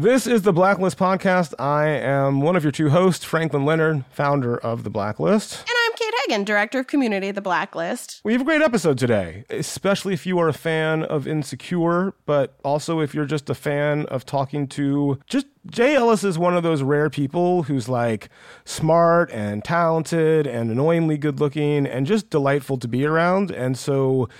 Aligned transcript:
This 0.00 0.26
is 0.26 0.40
the 0.40 0.52
Blacklist 0.54 0.96
Podcast. 0.96 1.52
I 1.58 1.88
am 1.88 2.40
one 2.40 2.56
of 2.56 2.64
your 2.64 2.72
two 2.72 2.88
hosts, 2.88 3.22
Franklin 3.22 3.66
Leonard, 3.66 4.06
founder 4.10 4.56
of 4.56 4.82
the 4.82 4.88
Blacklist. 4.88 5.60
And 5.60 5.76
I'm 5.84 5.92
Kate 5.94 6.14
Hagen, 6.24 6.44
director 6.44 6.78
of 6.78 6.86
community 6.86 7.28
at 7.28 7.34
The 7.34 7.42
Blacklist. 7.42 8.22
We 8.24 8.32
have 8.32 8.40
a 8.40 8.44
great 8.46 8.62
episode 8.62 8.96
today, 8.96 9.44
especially 9.50 10.14
if 10.14 10.24
you 10.24 10.38
are 10.38 10.48
a 10.48 10.54
fan 10.54 11.02
of 11.02 11.26
Insecure, 11.26 12.14
but 12.24 12.58
also 12.64 13.00
if 13.00 13.14
you're 13.14 13.26
just 13.26 13.50
a 13.50 13.54
fan 13.54 14.06
of 14.06 14.24
talking 14.24 14.66
to 14.68 15.20
just 15.26 15.44
Jay 15.66 15.96
Ellis 15.96 16.24
is 16.24 16.38
one 16.38 16.56
of 16.56 16.62
those 16.62 16.82
rare 16.82 17.10
people 17.10 17.64
who's 17.64 17.86
like 17.86 18.30
smart 18.64 19.30
and 19.30 19.62
talented 19.62 20.46
and 20.46 20.70
annoyingly 20.70 21.18
good 21.18 21.40
looking 21.40 21.86
and 21.86 22.06
just 22.06 22.30
delightful 22.30 22.78
to 22.78 22.88
be 22.88 23.04
around. 23.04 23.50
And 23.50 23.76
so 23.76 24.30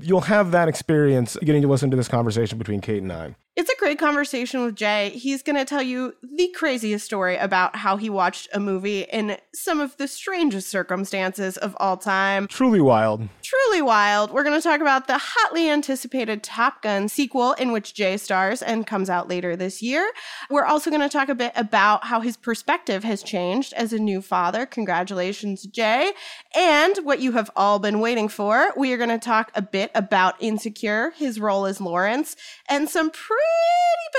you'll 0.00 0.22
have 0.22 0.52
that 0.52 0.68
experience 0.68 1.36
getting 1.42 1.60
to 1.60 1.68
listen 1.68 1.90
to 1.90 1.98
this 1.98 2.08
conversation 2.08 2.56
between 2.56 2.80
Kate 2.80 3.02
and 3.02 3.12
I. 3.12 3.36
It's 3.54 3.68
a 3.68 3.76
great 3.78 3.98
conversation 3.98 4.64
with 4.64 4.76
Jay. 4.76 5.10
He's 5.10 5.42
going 5.42 5.56
to 5.56 5.66
tell 5.66 5.82
you 5.82 6.14
the 6.22 6.48
craziest 6.56 7.04
story 7.04 7.36
about 7.36 7.76
how 7.76 7.98
he 7.98 8.08
watched 8.08 8.48
a 8.54 8.58
movie 8.58 9.02
in 9.02 9.36
some 9.54 9.78
of 9.78 9.94
the 9.98 10.08
strangest 10.08 10.70
circumstances 10.70 11.58
of 11.58 11.76
all 11.78 11.98
time. 11.98 12.48
Truly 12.48 12.80
wild. 12.80 13.28
Truly 13.42 13.82
wild. 13.82 14.30
We're 14.30 14.42
going 14.42 14.58
to 14.58 14.66
talk 14.66 14.80
about 14.80 15.06
the 15.06 15.18
hotly 15.20 15.68
anticipated 15.68 16.42
Top 16.42 16.80
Gun 16.80 17.10
sequel, 17.10 17.52
in 17.52 17.72
which 17.72 17.92
Jay 17.92 18.16
stars 18.16 18.62
and 18.62 18.86
comes 18.86 19.10
out 19.10 19.28
later 19.28 19.54
this 19.54 19.82
year. 19.82 20.10
We're 20.48 20.64
also 20.64 20.88
going 20.88 21.02
to 21.02 21.10
talk 21.10 21.28
a 21.28 21.34
bit 21.34 21.52
about 21.54 22.04
how 22.06 22.22
his 22.22 22.38
perspective 22.38 23.04
has 23.04 23.22
changed 23.22 23.74
as 23.74 23.92
a 23.92 23.98
new 23.98 24.22
father. 24.22 24.64
Congratulations, 24.64 25.64
Jay. 25.64 26.12
And 26.56 26.96
what 27.02 27.20
you 27.20 27.32
have 27.32 27.50
all 27.54 27.78
been 27.78 28.00
waiting 28.00 28.28
for, 28.28 28.72
we 28.78 28.94
are 28.94 28.98
going 28.98 29.10
to 29.10 29.18
talk 29.18 29.52
a 29.54 29.60
bit 29.60 29.90
about 29.94 30.36
Insecure, 30.40 31.10
his 31.10 31.38
role 31.38 31.66
as 31.66 31.82
Lawrence, 31.82 32.34
and 32.66 32.88
some 32.88 33.10
pretty 33.10 33.41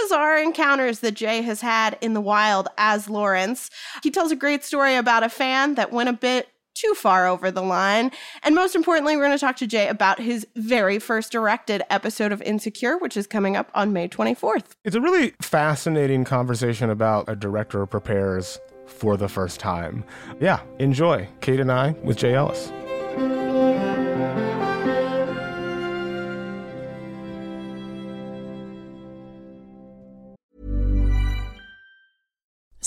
bizarre 0.02 0.38
encounters 0.38 1.00
that 1.00 1.14
Jay 1.14 1.42
has 1.42 1.62
had 1.62 1.98
in 2.02 2.14
the 2.14 2.22
wild 2.22 2.68
as 2.78 3.10
Lawrence. 3.10 3.70
He 4.02 4.12
tells 4.12 4.32
a 4.32 4.36
great 4.36 4.64
story 4.64 4.96
about 4.96 5.24
a 5.24 5.30
fan 5.30 5.76
that 5.76 5.92
went 5.92 6.10
a 6.10 6.14
bit 6.14 6.50
too 6.76 6.94
far 6.96 7.28
over 7.28 7.52
the 7.52 7.62
line. 7.62 8.12
And 8.42 8.56
most 8.56 8.76
importantly, 8.76 9.16
we're 9.16 9.26
going 9.26 9.38
to 9.38 9.46
talk 9.46 9.58
to 9.58 9.68
Jay 9.68 9.88
about 9.88 10.20
his 10.20 10.48
very 10.56 11.00
first 11.00 11.32
directed 11.32 11.84
episode 11.90 12.32
of 12.32 12.42
Insecure, 12.42 12.98
which 12.98 13.16
is 13.16 13.28
coming 13.28 13.56
up 13.56 13.70
on 13.76 13.94
May 13.94 14.08
24th. 14.08 14.66
It's 14.84 14.96
a 14.96 15.02
really 15.02 15.34
fascinating 15.42 16.24
conversation 16.24 16.90
about 16.90 17.30
a 17.30 17.36
director 17.36 17.86
prepares 17.86 18.60
for 18.88 19.18
the 19.18 19.30
first 19.30 19.60
time. 19.60 20.04
Yeah, 20.40 20.62
enjoy. 20.80 21.28
Kate 21.42 21.60
and 21.60 21.72
I 21.72 21.92
with 22.04 22.18
Jay 22.18 22.34
Ellis. 22.34 22.72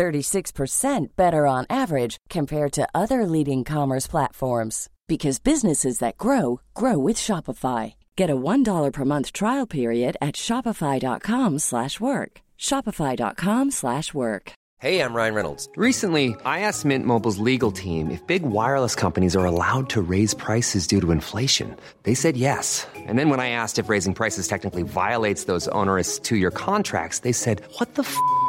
36% 0.00 1.08
better 1.14 1.46
on 1.46 1.66
average 1.68 2.16
compared 2.30 2.72
to 2.72 2.88
other 2.94 3.26
leading 3.26 3.64
commerce 3.64 4.06
platforms 4.06 4.88
because 5.06 5.38
businesses 5.38 5.98
that 5.98 6.16
grow 6.16 6.62
grow 6.74 6.98
with 6.98 7.18
Shopify. 7.18 7.92
Get 8.16 8.30
a 8.30 8.36
$1 8.36 8.92
per 8.92 9.04
month 9.04 9.32
trial 9.32 9.66
period 9.66 10.16
at 10.22 10.36
shopify.com/work. 10.36 12.40
shopify.com/work. 12.58 14.52
Hey, 14.80 15.02
I'm 15.02 15.12
Ryan 15.12 15.34
Reynolds. 15.34 15.68
Recently, 15.76 16.34
I 16.46 16.60
asked 16.60 16.86
Mint 16.86 17.04
Mobile's 17.04 17.36
legal 17.36 17.70
team 17.70 18.10
if 18.10 18.26
big 18.26 18.44
wireless 18.44 18.94
companies 18.94 19.36
are 19.36 19.44
allowed 19.44 19.90
to 19.90 20.00
raise 20.00 20.32
prices 20.32 20.86
due 20.86 21.02
to 21.02 21.10
inflation. 21.10 21.76
They 22.04 22.14
said 22.14 22.38
yes. 22.38 22.86
And 22.96 23.18
then 23.18 23.28
when 23.28 23.40
I 23.40 23.50
asked 23.50 23.78
if 23.78 23.90
raising 23.90 24.14
prices 24.14 24.48
technically 24.48 24.82
violates 24.82 25.44
those 25.44 25.68
onerous 25.68 26.18
2-year 26.18 26.50
contracts, 26.50 27.18
they 27.18 27.32
said, 27.32 27.60
"What 27.76 27.94
the 27.94 28.04
f*** 28.04 28.16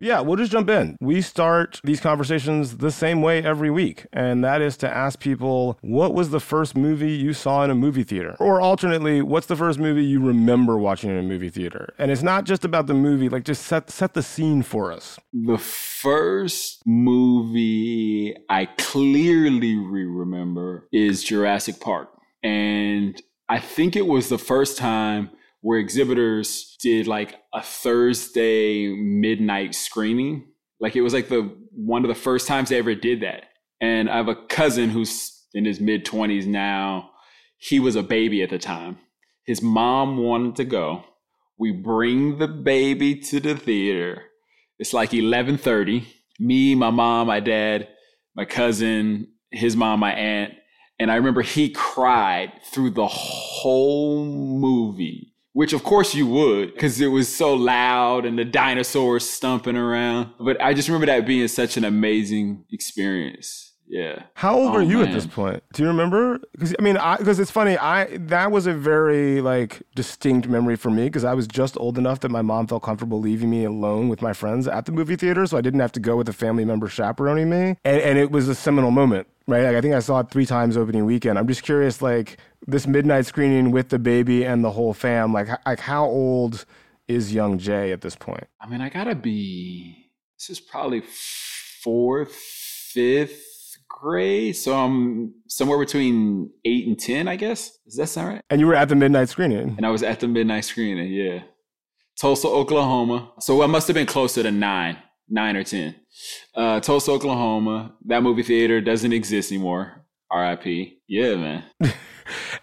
Yeah, 0.00 0.20
we'll 0.20 0.36
just 0.36 0.50
jump 0.50 0.70
in. 0.70 0.96
We 0.98 1.20
start 1.20 1.78
these 1.84 2.00
conversations 2.00 2.78
the 2.78 2.90
same 2.90 3.20
way 3.20 3.44
every 3.44 3.70
week, 3.70 4.06
and 4.14 4.42
that 4.42 4.62
is 4.62 4.78
to 4.78 4.88
ask 4.88 5.20
people 5.20 5.78
what 5.82 6.14
was 6.14 6.30
the 6.30 6.40
first 6.40 6.74
movie 6.74 7.12
you 7.12 7.34
saw 7.34 7.64
in 7.64 7.70
a 7.70 7.74
movie 7.74 8.02
theater? 8.02 8.34
Or 8.40 8.62
alternately, 8.62 9.20
what's 9.20 9.46
the 9.46 9.56
first 9.56 9.78
movie 9.78 10.02
you 10.02 10.18
remember 10.18 10.78
watching 10.78 11.10
in 11.10 11.18
a 11.18 11.22
movie 11.22 11.50
theater? 11.50 11.92
And 11.98 12.10
it's 12.10 12.22
not 12.22 12.44
just 12.44 12.64
about 12.64 12.86
the 12.86 12.94
movie, 12.94 13.28
like 13.28 13.44
just 13.44 13.66
set 13.66 13.90
set 13.90 14.14
the 14.14 14.22
scene 14.22 14.62
for 14.62 14.90
us. 14.90 15.18
The 15.34 15.58
first 15.58 16.82
movie 16.86 18.34
I 18.48 18.66
clearly 18.78 19.76
remember 19.76 20.88
is 20.92 21.22
Jurassic 21.22 21.78
Park. 21.78 22.08
And 22.42 23.20
I 23.50 23.58
think 23.58 23.96
it 23.96 24.06
was 24.06 24.30
the 24.30 24.38
first 24.38 24.78
time 24.78 25.30
where 25.60 25.78
exhibitors 25.78 26.76
did 26.80 27.06
like 27.06 27.36
a 27.52 27.62
Thursday 27.62 28.88
midnight 28.94 29.74
screening. 29.74 30.46
Like 30.80 30.96
it 30.96 31.02
was 31.02 31.12
like 31.12 31.28
the 31.28 31.54
one 31.72 32.04
of 32.04 32.08
the 32.08 32.14
first 32.14 32.46
times 32.46 32.70
they 32.70 32.78
ever 32.78 32.94
did 32.94 33.20
that. 33.20 33.44
And 33.80 34.08
I 34.10 34.16
have 34.16 34.28
a 34.28 34.46
cousin 34.46 34.90
who's 34.90 35.46
in 35.54 35.64
his 35.64 35.80
mid 35.80 36.04
20s 36.04 36.46
now. 36.46 37.10
He 37.58 37.78
was 37.80 37.96
a 37.96 38.02
baby 38.02 38.42
at 38.42 38.50
the 38.50 38.58
time. 38.58 38.98
His 39.44 39.62
mom 39.62 40.16
wanted 40.16 40.56
to 40.56 40.64
go. 40.64 41.04
We 41.58 41.72
bring 41.72 42.38
the 42.38 42.48
baby 42.48 43.16
to 43.16 43.40
the 43.40 43.54
theater. 43.54 44.22
It's 44.78 44.94
like 44.94 45.10
11:30. 45.10 46.06
Me, 46.38 46.74
my 46.74 46.88
mom, 46.88 47.26
my 47.26 47.40
dad, 47.40 47.88
my 48.34 48.46
cousin, 48.46 49.28
his 49.50 49.76
mom, 49.76 50.00
my 50.00 50.12
aunt, 50.12 50.54
and 50.98 51.10
I 51.10 51.16
remember 51.16 51.42
he 51.42 51.68
cried 51.68 52.52
through 52.72 52.90
the 52.90 53.06
whole 53.06 54.24
movie 54.24 55.29
which 55.52 55.72
of 55.72 55.82
course 55.82 56.14
you 56.14 56.26
would 56.26 56.72
because 56.74 57.00
it 57.00 57.08
was 57.08 57.28
so 57.34 57.54
loud 57.54 58.24
and 58.24 58.38
the 58.38 58.44
dinosaurs 58.44 59.28
stomping 59.28 59.76
around. 59.76 60.30
But 60.38 60.60
I 60.62 60.74
just 60.74 60.88
remember 60.88 61.06
that 61.06 61.26
being 61.26 61.48
such 61.48 61.76
an 61.76 61.84
amazing 61.84 62.64
experience. 62.70 63.66
Yeah. 63.88 64.22
How 64.34 64.54
old 64.56 64.70
Oh, 64.70 64.74
were 64.74 64.82
you 64.82 65.02
at 65.02 65.12
this 65.12 65.26
point? 65.26 65.64
Do 65.72 65.82
you 65.82 65.88
remember? 65.88 66.38
Because 66.52 66.72
I 66.78 66.82
mean, 66.82 66.96
because 67.18 67.40
it's 67.40 67.50
funny. 67.50 67.76
I 67.76 68.18
that 68.18 68.52
was 68.52 68.68
a 68.68 68.72
very 68.72 69.40
like 69.40 69.82
distinct 69.96 70.46
memory 70.46 70.76
for 70.76 70.90
me 70.90 71.06
because 71.06 71.24
I 71.24 71.34
was 71.34 71.48
just 71.48 71.76
old 71.76 71.98
enough 71.98 72.20
that 72.20 72.30
my 72.30 72.40
mom 72.40 72.68
felt 72.68 72.84
comfortable 72.84 73.18
leaving 73.18 73.50
me 73.50 73.64
alone 73.64 74.08
with 74.08 74.22
my 74.22 74.32
friends 74.32 74.68
at 74.68 74.86
the 74.86 74.92
movie 74.92 75.16
theater, 75.16 75.44
so 75.44 75.58
I 75.58 75.60
didn't 75.60 75.80
have 75.80 75.90
to 75.92 76.00
go 76.00 76.14
with 76.14 76.28
a 76.28 76.32
family 76.32 76.64
member 76.64 76.86
chaperoning 76.86 77.50
me, 77.50 77.78
and, 77.84 78.00
and 78.00 78.16
it 78.16 78.30
was 78.30 78.48
a 78.48 78.54
seminal 78.54 78.92
moment. 78.92 79.26
Right, 79.50 79.64
like 79.64 79.74
I 79.74 79.80
think 79.80 79.96
I 79.96 79.98
saw 79.98 80.20
it 80.20 80.30
three 80.30 80.46
times 80.46 80.76
opening 80.76 81.04
weekend. 81.06 81.36
I'm 81.36 81.48
just 81.48 81.64
curious, 81.64 82.00
like 82.00 82.38
this 82.68 82.86
midnight 82.86 83.26
screening 83.26 83.72
with 83.72 83.88
the 83.88 83.98
baby 83.98 84.44
and 84.44 84.62
the 84.62 84.70
whole 84.70 84.94
fam. 84.94 85.32
Like, 85.32 85.48
like 85.66 85.80
how 85.80 86.04
old 86.04 86.64
is 87.08 87.34
young 87.34 87.58
Jay 87.58 87.90
at 87.90 88.00
this 88.00 88.14
point? 88.14 88.44
I 88.60 88.68
mean, 88.68 88.80
I 88.80 88.88
gotta 88.88 89.16
be. 89.16 90.12
This 90.38 90.50
is 90.50 90.60
probably 90.60 91.02
fourth, 91.82 92.32
fifth 92.32 93.76
grade, 93.88 94.54
so 94.54 94.72
I'm 94.76 95.34
somewhere 95.48 95.80
between 95.80 96.52
eight 96.64 96.86
and 96.86 96.96
ten, 96.96 97.26
I 97.26 97.34
guess. 97.34 97.76
Does 97.84 97.96
that 97.96 98.06
sound 98.06 98.28
right? 98.28 98.42
And 98.50 98.60
you 98.60 98.68
were 98.68 98.76
at 98.76 98.88
the 98.88 98.94
midnight 98.94 99.30
screening. 99.30 99.74
And 99.76 99.84
I 99.84 99.90
was 99.90 100.04
at 100.04 100.20
the 100.20 100.28
midnight 100.28 100.64
screening. 100.64 101.12
Yeah, 101.12 101.42
Tulsa, 102.20 102.46
Oklahoma. 102.46 103.32
So 103.40 103.64
I 103.64 103.66
must 103.66 103.88
have 103.88 103.94
been 103.94 104.06
closer 104.06 104.44
to 104.44 104.50
nine, 104.52 104.96
nine 105.30 105.56
or 105.56 105.64
ten. 105.64 105.94
Uh, 106.54 106.80
Tulsa, 106.80 107.12
Oklahoma. 107.12 107.94
That 108.04 108.22
movie 108.22 108.42
theater 108.42 108.80
doesn't 108.80 109.12
exist 109.12 109.50
anymore. 109.50 110.04
R.I.P. 110.30 110.98
Yeah, 111.08 111.36
man. 111.36 111.64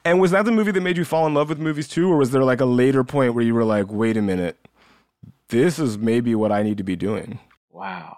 And 0.05 0.19
was 0.19 0.31
that 0.31 0.45
the 0.45 0.51
movie 0.51 0.71
that 0.71 0.81
made 0.81 0.97
you 0.97 1.05
fall 1.05 1.27
in 1.27 1.33
love 1.33 1.49
with 1.49 1.59
movies 1.59 1.87
too, 1.87 2.09
or 2.09 2.17
was 2.17 2.31
there 2.31 2.43
like 2.43 2.61
a 2.61 2.65
later 2.65 3.03
point 3.03 3.33
where 3.33 3.43
you 3.43 3.53
were 3.53 3.65
like, 3.65 3.91
wait 3.91 4.17
a 4.17 4.21
minute, 4.21 4.57
this 5.49 5.79
is 5.79 5.97
maybe 5.97 6.35
what 6.35 6.51
I 6.51 6.63
need 6.63 6.77
to 6.77 6.83
be 6.83 6.95
doing? 6.95 7.39
Wow. 7.69 8.15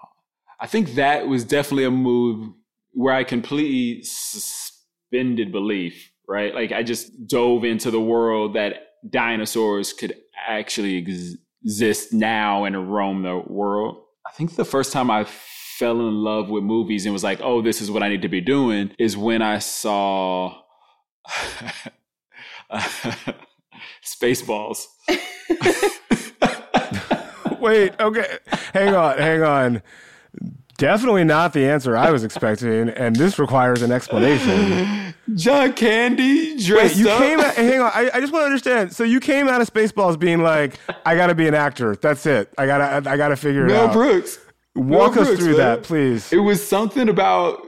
I 0.60 0.66
think 0.66 0.94
that 0.94 1.26
was 1.26 1.44
definitely 1.44 1.84
a 1.84 1.90
move 1.90 2.52
where 2.92 3.14
I 3.14 3.24
completely 3.24 4.02
suspended 4.04 5.52
belief, 5.52 6.12
right? 6.28 6.54
Like 6.54 6.72
I 6.72 6.82
just 6.82 7.26
dove 7.26 7.64
into 7.64 7.90
the 7.90 8.00
world 8.00 8.54
that 8.54 8.74
dinosaurs 9.08 9.92
could 9.92 10.14
actually 10.46 10.98
ex- 10.98 11.36
exist 11.64 12.12
now 12.12 12.64
and 12.64 12.92
roam 12.92 13.22
the 13.22 13.42
world. 13.46 14.02
I 14.30 14.32
think 14.32 14.54
the 14.54 14.64
first 14.64 14.92
time 14.92 15.10
I 15.10 15.24
fell 15.24 16.06
in 16.06 16.22
love 16.22 16.50
with 16.50 16.62
movies 16.62 17.04
and 17.04 17.12
was 17.12 17.24
like, 17.24 17.40
oh, 17.42 17.62
this 17.62 17.80
is 17.80 17.90
what 17.90 18.04
I 18.04 18.08
need 18.08 18.22
to 18.22 18.28
be 18.28 18.40
doing 18.40 18.94
is 18.96 19.16
when 19.16 19.42
I 19.42 19.58
saw 19.58 20.54
Spaceballs. 24.04 24.84
Wait, 27.60 27.92
okay. 27.98 28.38
Hang 28.72 28.94
on, 28.94 29.18
hang 29.18 29.42
on. 29.42 29.82
Definitely 30.80 31.24
not 31.24 31.52
the 31.52 31.66
answer 31.68 31.94
I 31.94 32.10
was 32.10 32.24
expecting, 32.24 32.88
and 32.88 33.14
this 33.14 33.38
requires 33.38 33.82
an 33.82 33.92
explanation. 33.92 35.14
John 35.34 35.74
Candy 35.74 36.54
Wait, 36.54 36.64
dressed 36.64 36.96
you 36.96 37.10
up. 37.10 37.20
came 37.20 37.38
at, 37.38 37.54
hang 37.54 37.80
on, 37.80 37.92
I, 37.94 38.10
I 38.14 38.20
just 38.20 38.32
want 38.32 38.42
to 38.44 38.46
understand. 38.46 38.94
So 38.94 39.04
you 39.04 39.20
came 39.20 39.46
out 39.46 39.60
of 39.60 39.70
Spaceballs 39.70 40.18
being 40.18 40.42
like, 40.42 40.78
I 41.04 41.16
gotta 41.16 41.34
be 41.34 41.46
an 41.46 41.54
actor. 41.54 41.96
That's 41.96 42.24
it. 42.24 42.50
I 42.56 42.64
gotta 42.64 43.10
I 43.10 43.18
gotta 43.18 43.36
figure 43.36 43.66
it 43.66 43.68
Mel 43.68 43.88
out. 43.88 43.92
Brooks. 43.92 44.38
Walk 44.74 45.16
Mel 45.16 45.20
us 45.22 45.28
Brooks, 45.28 45.42
through 45.42 45.58
man. 45.58 45.58
that, 45.58 45.82
please. 45.82 46.32
It 46.32 46.38
was 46.38 46.66
something 46.66 47.10
about 47.10 47.60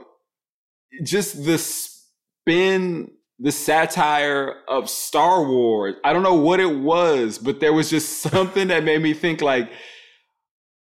just 1.03 1.45
the 1.45 1.59
spin, 1.59 3.11
the 3.37 3.51
satire 3.51 4.55
of 4.67 4.89
Star 4.89 5.43
Wars. 5.47 5.95
I 6.03 6.13
don't 6.13 6.23
know 6.23 6.33
what 6.33 6.59
it 6.59 6.79
was, 6.79 7.37
but 7.37 7.59
there 7.59 7.73
was 7.73 7.91
just 7.91 8.19
something 8.23 8.69
that 8.69 8.83
made 8.83 9.03
me 9.03 9.13
think 9.13 9.39
like, 9.41 9.69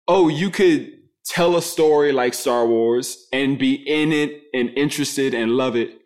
oh, 0.09 0.29
you 0.29 0.49
could 0.49 0.93
tell 1.27 1.57
a 1.57 1.63
story 1.63 2.13
like 2.13 2.35
Star 2.35 2.67
Wars 2.67 3.27
and 3.33 3.59
be 3.59 3.75
in 3.75 4.13
it 4.13 4.43
and 4.55 4.71
interested 4.77 5.35
and 5.35 5.53
love 5.53 5.77
it. 5.77 5.99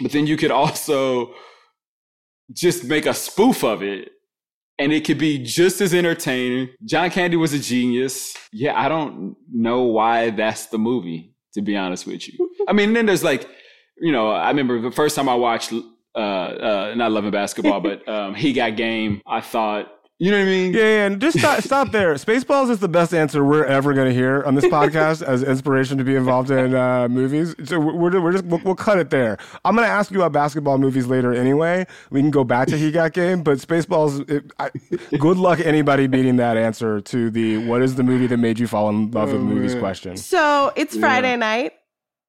But 0.00 0.12
then 0.12 0.26
you 0.26 0.36
could 0.36 0.50
also 0.50 1.34
just 2.52 2.84
make 2.84 3.06
a 3.06 3.14
spoof 3.14 3.64
of 3.64 3.82
it 3.82 4.10
and 4.78 4.92
it 4.92 5.04
could 5.04 5.18
be 5.18 5.38
just 5.38 5.80
as 5.80 5.94
entertaining. 5.94 6.68
John 6.84 7.10
Candy 7.10 7.36
was 7.36 7.52
a 7.52 7.58
genius. 7.58 8.36
Yeah, 8.52 8.78
I 8.78 8.88
don't 8.88 9.36
know 9.52 9.82
why 9.82 10.30
that's 10.30 10.66
the 10.66 10.78
movie, 10.78 11.34
to 11.54 11.62
be 11.62 11.76
honest 11.76 12.06
with 12.06 12.28
you. 12.28 12.50
I 12.68 12.72
mean, 12.72 12.92
then 12.92 13.06
there's 13.06 13.24
like, 13.24 13.48
you 13.98 14.12
know, 14.12 14.30
I 14.30 14.48
remember 14.48 14.80
the 14.80 14.90
first 14.90 15.16
time 15.16 15.28
I 15.28 15.34
watched, 15.34 15.72
uh, 16.14 16.18
uh, 16.18 16.94
not 16.96 17.12
loving 17.12 17.30
basketball, 17.30 17.80
but 17.80 18.06
um, 18.08 18.34
He 18.34 18.52
Got 18.52 18.76
Game. 18.76 19.22
I 19.26 19.40
thought, 19.40 19.92
you 20.18 20.30
know 20.30 20.38
what 20.38 20.44
I 20.44 20.46
mean? 20.46 20.72
Yeah, 20.72 20.80
yeah, 20.80 21.06
and 21.06 21.20
just 21.20 21.38
stop, 21.38 21.62
stop 21.62 21.92
there. 21.92 22.14
Spaceballs 22.26 22.70
is 22.70 22.78
the 22.78 22.88
best 22.88 23.12
answer 23.12 23.44
we're 23.44 23.66
ever 23.66 23.92
going 23.92 24.08
to 24.08 24.14
hear 24.14 24.42
on 24.44 24.54
this 24.54 24.64
podcast 24.64 25.22
as 25.22 25.42
inspiration 25.42 25.98
to 25.98 26.04
be 26.04 26.14
involved 26.14 26.50
in 26.50 26.74
uh, 26.74 27.06
movies. 27.08 27.54
So 27.64 27.78
we're, 27.78 28.20
we're 28.20 28.32
just 28.32 28.44
we'll, 28.46 28.60
we'll 28.64 28.74
cut 28.74 28.98
it 28.98 29.10
there. 29.10 29.36
I'm 29.64 29.76
going 29.76 29.86
to 29.86 29.92
ask 29.92 30.10
you 30.10 30.18
about 30.18 30.32
basketball 30.32 30.78
movies 30.78 31.06
later 31.06 31.34
anyway. 31.34 31.86
We 32.10 32.20
can 32.20 32.30
go 32.30 32.44
back 32.44 32.68
to 32.68 32.78
He 32.78 32.90
Got 32.90 33.12
Game, 33.12 33.42
but 33.42 33.58
Spaceballs. 33.58 34.28
It, 34.30 34.50
I, 34.58 34.70
good 35.18 35.36
luck 35.36 35.60
anybody 35.60 36.06
beating 36.06 36.36
that 36.36 36.56
answer 36.56 37.00
to 37.02 37.30
the 37.30 37.58
what 37.66 37.82
is 37.82 37.96
the 37.96 38.02
movie 38.02 38.26
that 38.26 38.38
made 38.38 38.58
you 38.58 38.66
fall 38.66 38.88
in 38.88 39.10
love 39.10 39.32
with 39.32 39.42
movies 39.42 39.74
question. 39.74 40.16
So 40.16 40.72
it's 40.76 40.96
Friday 40.96 41.36
night. 41.36 41.72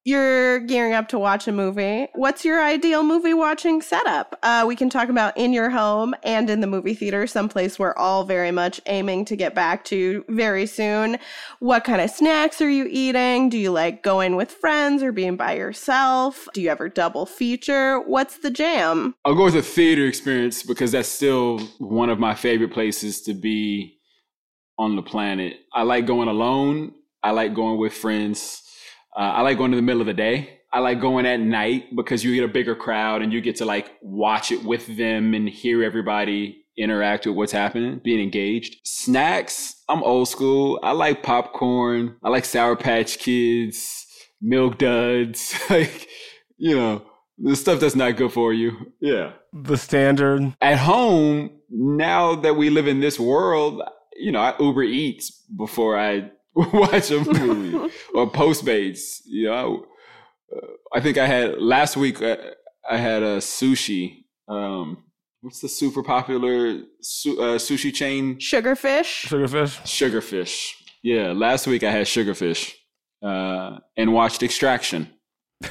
You're 0.04 0.60
gearing 0.60 0.94
up 0.94 1.08
to 1.08 1.18
watch 1.18 1.46
a 1.48 1.52
movie. 1.52 2.08
What's 2.14 2.44
your 2.44 2.62
ideal 2.62 3.02
movie 3.02 3.34
watching 3.34 3.82
setup? 3.82 4.38
Uh, 4.42 4.64
we 4.66 4.74
can 4.74 4.88
talk 4.88 5.10
about 5.10 5.36
in 5.36 5.52
your 5.52 5.68
home 5.68 6.14
and 6.22 6.48
in 6.48 6.60
the 6.60 6.66
movie 6.66 6.94
theater, 6.94 7.26
someplace 7.26 7.78
we're 7.78 7.94
all 7.94 8.24
very 8.24 8.50
much 8.50 8.80
aiming 8.86 9.26
to 9.26 9.36
get 9.36 9.54
back 9.54 9.84
to 9.86 10.24
very 10.28 10.64
soon. 10.64 11.18
What 11.58 11.84
kind 11.84 12.00
of 12.00 12.10
snacks 12.10 12.62
are 12.62 12.70
you 12.70 12.86
eating? 12.88 13.50
Do 13.50 13.58
you 13.58 13.70
like 13.70 14.02
going 14.02 14.36
with 14.36 14.50
friends 14.50 15.02
or 15.02 15.12
being 15.12 15.36
by 15.36 15.56
yourself? 15.56 16.48
Do 16.54 16.62
you 16.62 16.70
ever 16.70 16.88
double 16.88 17.26
feature? 17.26 18.00
What's 18.00 18.38
the 18.38 18.50
jam? 18.50 19.14
I'll 19.26 19.34
go 19.34 19.44
with 19.44 19.56
a 19.56 19.62
theater 19.62 20.06
experience 20.06 20.62
because 20.62 20.92
that's 20.92 21.08
still 21.08 21.58
one 21.78 22.08
of 22.08 22.18
my 22.18 22.34
favorite 22.34 22.72
places 22.72 23.20
to 23.22 23.34
be 23.34 23.98
on 24.78 24.96
the 24.96 25.02
planet. 25.02 25.58
I 25.74 25.82
like 25.82 26.06
going 26.06 26.28
alone. 26.28 26.94
I 27.22 27.32
like 27.32 27.52
going 27.52 27.78
with 27.78 27.92
friends. 27.92 28.62
Uh, 29.18 29.22
I 29.22 29.42
like 29.42 29.58
going 29.58 29.72
in 29.72 29.76
the 29.76 29.82
middle 29.82 30.00
of 30.00 30.06
the 30.06 30.14
day. 30.14 30.60
I 30.72 30.78
like 30.78 31.00
going 31.00 31.26
at 31.26 31.40
night 31.40 31.96
because 31.96 32.22
you 32.22 32.34
get 32.36 32.44
a 32.44 32.48
bigger 32.48 32.76
crowd 32.76 33.20
and 33.22 33.32
you 33.32 33.40
get 33.40 33.56
to 33.56 33.64
like 33.64 33.90
watch 34.00 34.52
it 34.52 34.62
with 34.62 34.96
them 34.96 35.34
and 35.34 35.48
hear 35.48 35.82
everybody 35.82 36.64
interact 36.76 37.26
with 37.26 37.34
what's 37.34 37.50
happening, 37.50 38.00
being 38.04 38.20
engaged. 38.20 38.76
Snacks, 38.84 39.82
I'm 39.88 40.04
old 40.04 40.28
school. 40.28 40.78
I 40.84 40.92
like 40.92 41.24
popcorn. 41.24 42.16
I 42.22 42.28
like 42.28 42.44
Sour 42.44 42.76
Patch 42.76 43.18
Kids, 43.18 44.06
Milk 44.40 44.78
Duds, 44.78 45.58
like, 45.70 46.06
you 46.56 46.76
know, 46.76 47.02
the 47.38 47.56
stuff 47.56 47.80
that's 47.80 47.96
not 47.96 48.16
good 48.16 48.32
for 48.32 48.52
you. 48.52 48.92
Yeah 49.00 49.32
The 49.52 49.76
standard. 49.76 50.54
at 50.60 50.78
home 50.78 51.50
now 51.70 52.34
that 52.36 52.54
we 52.54 52.70
live 52.70 52.86
in 52.86 53.00
this 53.00 53.18
world 53.20 53.82
you 54.16 54.32
know 54.32 54.40
i 54.40 54.54
uber 54.58 54.82
eats 54.82 55.30
before 55.56 55.98
i 55.98 56.30
watch 56.72 57.10
a 57.10 57.20
movie 57.20 57.76
or 58.14 58.30
postmates 58.30 59.20
you 59.26 59.46
know 59.48 59.84
uh, 60.54 60.66
i 60.94 61.00
think 61.00 61.16
i 61.18 61.26
had 61.26 61.60
last 61.60 61.96
week 61.96 62.20
uh, 62.22 62.36
i 62.90 62.96
had 62.96 63.22
a 63.22 63.36
sushi 63.38 64.24
um 64.48 65.04
what's 65.42 65.60
the 65.60 65.68
super 65.68 66.02
popular 66.02 66.80
su- 67.00 67.40
uh, 67.40 67.58
sushi 67.58 67.92
chain 67.94 68.36
Sugarfish? 68.38 69.26
Sugarfish. 69.28 69.74
sugarfish 69.84 70.54
yeah 71.02 71.32
last 71.32 71.66
week 71.66 71.82
i 71.84 71.90
had 71.90 72.06
sugarfish 72.06 72.72
uh 73.22 73.78
and 73.96 74.12
watched 74.12 74.42
extraction 74.42 75.08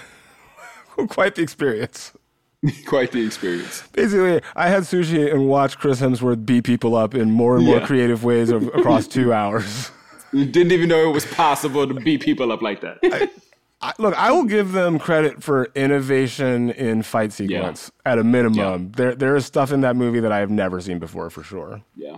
Quite 1.09 1.35
the 1.35 1.43
experience. 1.43 2.11
quite 2.87 3.11
the 3.11 3.23
experience 3.23 3.83
Basically, 3.93 4.41
I 4.55 4.67
had 4.69 4.81
sushi 4.83 5.31
and 5.31 5.47
watched 5.47 5.77
Chris 5.77 6.01
Hemsworth 6.01 6.43
beat 6.43 6.63
people 6.63 6.95
up 6.95 7.13
in 7.13 7.29
more 7.29 7.55
and 7.57 7.65
more 7.65 7.77
Yeah. 7.77 7.85
creative 7.85 8.23
ways 8.23 8.49
of, 8.49 8.63
across 8.69 9.07
two 9.07 9.31
hours. 9.31 9.91
Didn't 10.31 10.71
even 10.71 10.89
know 10.89 11.09
it 11.09 11.13
was 11.13 11.25
possible 11.25 11.87
to 11.87 11.93
beat 11.93 12.21
people 12.21 12.51
up 12.51 12.61
like 12.61 12.81
that 12.81 12.99
I, 13.79 13.93
look, 13.99 14.15
I 14.15 14.31
will 14.31 14.45
give 14.45 14.71
them 14.71 14.97
credit 14.97 15.43
for 15.43 15.65
innovation 15.75 16.71
in 16.71 17.03
fight 17.03 17.31
sequence 17.31 17.91
at 18.07 18.17
a 18.17 18.23
minimum. 18.23 18.91
There, 18.93 19.13
there 19.13 19.35
is 19.35 19.45
stuff 19.45 19.71
in 19.71 19.81
that 19.81 19.95
movie 19.95 20.19
that 20.19 20.31
I 20.31 20.39
have 20.39 20.49
never 20.49 20.81
seen 20.81 20.97
before, 20.97 21.29
for 21.29 21.43
sure. 21.43 21.83
yeah 21.95 22.17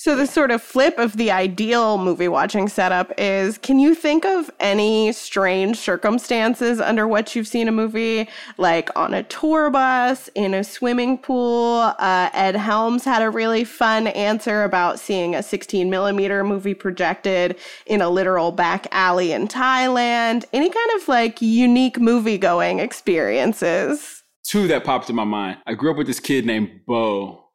So 0.00 0.14
the 0.14 0.28
sort 0.28 0.52
of 0.52 0.62
flip 0.62 0.96
of 0.96 1.16
the 1.16 1.32
ideal 1.32 1.98
movie 1.98 2.28
watching 2.28 2.68
setup 2.68 3.12
is 3.18 3.58
can 3.58 3.80
you 3.80 3.96
think 3.96 4.24
of 4.24 4.48
any 4.60 5.10
strange 5.10 5.76
circumstances 5.76 6.80
under 6.80 7.08
which 7.08 7.34
you've 7.34 7.48
seen 7.48 7.66
a 7.66 7.72
movie 7.72 8.28
like 8.58 8.90
on 8.94 9.12
a 9.12 9.24
tour 9.24 9.70
bus, 9.70 10.30
in 10.36 10.54
a 10.54 10.62
swimming 10.62 11.18
pool? 11.18 11.92
Uh, 11.98 12.30
Ed 12.32 12.54
Helms 12.54 13.04
had 13.04 13.22
a 13.22 13.28
really 13.28 13.64
fun 13.64 14.06
answer 14.06 14.62
about 14.62 15.00
seeing 15.00 15.34
a 15.34 15.42
16 15.42 15.90
millimeter 15.90 16.44
movie 16.44 16.74
projected 16.74 17.56
in 17.84 18.00
a 18.00 18.08
literal 18.08 18.52
back 18.52 18.86
alley 18.92 19.32
in 19.32 19.48
Thailand. 19.48 20.44
Any 20.52 20.70
kind 20.70 20.90
of 20.94 21.08
like 21.08 21.42
unique 21.42 21.98
movie 21.98 22.38
going 22.38 22.78
experiences? 22.78 24.22
two 24.44 24.68
that 24.68 24.84
popped 24.84 25.10
in 25.10 25.16
my 25.16 25.24
mind. 25.24 25.58
I 25.66 25.74
grew 25.74 25.90
up 25.90 25.98
with 25.98 26.06
this 26.06 26.20
kid 26.20 26.46
named 26.46 26.80
Bo. 26.86 27.47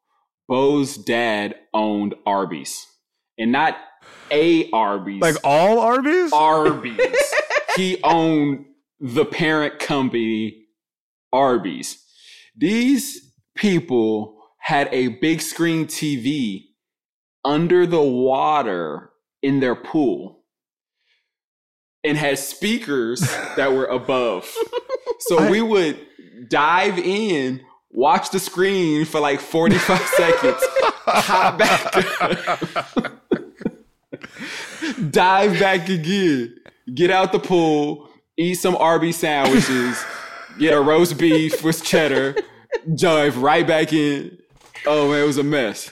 Bo's 0.48 0.98
dad 0.98 1.56
owned 1.74 2.16
Arby's, 2.26 2.86
and 3.38 3.52
not 3.52 3.78
a 4.32 4.70
Arby's, 4.72 5.22
Like 5.22 5.36
all 5.44 5.80
Arby's? 5.80 6.32
Arby's. 6.34 7.34
he 7.76 8.00
owned 8.04 8.66
the 9.00 9.26
parent 9.26 9.80
company, 9.80 10.66
Arby's. 11.32 12.04
These 12.56 13.32
people 13.56 14.38
had 14.60 14.88
a 14.92 15.08
big 15.10 15.42
screen 15.42 15.86
TV 15.86 16.64
under 17.44 17.86
the 17.86 18.02
water 18.02 19.12
in 19.42 19.60
their 19.60 19.76
pool 19.76 20.44
and 22.04 22.18
had 22.18 22.40
speakers 22.40 23.20
that 23.56 23.74
were 23.74 23.86
above. 23.86 24.54
So 25.20 25.50
we 25.50 25.62
would 25.62 25.98
dive 26.50 27.00
in, 27.00 27.62
watch 27.94 28.32
the 28.32 28.40
screen 28.40 29.06
for 29.06 29.22
like 29.22 29.40
45 29.40 30.00
seconds, 30.18 30.58
hop 31.06 31.58
back 31.58 33.10
dive 35.10 35.60
back 35.60 35.90
again, 35.90 36.56
get 36.94 37.12
out 37.12 37.32
the 37.32 37.40
pool, 37.40 38.10
eat 38.38 38.56
some 38.56 38.76
Arby's 38.76 39.18
sandwiches, 39.18 40.04
get 40.60 40.74
a 40.74 40.82
roast 40.82 41.18
beef 41.18 41.64
with 41.64 41.84
cheddar, 41.84 42.36
dive 42.96 43.38
right 43.38 43.66
back 43.66 43.94
in. 43.94 44.38
Oh 44.86 45.10
man, 45.10 45.24
it 45.24 45.28
was 45.28 45.38
a 45.38 45.44
mess. 45.44 45.92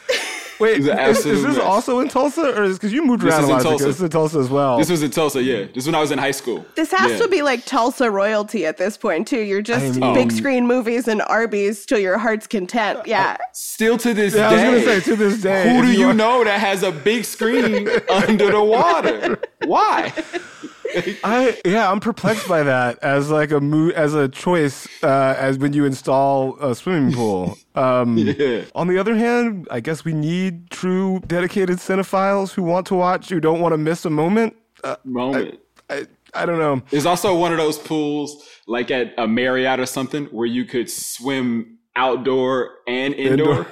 Wait, 0.61 0.79
is, 0.79 0.87
is 0.87 1.23
this 1.23 1.43
mess. 1.43 1.57
also 1.57 1.99
in 1.99 2.07
Tulsa, 2.07 2.57
or 2.57 2.63
is 2.63 2.77
because 2.77 2.93
you 2.93 3.03
moved 3.05 3.23
This 3.23 3.33
around 3.33 3.43
is 3.43 3.49
a 3.49 3.51
in 3.51 3.57
lot? 3.57 3.63
Tulsa. 3.63 3.85
This 3.85 3.95
is 3.97 4.01
in 4.03 4.09
Tulsa 4.09 4.39
as 4.39 4.49
well. 4.49 4.77
This 4.77 4.89
was 4.89 5.03
in 5.03 5.11
Tulsa, 5.11 5.41
yeah. 5.43 5.65
This 5.65 5.77
is 5.77 5.85
when 5.87 5.95
I 5.95 5.99
was 6.01 6.11
in 6.11 6.19
high 6.19 6.31
school. 6.31 6.65
This 6.75 6.91
has 6.91 7.11
Yeah. 7.11 7.17
to 7.19 7.27
be 7.27 7.41
like 7.41 7.65
Tulsa 7.65 8.09
royalty 8.11 8.65
at 8.65 8.77
this 8.77 8.95
point 8.97 9.27
too. 9.27 9.39
You're 9.41 9.61
just 9.61 9.97
I 9.97 9.99
mean- 9.99 10.13
big 10.13 10.31
um, 10.31 10.37
screen 10.37 10.67
movies 10.67 11.07
and 11.07 11.21
Arby's 11.23 11.85
till 11.85 11.99
your 11.99 12.17
heart's 12.17 12.47
content. 12.47 12.99
Uh, 12.99 13.03
yeah. 13.05 13.37
Still 13.53 13.97
to 13.97 14.13
this 14.13 14.35
yeah, 14.35 14.49
I 14.49 14.53
was 14.53 14.61
day. 14.61 14.65
gonna 14.71 14.81
say 14.83 14.99
to 15.11 15.15
this 15.15 15.41
day. 15.41 15.73
Who 15.73 15.79
if 15.79 15.85
do 15.85 15.91
you 15.99 16.09
are- 16.09 16.13
know 16.13 16.43
that 16.43 16.59
has 16.59 16.83
a 16.83 16.91
big 16.91 17.25
screen 17.25 17.89
under 18.09 18.51
the 18.51 18.63
water? 18.63 19.39
Why? 19.65 20.13
I 21.23 21.59
yeah, 21.65 21.91
I'm 21.91 21.99
perplexed 21.99 22.47
by 22.47 22.63
that 22.63 22.99
as 23.01 23.29
like 23.29 23.51
a 23.51 23.59
mo- 23.59 23.91
as 23.95 24.13
a 24.13 24.27
choice 24.29 24.87
uh, 25.03 25.35
as 25.37 25.57
when 25.57 25.73
you 25.73 25.85
install 25.85 26.57
a 26.59 26.75
swimming 26.75 27.13
pool. 27.13 27.57
Um, 27.75 28.17
Yeah. 28.17 28.63
On 28.75 28.87
the 28.87 28.97
other 28.97 29.15
hand, 29.15 29.67
I 29.71 29.79
guess 29.79 30.03
we 30.05 30.13
need 30.13 30.69
true 30.71 31.21
dedicated 31.27 31.77
cinephiles 31.77 32.53
who 32.53 32.63
want 32.63 32.87
to 32.87 32.95
watch, 32.95 33.29
who 33.29 33.39
don't 33.39 33.59
want 33.59 33.73
to 33.73 33.77
miss 33.77 34.05
a 34.05 34.09
moment. 34.09 34.55
Uh, 34.83 34.95
Moment. 35.03 35.59
I, 35.89 36.07
I 36.33 36.45
don't 36.45 36.59
know. 36.59 36.81
There's 36.89 37.05
also 37.05 37.35
one 37.37 37.51
of 37.51 37.57
those 37.57 37.77
pools, 37.77 38.47
like 38.67 38.89
at 38.91 39.13
a 39.17 39.27
Marriott 39.27 39.79
or 39.79 39.85
something, 39.85 40.25
where 40.27 40.47
you 40.47 40.65
could 40.65 40.89
swim 40.89 41.77
outdoor 41.95 42.75
and 42.87 43.13
indoor. 43.13 43.67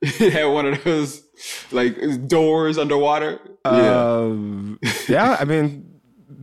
it 0.00 0.32
had 0.32 0.46
one 0.46 0.66
of 0.66 0.82
those 0.84 1.22
like 1.70 2.26
doors 2.28 2.78
underwater. 2.78 3.38
yeah. 3.64 4.10
Um, 4.16 4.78
yeah, 5.08 5.36
I 5.38 5.44
mean, 5.44 5.91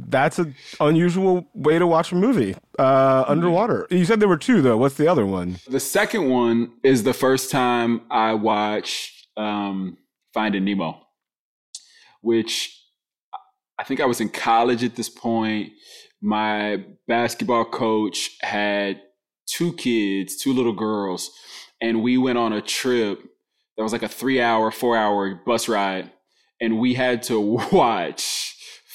that's 0.10 0.40
an 0.40 0.56
unusual 0.80 1.48
way 1.54 1.80
to 1.80 1.88
watch 1.88 2.12
a 2.12 2.16
movie 2.16 2.56
uh, 2.78 3.24
underwater. 3.28 3.88
You 3.90 4.06
said 4.06 4.20
there 4.20 4.28
were 4.28 4.38
two, 4.38 4.62
though. 4.62 4.78
What's 4.78 4.96
the 4.96 5.08
other 5.08 5.26
one? 5.26 5.58
The 5.68 5.80
second 5.80 6.30
one 6.30 6.72
is 6.84 7.04
the 7.04 7.14
first 7.14 7.52
time 7.52 8.02
I 8.10 8.34
watched 8.34 9.28
um, 9.38 9.98
Finding 10.34 10.66
Nemo, 10.66 11.00
which 12.22 12.76
I 13.78 13.84
think 13.84 14.02
I 14.02 14.06
was 14.06 14.20
in 14.20 14.30
college 14.30 14.84
at 14.84 14.96
this 14.96 15.10
point. 15.10 15.72
My 16.22 16.84
basketball 17.08 17.66
coach 17.66 18.32
had 18.42 19.02
two 19.46 19.74
kids, 19.74 20.36
two 20.36 20.54
little 20.54 20.74
girls, 20.74 21.32
and 21.82 22.04
we 22.04 22.18
went 22.18 22.38
on 22.38 22.52
a 22.52 22.62
trip 22.62 23.22
that 23.78 23.84
was 23.84 23.94
like 23.94 24.04
a 24.04 24.10
three 24.10 24.42
hour, 24.42 24.72
four 24.72 24.98
hour 24.98 25.40
bus 25.46 25.70
ride. 25.70 26.12
And 26.60 26.80
we 26.80 26.94
had 26.94 27.24
to 27.24 27.40
watch 27.72 28.49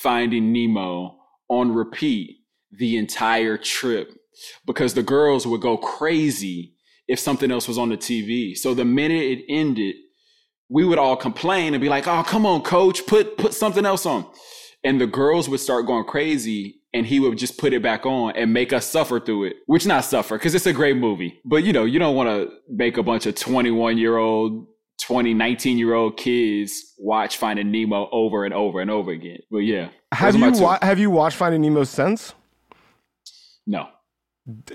Finding 0.04 0.52
Nemo 0.52 1.16
on 1.48 1.72
repeat 1.72 2.36
the 2.70 2.98
entire 2.98 3.56
trip 3.56 4.12
because 4.66 4.92
the 4.92 5.02
girls 5.02 5.46
would 5.46 5.62
go 5.62 5.78
crazy 5.78 6.74
if 7.08 7.18
something 7.18 7.50
else 7.50 7.66
was 7.66 7.78
on 7.78 7.88
the 7.88 7.96
TV. 7.96 8.54
So 8.54 8.74
the 8.74 8.84
minute 8.84 9.22
it 9.22 9.44
ended, 9.48 9.96
we 10.68 10.84
would 10.84 10.98
all 10.98 11.16
complain 11.16 11.72
and 11.72 11.80
be 11.80 11.88
like, 11.88 12.06
"Oh, 12.06 12.22
come 12.22 12.44
on, 12.44 12.60
coach, 12.60 13.06
put 13.06 13.38
put 13.38 13.54
something 13.54 13.86
else 13.86 14.04
on." 14.04 14.26
And 14.84 15.00
the 15.00 15.06
girls 15.06 15.48
would 15.48 15.60
start 15.60 15.86
going 15.86 16.04
crazy 16.04 16.82
and 16.92 17.06
he 17.06 17.18
would 17.18 17.38
just 17.38 17.56
put 17.56 17.72
it 17.72 17.82
back 17.82 18.04
on 18.04 18.36
and 18.36 18.52
make 18.52 18.74
us 18.74 18.86
suffer 18.86 19.18
through 19.18 19.44
it. 19.44 19.56
Which 19.64 19.86
not 19.86 20.04
suffer 20.04 20.38
cuz 20.38 20.54
it's 20.54 20.66
a 20.66 20.74
great 20.74 20.98
movie. 20.98 21.40
But 21.46 21.64
you 21.64 21.72
know, 21.72 21.86
you 21.86 21.98
don't 21.98 22.14
want 22.14 22.28
to 22.28 22.54
make 22.68 22.98
a 22.98 23.02
bunch 23.02 23.24
of 23.24 23.36
21-year-old 23.36 24.66
20, 25.06 25.34
19 25.34 25.78
year 25.78 25.94
old 25.94 26.16
kids 26.16 26.94
watch 26.98 27.36
Finding 27.36 27.70
Nemo 27.70 28.08
over 28.10 28.44
and 28.44 28.54
over 28.54 28.80
and 28.80 28.90
over 28.90 29.10
again. 29.10 29.38
But 29.50 29.58
yeah. 29.58 29.88
Have 30.12 30.34
you 30.36 30.50
wa- 30.52 30.78
have 30.82 30.98
you 30.98 31.10
watched 31.10 31.36
Finding 31.36 31.60
Nemo 31.62 31.84
since? 31.84 32.34
No. 33.66 33.88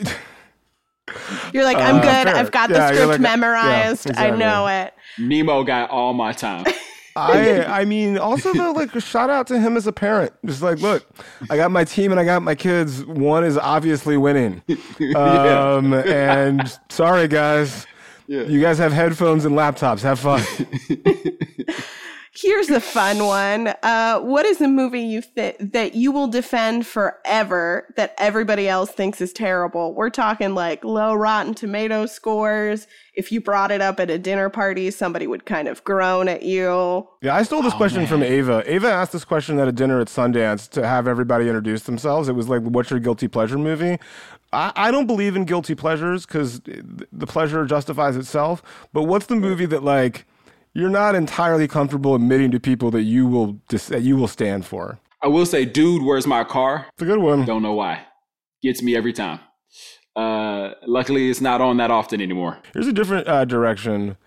You're 1.53 1.63
like, 1.63 1.77
I'm 1.77 1.95
Uh, 1.95 2.01
good. 2.01 2.27
fair. 2.27 2.35
I've 2.35 2.51
got 2.51 2.69
the 2.69 2.75
Yeah, 2.75 2.87
you're 2.91 2.95
script 3.03 3.09
like- 3.09 3.19
yeah, 3.21 3.35
memorized. 3.35 4.11
I 4.17 4.29
know 4.29 4.67
it. 4.67 4.93
Nemo 5.17 5.63
got 5.63 5.89
all 5.89 6.13
my 6.13 6.31
time. 6.33 6.65
I 7.15 7.63
I 7.65 7.85
mean, 7.85 8.17
also 8.19 8.53
though, 8.53 8.71
like 8.71 8.95
a 8.95 9.01
shout 9.01 9.29
out 9.31 9.47
to 9.47 9.59
him 9.59 9.75
as 9.75 9.87
a 9.87 9.91
parent. 9.91 10.31
Just 10.45 10.61
like, 10.61 10.77
look, 10.79 11.05
I 11.49 11.57
got 11.57 11.71
my 11.71 11.83
team 11.83 12.11
and 12.11 12.19
I 12.19 12.23
got 12.23 12.43
my 12.43 12.53
kids. 12.55 13.03
One 13.05 13.43
is 13.43 13.57
obviously 13.57 14.15
winning. 14.17 14.61
Um, 15.15 15.93
and 15.93 16.77
sorry 16.89 17.27
guys, 17.27 17.87
you 18.29 18.61
guys 18.61 18.77
have 18.77 18.93
headphones 18.93 19.45
and 19.45 19.55
laptops. 19.55 20.01
Have 20.01 20.19
fun. 20.19 20.43
Here's 22.41 22.69
a 22.69 22.79
fun 22.79 23.25
one. 23.25 23.73
Uh, 23.83 24.19
what 24.19 24.45
is 24.45 24.61
a 24.61 24.67
movie 24.67 25.01
you 25.01 25.21
th- 25.21 25.57
that 25.59 25.95
you 25.95 26.11
will 26.11 26.27
defend 26.27 26.85
forever 26.87 27.91
that 27.97 28.13
everybody 28.17 28.69
else 28.69 28.91
thinks 28.91 29.19
is 29.19 29.33
terrible? 29.33 29.93
We're 29.93 30.11
talking 30.11 30.55
like 30.55 30.85
low 30.85 31.15
Rotten 31.15 31.53
Tomato 31.53 32.05
scores. 32.05 32.87
If 33.13 33.31
you 33.33 33.41
brought 33.41 33.71
it 33.71 33.81
up 33.81 33.99
at 33.99 34.09
a 34.09 34.17
dinner 34.17 34.47
party, 34.49 34.89
somebody 34.91 35.27
would 35.27 35.45
kind 35.45 35.67
of 35.67 35.83
groan 35.83 36.29
at 36.29 36.43
you. 36.43 37.09
Yeah, 37.21 37.35
I 37.35 37.43
stole 37.43 37.61
this 37.61 37.73
question 37.73 38.07
from 38.07 38.23
Ava. 38.23 38.63
Ava 38.71 38.87
asked 38.89 39.11
this 39.11 39.25
question 39.25 39.59
at 39.59 39.67
a 39.67 39.73
dinner 39.73 39.99
at 39.99 40.07
Sundance 40.07 40.69
to 40.69 40.87
have 40.87 41.07
everybody 41.09 41.47
introduce 41.47 41.83
themselves. 41.83 42.29
It 42.29 42.33
was 42.33 42.47
like, 42.47 42.61
"What's 42.61 42.91
your 42.91 42.99
guilty 43.01 43.27
pleasure 43.27 43.57
movie?" 43.57 43.97
I, 44.51 44.71
I 44.75 44.91
don't 44.91 45.07
believe 45.07 45.35
in 45.35 45.45
guilty 45.45 45.75
pleasures 45.75 46.25
because 46.25 46.61
the 46.61 47.27
pleasure 47.27 47.65
justifies 47.65 48.15
itself. 48.15 48.63
But 48.93 49.03
what's 49.03 49.27
the 49.27 49.35
movie 49.35 49.65
that 49.67 49.83
like 49.83 50.25
you're 50.73 50.89
not 50.89 51.15
entirely 51.15 51.67
comfortable 51.67 52.15
admitting 52.15 52.51
to 52.51 52.59
people 52.59 52.91
that 52.91 53.03
you 53.03 53.27
will 53.27 53.53
dis- 53.67 53.87
that 53.87 54.01
you 54.01 54.15
will 54.15 54.27
stand 54.27 54.65
for? 54.65 54.99
I 55.21 55.27
will 55.27 55.45
say, 55.45 55.65
dude, 55.65 56.03
where's 56.03 56.25
my 56.25 56.43
car? 56.43 56.87
It's 56.93 57.01
a 57.01 57.05
good 57.05 57.19
one. 57.19 57.45
Don't 57.45 57.61
know 57.61 57.73
why. 57.73 58.05
Gets 58.61 58.81
me 58.81 58.95
every 58.95 59.13
time. 59.13 59.39
Uh, 60.15 60.73
luckily, 60.85 61.29
it's 61.29 61.41
not 61.41 61.61
on 61.61 61.77
that 61.77 61.91
often 61.91 62.21
anymore. 62.21 62.59
Here's 62.73 62.87
a 62.87 62.93
different 62.93 63.27
uh, 63.27 63.45
direction. 63.45 64.17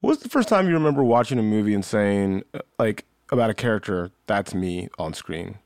What 0.00 0.10
was 0.10 0.18
the 0.20 0.28
first 0.28 0.48
time 0.48 0.68
you 0.68 0.74
remember 0.74 1.02
watching 1.02 1.38
a 1.38 1.42
movie 1.42 1.74
and 1.74 1.84
saying, 1.84 2.44
uh, 2.54 2.60
like, 2.78 3.06
about 3.30 3.50
a 3.50 3.54
character, 3.54 4.10
that's 4.26 4.54
me 4.54 4.88
on 4.98 5.14
screen? 5.14 5.58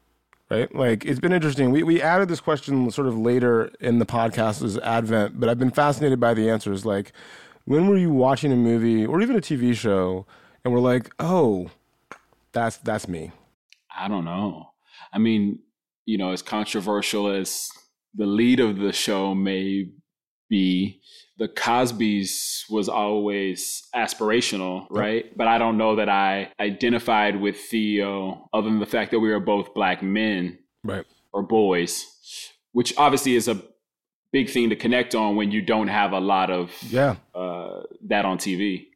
Right? 0.50 0.74
Like, 0.74 1.04
it's 1.04 1.20
been 1.20 1.32
interesting. 1.32 1.70
We, 1.70 1.84
we 1.84 2.02
added 2.02 2.28
this 2.28 2.40
question 2.40 2.90
sort 2.90 3.06
of 3.06 3.16
later 3.16 3.70
in 3.78 4.00
the 4.00 4.06
podcast 4.06 4.64
as 4.64 4.76
advent, 4.78 5.38
but 5.38 5.48
I've 5.48 5.60
been 5.60 5.70
fascinated 5.70 6.18
by 6.18 6.34
the 6.34 6.50
answers. 6.50 6.84
Like, 6.84 7.12
when 7.66 7.86
were 7.86 7.96
you 7.96 8.10
watching 8.10 8.52
a 8.52 8.56
movie 8.56 9.06
or 9.06 9.20
even 9.20 9.36
a 9.36 9.40
TV 9.40 9.74
show 9.74 10.26
and 10.64 10.74
we're 10.74 10.80
like, 10.80 11.12
oh, 11.20 11.70
that's 12.52 12.78
that's 12.78 13.06
me? 13.06 13.30
I 13.96 14.08
don't 14.08 14.24
know. 14.24 14.70
I 15.12 15.18
mean, 15.18 15.60
you 16.04 16.18
know, 16.18 16.32
as 16.32 16.42
controversial 16.42 17.28
as 17.28 17.68
the 18.14 18.26
lead 18.26 18.58
of 18.58 18.78
the 18.78 18.92
show 18.92 19.34
may 19.34 19.88
be, 20.48 21.00
the 21.40 21.48
Cosby's 21.48 22.66
was 22.70 22.88
always 22.88 23.88
aspirational, 23.96 24.86
right? 24.90 25.36
But 25.36 25.48
I 25.48 25.56
don't 25.58 25.78
know 25.78 25.96
that 25.96 26.08
I 26.10 26.52
identified 26.60 27.40
with 27.40 27.56
Theo 27.56 28.48
other 28.52 28.68
than 28.68 28.78
the 28.78 28.86
fact 28.86 29.10
that 29.12 29.20
we 29.20 29.30
were 29.30 29.40
both 29.40 29.72
black 29.74 30.02
men 30.02 30.58
Right. 30.84 31.04
or 31.32 31.42
boys, 31.42 32.06
which 32.72 32.92
obviously 32.98 33.34
is 33.36 33.48
a 33.48 33.60
big 34.32 34.50
thing 34.50 34.68
to 34.70 34.76
connect 34.76 35.14
on 35.14 35.34
when 35.34 35.50
you 35.50 35.62
don't 35.62 35.88
have 35.88 36.12
a 36.12 36.20
lot 36.20 36.50
of 36.50 36.70
Yeah. 36.90 37.16
uh, 37.34 37.84
that 38.08 38.24
on 38.26 38.36
TV. 38.38 38.88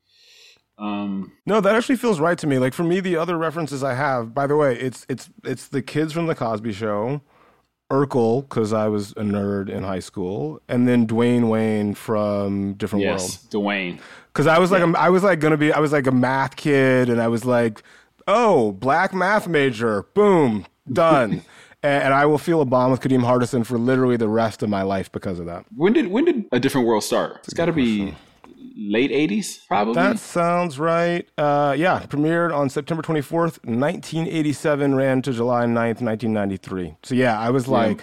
Um, 0.79 1.33
No, 1.47 1.61
that 1.63 1.75
actually 1.75 1.97
feels 1.97 2.21
right 2.21 2.37
to 2.39 2.47
me. 2.47 2.59
Like 2.59 2.75
for 2.75 2.85
me, 2.85 3.01
the 3.01 3.17
other 3.17 3.39
references 3.39 3.83
I 3.83 3.95
have, 3.95 4.35
by 4.35 4.47
the 4.47 4.57
way, 4.57 4.75
it's 4.79 5.07
it's 5.09 5.31
it's 5.45 5.69
the 5.69 5.81
kids 5.83 6.13
from 6.13 6.27
the 6.27 6.35
Cosby 6.35 6.73
Show, 6.73 7.21
Urkel 7.91 8.43
because 8.49 8.73
I 8.73 8.89
was 8.89 9.13
a 9.13 9.23
nerd 9.23 9.69
in 9.69 9.83
high 9.83 10.01
school, 10.01 10.61
and 10.69 10.89
then 10.89 11.07
Dwayne 11.07 11.49
Wayne 11.49 11.95
from 11.95 12.75
Different 12.75 13.05
World. 13.05 13.21
yes, 13.21 13.47
Dwayne. 13.51 14.01
Because 14.33 14.47
I 14.47 14.59
was 14.59 14.71
like 14.71 14.83
a, 14.83 14.99
I 14.99 15.11
was 15.11 15.23
like 15.23 15.41
gonna 15.41 15.57
be 15.57 15.73
I 15.73 15.79
was 15.79 15.93
like 15.93 16.07
a 16.07 16.13
math 16.13 16.57
kid, 16.57 17.09
and 17.09 17.21
I 17.21 17.29
was 17.29 17.45
like, 17.45 17.83
oh, 18.27 18.73
black 18.73 19.15
math 19.15 19.47
major, 19.47 20.05
boom, 20.15 20.67
done. 20.93 21.43
and, 21.83 22.05
and 22.05 22.15
I 22.15 22.27
will 22.27 22.39
feel 22.39 22.61
a 22.61 22.65
bond 22.65 22.91
with 22.91 23.01
Kadeem 23.01 23.23
Hardison 23.23 23.65
for 23.65 23.79
literally 23.79 24.17
the 24.17 24.29
rest 24.29 24.63
of 24.63 24.71
my 24.71 24.83
life 24.83 25.13
because 25.13 25.39
of 25.39 25.47
that. 25.47 25.67
When 25.77 25.93
did 25.93 26.09
when 26.09 26.25
did 26.25 26.47
a 26.51 26.59
different 26.59 26.87
world 26.87 27.05
start? 27.05 27.41
It's 27.45 27.55
got 27.55 27.67
to 27.67 27.73
be 27.73 28.15
late 28.77 29.11
'80s, 29.11 29.67
probably. 29.67 29.95
That 29.95 30.19
sounds 30.19 30.79
right. 30.79 31.29
Uh, 31.39 31.75
yeah, 31.77 32.01
premiered 32.09 32.55
on 32.55 32.69
September 32.69 33.03
24th, 33.03 33.65
1987, 33.65 34.95
ran 34.95 35.23
to 35.23 35.33
July 35.33 35.65
9th, 35.65 36.01
1993. 36.03 36.97
So 37.03 37.15
yeah, 37.15 37.39
I 37.39 37.51
was 37.51 37.69
like 37.69 38.03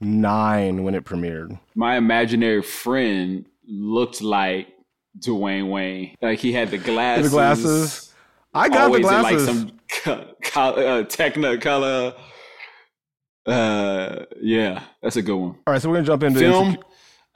nine 0.00 0.82
when 0.84 0.94
it 0.94 1.04
premiered. 1.04 1.58
My 1.74 1.96
imaginary 1.96 2.62
friend 2.62 3.46
looked 3.66 4.20
like 4.22 4.68
Dwayne 5.18 5.70
Wayne. 5.70 6.16
Like 6.22 6.38
he 6.38 6.52
had 6.52 6.70
the 6.70 6.78
glasses. 6.90 7.24
The 7.30 7.30
glasses. 7.36 8.14
I 8.54 8.68
got 8.68 8.92
the 8.92 9.00
glasses. 9.00 9.48
in 9.48 9.54
like 9.58 9.72
some 10.04 10.30
co- 10.42 10.60
uh, 10.74 11.02
Technicolor. 11.04 12.14
Uh, 13.46 14.24
yeah, 14.40 14.82
that's 15.02 15.16
a 15.16 15.22
good 15.22 15.34
one. 15.36 15.56
All 15.66 15.72
right, 15.72 15.82
so 15.82 15.88
we're 15.88 15.96
gonna 15.96 16.06
jump 16.06 16.22
into 16.22 16.38
Film, 16.38 16.74
Insecu- 16.76 16.82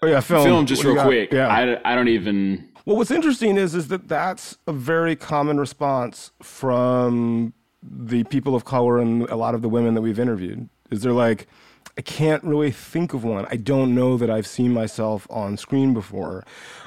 Oh 0.02 0.06
yeah, 0.06 0.20
film. 0.20 0.44
film, 0.44 0.66
just 0.66 0.84
real 0.84 1.02
quick. 1.02 1.32
Yeah. 1.32 1.48
I, 1.48 1.92
I 1.92 1.94
don't 1.94 2.08
even. 2.08 2.68
Well, 2.86 2.96
what's 2.96 3.10
interesting 3.10 3.56
is 3.56 3.74
is 3.74 3.88
that 3.88 4.06
that's 4.06 4.58
a 4.68 4.72
very 4.72 5.16
common 5.16 5.58
response 5.58 6.30
from 6.40 7.52
the 7.82 8.22
people 8.24 8.54
of 8.54 8.64
color 8.64 8.98
and 8.98 9.28
a 9.28 9.34
lot 9.34 9.56
of 9.56 9.62
the 9.62 9.68
women 9.68 9.94
that 9.94 10.02
we've 10.02 10.20
interviewed. 10.20 10.68
Is 10.90 11.02
they're 11.02 11.10
like, 11.10 11.48
I 11.98 12.00
can't 12.02 12.44
really 12.44 12.70
think 12.70 13.12
of 13.12 13.24
one. 13.24 13.44
I 13.50 13.56
don't 13.56 13.92
know 13.92 14.16
that 14.16 14.30
I've 14.30 14.46
seen 14.46 14.72
myself 14.72 15.26
on 15.30 15.56
screen 15.56 15.94
before. 15.94 16.44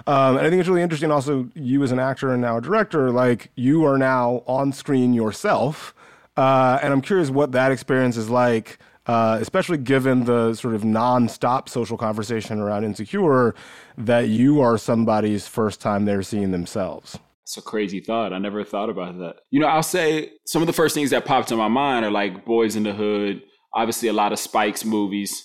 Um, 0.07 0.37
and 0.37 0.47
I 0.47 0.49
think 0.49 0.61
it's 0.61 0.69
really 0.69 0.81
interesting. 0.81 1.11
Also, 1.11 1.49
you 1.53 1.83
as 1.83 1.91
an 1.91 1.99
actor 1.99 2.31
and 2.31 2.41
now 2.41 2.57
a 2.57 2.61
director, 2.61 3.11
like 3.11 3.51
you 3.55 3.83
are 3.83 3.97
now 3.97 4.43
on 4.47 4.71
screen 4.71 5.13
yourself, 5.13 5.93
uh, 6.37 6.79
and 6.81 6.93
I'm 6.93 7.01
curious 7.01 7.29
what 7.29 7.51
that 7.51 7.73
experience 7.73 8.15
is 8.15 8.29
like. 8.29 8.79
Uh, 9.09 9.39
especially 9.41 9.77
given 9.79 10.25
the 10.25 10.53
sort 10.53 10.75
of 10.75 10.83
non-stop 10.85 11.67
social 11.67 11.97
conversation 11.97 12.59
around 12.59 12.83
insecure, 12.83 13.55
that 13.97 14.27
you 14.27 14.61
are 14.61 14.77
somebody's 14.77 15.47
first 15.47 15.81
time 15.81 16.05
they're 16.05 16.21
seeing 16.21 16.51
themselves. 16.51 17.17
It's 17.41 17.57
a 17.57 17.61
crazy 17.63 18.01
thought. 18.01 18.33
I 18.33 18.37
never 18.37 18.63
thought 18.63 18.91
about 18.91 19.17
that. 19.17 19.37
You 19.49 19.59
know, 19.61 19.65
I'll 19.65 19.81
say 19.81 20.33
some 20.45 20.61
of 20.61 20.67
the 20.67 20.73
first 20.73 20.93
things 20.93 21.09
that 21.09 21.25
popped 21.25 21.51
in 21.51 21.57
my 21.57 21.67
mind 21.67 22.05
are 22.05 22.11
like 22.11 22.45
Boys 22.45 22.75
in 22.75 22.83
the 22.83 22.93
Hood, 22.93 23.41
obviously 23.73 24.09
a 24.09 24.13
lot 24.13 24.31
of 24.31 24.37
Spike's 24.37 24.85
movies, 24.85 25.43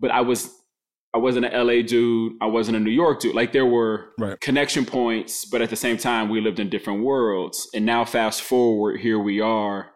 but 0.00 0.10
I 0.10 0.22
was 0.22 0.50
I 1.14 1.18
wasn't 1.18 1.46
an 1.46 1.66
LA 1.66 1.82
dude. 1.82 2.32
I 2.42 2.46
wasn't 2.46 2.76
a 2.76 2.80
New 2.80 2.90
York 2.90 3.20
dude. 3.20 3.36
Like 3.36 3.52
there 3.52 3.64
were 3.64 4.06
Right. 4.18 4.40
connection 4.40 4.84
points, 4.84 5.44
but 5.44 5.62
at 5.62 5.70
the 5.70 5.76
same 5.76 5.96
time, 5.96 6.28
we 6.28 6.40
lived 6.40 6.58
in 6.58 6.68
different 6.68 7.04
worlds. 7.04 7.68
And 7.72 7.86
now, 7.86 8.04
fast 8.04 8.42
forward, 8.42 9.00
here 9.00 9.18
we 9.20 9.40
are. 9.40 9.92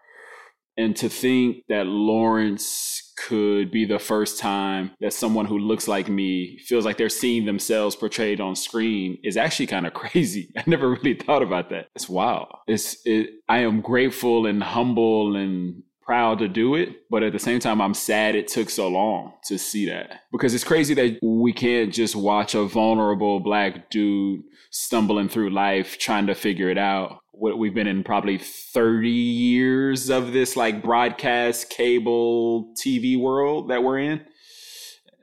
And 0.79 0.97
to 0.97 1.09
think 1.11 1.65
that 1.69 1.87
Lawrence 1.87 3.00
could 3.27 3.71
be 3.71 3.85
the 3.85 3.99
first 3.99 4.39
time 4.39 4.91
that 5.01 5.13
someone 5.13 5.47
who 5.47 5.59
looks 5.59 5.87
like 5.87 6.09
me 6.09 6.59
feels 6.59 6.85
like 6.85 6.97
they're 6.97 7.09
seeing 7.09 7.45
themselves 7.45 7.97
portrayed 7.97 8.41
on 8.41 8.57
screen 8.57 9.19
is 9.23 9.37
actually 9.37 9.67
kind 9.67 9.87
of 9.87 9.95
crazy. 10.01 10.51
I 10.57 10.65
never 10.67 10.91
really 10.91 11.15
thought 11.15 11.43
about 11.43 11.71
that. 11.71 11.89
It's 11.95 12.09
wild. 12.09 12.49
It's 12.67 12.97
it, 13.05 13.31
I 13.49 13.59
am 13.59 13.81
grateful 13.81 14.47
and 14.47 14.63
humble 14.63 15.37
and 15.37 15.83
proud 16.11 16.41
to 16.41 16.49
do 16.49 16.75
it, 16.75 17.09
but 17.09 17.23
at 17.23 17.33
the 17.33 17.39
same 17.39 17.61
time, 17.61 17.81
I'm 17.81 17.95
sad 17.95 18.35
it 18.35 18.49
took 18.49 18.69
so 18.69 18.89
long 18.89 19.35
to 19.45 19.57
see 19.57 19.87
that 19.87 20.23
because 20.33 20.55
it's 20.55 20.65
crazy 20.65 20.93
that 20.95 21.21
we 21.23 21.53
can't 21.53 21.95
just 21.95 22.17
watch 22.17 22.57
a 22.57 22.65
vulnerable 22.65 23.39
black 23.39 23.91
dude 23.91 24.43
stumbling 24.71 25.29
through 25.29 25.51
life 25.51 25.99
trying 25.99 26.27
to 26.27 26.35
figure 26.35 26.69
it 26.69 26.79
out. 26.79 27.20
What 27.33 27.59
we've 27.59 27.75
been 27.75 27.87
in 27.87 28.05
probably 28.05 28.39
30 28.39 29.09
years 29.09 30.11
of 30.11 30.33
this 30.33 30.57
like 30.57 30.83
broadcast 30.83 31.71
cable 31.71 32.75
TV 32.75 33.19
world 33.19 33.71
that 33.71 33.83
we're 33.83 33.99
in. 33.99 34.25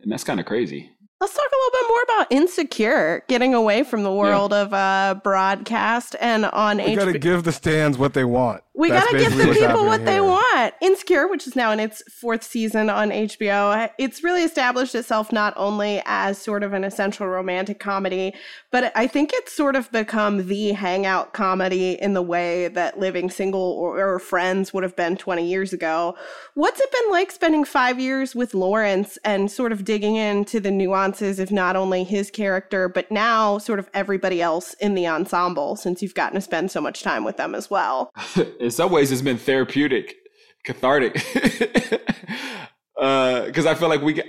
And 0.02 0.12
that's 0.12 0.24
kind 0.24 0.40
of 0.40 0.46
crazy. 0.46 0.92
Let's 1.20 1.34
talk 1.34 1.46
a 1.46 1.58
little 1.58 1.72
bit 1.72 1.90
more 1.90 2.02
about 2.04 2.32
Insecure, 2.32 3.24
getting 3.28 3.56
away 3.56 3.84
from 3.84 4.04
the 4.04 4.14
world 4.14 4.54
of 4.54 4.72
uh, 4.72 5.20
broadcast 5.24 6.16
and 6.22 6.46
on 6.46 6.78
We 6.78 6.96
got 6.96 7.06
to 7.06 7.18
give 7.18 7.44
the 7.44 7.52
stands 7.52 7.98
what 7.98 8.14
they 8.14 8.24
want. 8.24 8.62
We 8.78 8.90
got 8.90 9.10
to 9.10 9.18
give 9.18 9.36
the 9.36 9.52
people 9.54 9.86
what 9.86 10.06
they 10.06 10.14
here. 10.14 10.24
want. 10.24 10.76
Insecure, 10.82 11.28
which 11.28 11.48
is 11.48 11.56
now 11.56 11.72
in 11.72 11.80
its 11.80 12.04
fourth 12.12 12.44
season 12.44 12.92
on 12.92 13.10
HBO, 13.10 13.90
it's 13.98 14.24
really 14.24 14.44
established 14.44 14.94
itself 14.94 15.32
not 15.32 15.56
only 15.58 16.04
as 16.06 16.38
sort 16.38 16.62
of 16.62 16.74
an 16.74 16.84
essential 16.84 17.28
romantic 17.28 17.80
comedy, 17.80 18.36
but 18.70 18.92
I 18.96 19.08
think 19.08 19.32
it's 19.34 19.52
sort 19.52 19.76
of 19.76 19.92
become 19.92 20.46
the 20.46 20.74
hangout 20.74 21.34
comedy 21.34 21.94
in 22.00 22.14
the 22.14 22.22
way 22.22 22.68
that 22.68 23.00
Living 23.00 23.32
Single 23.32 23.60
or, 23.62 24.14
or 24.14 24.20
Friends 24.20 24.72
would 24.76 24.84
have 24.84 24.96
been 24.96 25.18
20 25.18 25.48
years 25.48 25.74
ago. 25.74 26.16
What's 26.54 26.80
it 26.80 26.92
been 26.92 27.10
like 27.10 27.32
spending 27.32 27.66
five 27.66 28.00
years 28.00 28.36
with 28.36 28.54
Lawrence 28.54 29.18
and 29.26 29.50
sort 29.50 29.72
of 29.72 29.86
digging 29.86 30.18
into 30.18 30.60
the 30.60 30.70
nuances 30.70 31.40
of 31.40 31.52
not 31.52 31.76
only 31.76 32.04
his 32.04 32.30
character, 32.30 32.88
but 32.88 33.10
now 33.10 33.58
sort 33.58 33.80
of 33.80 33.90
everybody 33.96 34.40
else 34.40 34.76
in 34.76 34.94
the 34.94 35.08
ensemble 35.08 35.76
since 35.76 36.04
you've 36.04 36.14
gotten 36.14 36.36
to 36.36 36.42
spend 36.42 36.70
so 36.70 36.80
much 36.80 37.02
time 37.02 37.24
with 37.24 37.38
them 37.38 37.56
as 37.56 37.72
well? 37.72 38.12
in 38.68 38.72
some 38.72 38.92
ways 38.92 39.14
it's 39.14 39.22
been 39.22 39.38
therapeutic 39.38 40.16
cathartic. 40.64 41.16
Uh, 43.00 43.46
because 43.46 43.68
i 43.68 43.76
feel 43.76 43.90
like 43.90 44.02
we 44.02 44.12
get, 44.12 44.26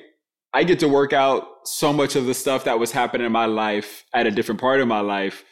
i 0.53 0.63
get 0.63 0.79
to 0.79 0.87
work 0.87 1.15
out 1.15 1.43
so 1.65 1.91
much 1.91 2.17
of 2.17 2.27
the 2.27 2.35
stuff 2.35 2.65
that 2.65 2.79
was 2.79 2.93
happening 2.93 3.25
in 3.25 3.33
my 3.33 3.47
life 3.47 4.05
at 4.13 4.27
a 4.27 4.31
different 4.31 4.61
part 4.61 4.79
of 4.79 4.87
my 4.87 5.01
life 5.01 5.43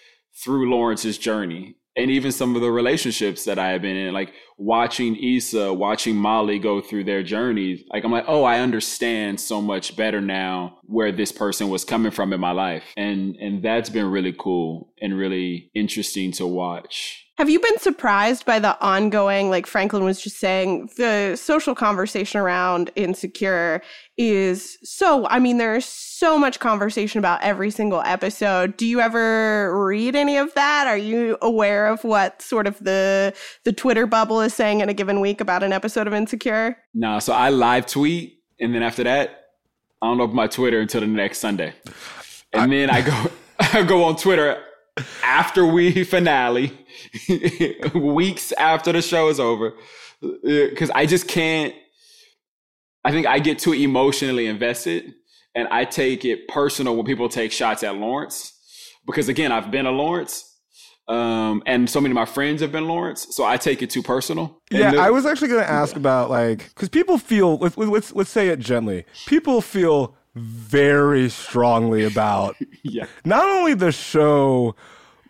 through 0.44 0.70
lawrence's 0.70 1.16
journey 1.16 1.76
and 1.96 2.10
even 2.10 2.30
some 2.30 2.54
of 2.54 2.60
the 2.60 2.70
relationships 2.70 3.46
that 3.46 3.58
i 3.58 3.70
have 3.70 3.80
been 3.80 3.96
in 3.96 4.12
like 4.12 4.34
watching 4.58 5.16
Issa, 5.16 5.72
watching 5.72 6.14
molly 6.14 6.58
go 6.58 6.82
through 6.82 7.04
their 7.04 7.22
journeys 7.22 7.82
like 7.90 8.04
i'm 8.04 8.12
like 8.12 8.26
oh 8.28 8.44
i 8.44 8.58
understand 8.58 9.40
so 9.40 9.62
much 9.62 9.96
better 9.96 10.20
now 10.20 10.76
where 10.84 11.10
this 11.10 11.32
person 11.32 11.68
was 11.68 11.84
coming 11.84 12.12
from 12.12 12.32
in 12.32 12.40
my 12.40 12.52
life. 12.52 12.84
And 12.96 13.36
and 13.36 13.62
that's 13.62 13.90
been 13.90 14.10
really 14.10 14.34
cool 14.38 14.92
and 15.00 15.16
really 15.16 15.70
interesting 15.74 16.32
to 16.32 16.46
watch 16.46 17.25
Have 17.38 17.50
you 17.50 17.60
been 17.60 17.78
surprised 17.78 18.46
by 18.46 18.58
the 18.58 18.80
ongoing, 18.82 19.50
like 19.50 19.66
Franklin 19.66 20.04
was 20.04 20.22
just 20.22 20.38
saying, 20.38 20.88
the 20.96 21.36
social 21.36 21.74
conversation 21.74 22.40
around 22.40 22.90
insecure 22.96 23.82
is 24.16 24.78
so, 24.82 25.26
I 25.28 25.38
mean, 25.38 25.58
there's 25.58 25.84
so 25.84 26.38
much 26.38 26.60
conversation 26.60 27.18
about 27.18 27.42
every 27.42 27.70
single 27.70 28.00
episode. 28.06 28.78
Do 28.78 28.86
you 28.86 29.00
ever 29.00 29.86
read 29.86 30.16
any 30.16 30.38
of 30.38 30.54
that? 30.54 30.86
Are 30.86 30.96
you 30.96 31.36
aware 31.42 31.88
of 31.88 32.04
what 32.04 32.40
sort 32.40 32.66
of 32.66 32.78
the 32.78 33.34
the 33.64 33.72
Twitter 33.72 34.06
bubble 34.06 34.40
is 34.40 34.54
saying 34.54 34.80
in 34.80 34.88
a 34.88 34.94
given 34.94 35.20
week 35.20 35.42
about 35.42 35.62
an 35.62 35.74
episode 35.74 36.06
of 36.06 36.14
Insecure? 36.14 36.78
No, 36.94 37.18
so 37.18 37.34
I 37.34 37.50
live 37.50 37.84
tweet, 37.84 38.40
and 38.58 38.74
then 38.74 38.82
after 38.82 39.04
that, 39.04 39.48
I 40.00 40.06
don't 40.06 40.22
open 40.22 40.34
my 40.34 40.46
Twitter 40.46 40.80
until 40.80 41.02
the 41.02 41.06
next 41.06 41.40
Sunday, 41.40 41.74
and 42.54 42.72
then 42.72 42.88
I 42.88 43.02
go 43.02 43.30
I 43.60 43.82
go 43.82 44.04
on 44.04 44.16
Twitter 44.16 44.62
after 45.22 45.66
we 45.66 46.04
finale, 46.04 46.85
weeks 47.94 48.52
after 48.52 48.92
the 48.92 49.02
show 49.02 49.28
is 49.28 49.40
over, 49.40 49.74
because 50.20 50.90
I 50.90 51.06
just 51.06 51.28
can't. 51.28 51.74
I 53.04 53.12
think 53.12 53.26
I 53.26 53.38
get 53.38 53.58
too 53.58 53.72
emotionally 53.72 54.46
invested, 54.46 55.14
and 55.54 55.68
I 55.68 55.84
take 55.84 56.24
it 56.24 56.48
personal 56.48 56.96
when 56.96 57.06
people 57.06 57.28
take 57.28 57.52
shots 57.52 57.82
at 57.82 57.96
Lawrence, 57.96 58.52
because 59.06 59.28
again, 59.28 59.52
I've 59.52 59.70
been 59.70 59.86
a 59.86 59.92
Lawrence. 59.92 60.52
Um, 61.08 61.62
and 61.66 61.88
so 61.88 62.00
many 62.00 62.10
of 62.10 62.16
my 62.16 62.24
friends 62.24 62.60
have 62.62 62.72
been 62.72 62.88
Lawrence, 62.88 63.28
so 63.30 63.44
I 63.44 63.58
take 63.58 63.80
it 63.80 63.90
too 63.90 64.02
personal. 64.02 64.60
Yeah, 64.72 64.94
I 64.96 65.10
was 65.10 65.24
actually 65.24 65.48
going 65.48 65.62
to 65.62 65.70
ask 65.70 65.94
about 65.94 66.30
like 66.30 66.68
because 66.74 66.88
people 66.88 67.16
feel 67.16 67.58
let's, 67.58 67.76
let's 67.76 68.12
let's 68.12 68.30
say 68.30 68.48
it 68.48 68.58
gently. 68.58 69.04
People 69.26 69.60
feel 69.60 70.16
very 70.36 71.30
strongly 71.30 72.04
about 72.04 72.56
yeah. 72.82 73.06
not 73.24 73.48
only 73.48 73.74
the 73.74 73.90
show 73.90 74.76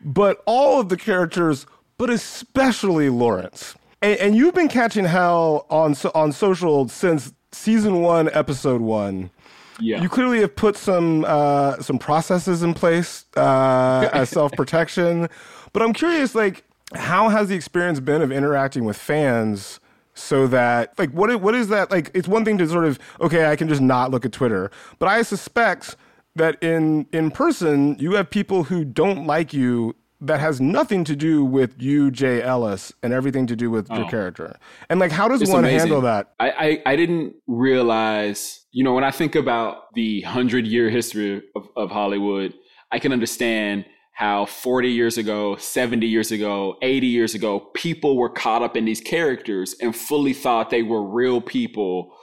but 0.07 0.41
all 0.47 0.81
of 0.81 0.89
the 0.89 0.97
characters, 0.97 1.67
but 1.99 2.09
especially 2.09 3.11
Lawrence. 3.11 3.75
And, 4.01 4.19
and 4.19 4.37
you've 4.37 4.55
been 4.55 4.69
catching 4.69 5.05
hell 5.05 5.67
on 5.69 5.95
on 6.15 6.33
social 6.33 6.89
since 6.89 7.33
season 7.53 8.01
one, 8.01 8.31
episode 8.33 8.81
one. 8.81 9.31
Yeah. 9.79 10.01
You 10.01 10.09
clearly 10.09 10.41
have 10.41 10.55
put 10.57 10.77
some 10.77 11.25
uh, 11.27 11.83
some 11.83 11.99
processes 11.99 12.63
in 12.63 12.73
place 12.73 13.27
uh, 13.37 14.09
as 14.15 14.31
self 14.31 14.53
protection, 14.53 15.29
but 15.73 15.83
I'm 15.83 15.93
curious, 15.93 16.35
like, 16.35 16.65
how 16.95 17.29
has 17.29 17.49
the 17.49 17.57
experience 17.57 18.01
been 18.01 18.23
of 18.23 18.31
interacting 18.31 18.85
with 18.85 18.97
fans? 18.97 19.81
So 20.15 20.47
that, 20.47 20.99
like, 20.99 21.11
what 21.11 21.43
what 21.43 21.55
is 21.55 21.69
that? 21.69 21.91
Like, 21.91 22.11
it's 22.15 22.29
one 22.29 22.45
thing 22.45 22.57
to 22.59 22.69
sort 22.69 22.87
of 22.87 22.99
okay, 23.21 23.51
I 23.51 23.57
can 23.57 23.69
just 23.69 23.83
not 23.83 24.11
look 24.11 24.25
at 24.25 24.33
Twitter, 24.33 24.71
but 24.99 25.09
I 25.09 25.21
suspect 25.23 25.97
that 26.37 26.63
in 26.63 27.07
in 27.13 27.31
person 27.31 27.97
you 27.99 28.13
have 28.15 28.31
people 28.31 28.65
who 28.65 28.85
don't 28.85 29.27
like 29.27 29.53
you 29.53 29.95
that 30.19 30.41
has 30.41 30.61
nothing 30.63 31.05
to 31.05 31.15
do 31.15 31.45
with 31.45 31.75
you, 31.79 32.11
Jay 32.11 32.41
Ellis, 32.43 32.91
and 33.03 33.13
everything 33.13 33.47
to 33.49 33.55
do 33.55 33.71
with 33.71 33.91
your 33.91 34.07
Oh. 34.07 34.09
character. 34.09 34.57
And 34.89 34.99
like, 34.99 35.13
how 35.13 35.29
does 35.29 35.43
It's 35.43 35.51
one 35.51 35.59
amazing. 35.65 35.79
handle 35.81 36.01
that? 36.03 36.33
I, 36.41 36.51
I, 36.51 36.83
I 36.93 36.97
didn't 36.97 37.35
realize, 37.47 38.65
you 38.73 38.83
know, 38.83 38.95
when 38.95 39.05
I 39.05 39.11
think 39.11 39.35
about 39.35 39.93
the 39.95 40.23
hundred 40.23 40.67
year 40.67 40.89
history 40.89 41.43
of, 41.55 41.69
of 41.77 41.91
Hollywood, 41.91 42.55
I 42.91 42.99
can 42.99 43.13
understand 43.13 43.85
how 44.13 44.47
40 44.47 44.91
years 44.91 45.19
ago, 45.19 45.57
70 45.57 46.07
years 46.07 46.33
ago, 46.33 46.77
80 46.81 47.07
years 47.07 47.35
ago, 47.35 47.61
people 47.75 48.17
were 48.17 48.31
caught 48.31 48.63
up 48.63 48.75
in 48.75 48.87
these 48.87 49.03
characters 49.03 49.75
and 49.83 49.95
fully 49.95 50.33
thought 50.33 50.71
they 50.71 50.83
were 50.83 51.05
real 51.07 51.43
people 51.43 52.17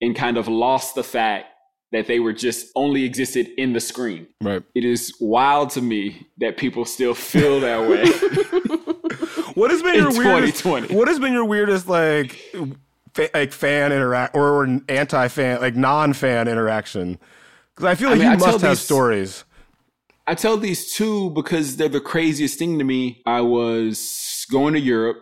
and 0.00 0.14
kind 0.14 0.36
of 0.36 0.46
lost 0.46 0.94
the 0.94 1.02
fact 1.02 1.46
that 1.94 2.06
they 2.06 2.20
were 2.20 2.32
just 2.32 2.66
only 2.74 3.04
existed 3.04 3.48
in 3.56 3.72
the 3.72 3.80
screen. 3.80 4.26
Right. 4.42 4.62
It 4.74 4.84
is 4.84 5.14
wild 5.20 5.70
to 5.70 5.80
me 5.80 6.26
that 6.38 6.56
people 6.58 6.84
still 6.84 7.14
feel 7.14 7.60
that 7.60 7.88
way. 7.88 8.04
What 9.54 9.70
has 9.70 9.82
been 9.82 9.94
your 9.94 10.10
weirdest? 10.10 10.64
What 10.64 11.06
has 11.06 11.20
been 11.20 11.32
your 11.32 11.44
weirdest 11.44 11.88
like, 11.88 12.32
fa- 13.14 13.30
like 13.32 13.52
fan 13.52 13.92
interact 13.92 14.34
or, 14.34 14.48
or 14.64 14.80
anti-fan 14.88 15.60
like 15.60 15.76
non-fan 15.76 16.48
interaction? 16.48 17.20
Because 17.74 17.84
I 17.84 17.94
feel 17.94 18.10
like 18.10 18.18
mean, 18.18 18.28
I 18.28 18.32
you 18.32 18.38
tell 18.38 18.52
must 18.54 18.62
have 18.62 18.70
these- 18.72 18.80
stories. 18.80 19.44
I 20.26 20.34
tell 20.34 20.56
these 20.56 20.92
two 20.94 21.30
because 21.30 21.76
they're 21.76 21.88
the 21.88 22.00
craziest 22.00 22.58
thing 22.58 22.78
to 22.78 22.84
me. 22.84 23.22
I 23.26 23.42
was 23.42 24.44
going 24.50 24.74
to 24.74 24.80
Europe. 24.80 25.18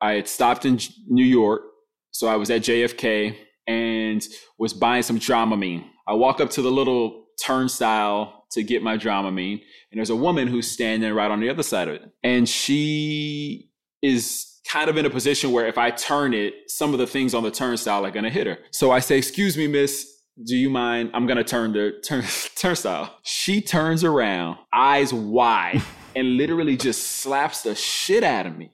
I 0.00 0.14
had 0.14 0.26
stopped 0.26 0.64
in 0.64 0.80
New 1.06 1.24
York. 1.24 1.62
So 2.10 2.26
I 2.26 2.34
was 2.36 2.50
at 2.50 2.62
JFK 2.62 3.36
and 3.68 4.26
was 4.58 4.72
buying 4.72 5.02
some 5.04 5.20
Dramamine. 5.20 5.84
I 6.10 6.14
walk 6.14 6.40
up 6.40 6.50
to 6.50 6.62
the 6.62 6.72
little 6.72 7.26
turnstile 7.40 8.44
to 8.50 8.64
get 8.64 8.82
my 8.82 8.98
Dramamine, 8.98 9.62
and 9.92 9.98
there's 9.98 10.10
a 10.10 10.16
woman 10.16 10.48
who's 10.48 10.68
standing 10.68 11.12
right 11.14 11.30
on 11.30 11.38
the 11.38 11.48
other 11.48 11.62
side 11.62 11.86
of 11.86 11.94
it. 11.94 12.10
And 12.24 12.48
she 12.48 13.70
is 14.02 14.60
kind 14.68 14.90
of 14.90 14.96
in 14.96 15.06
a 15.06 15.10
position 15.10 15.52
where 15.52 15.68
if 15.68 15.78
I 15.78 15.92
turn 15.92 16.34
it, 16.34 16.54
some 16.66 16.92
of 16.92 16.98
the 16.98 17.06
things 17.06 17.32
on 17.32 17.44
the 17.44 17.50
turnstile 17.52 18.04
are 18.04 18.10
to 18.10 18.28
hit 18.28 18.48
her. 18.48 18.58
So 18.72 18.90
I 18.90 18.98
say, 18.98 19.18
Excuse 19.18 19.56
me, 19.56 19.68
miss, 19.68 20.20
do 20.44 20.56
you 20.56 20.68
mind? 20.68 21.12
I'm 21.14 21.28
gonna 21.28 21.44
turn 21.44 21.72
the 21.72 22.00
turn 22.04 22.24
turnstile. 22.56 23.16
She 23.22 23.60
turns 23.60 24.02
around, 24.02 24.58
eyes 24.72 25.14
wide, 25.14 25.80
and 26.16 26.36
literally 26.36 26.76
just 26.76 27.02
slaps 27.02 27.62
the 27.62 27.76
shit 27.76 28.24
out 28.24 28.46
of 28.46 28.58
me. 28.58 28.72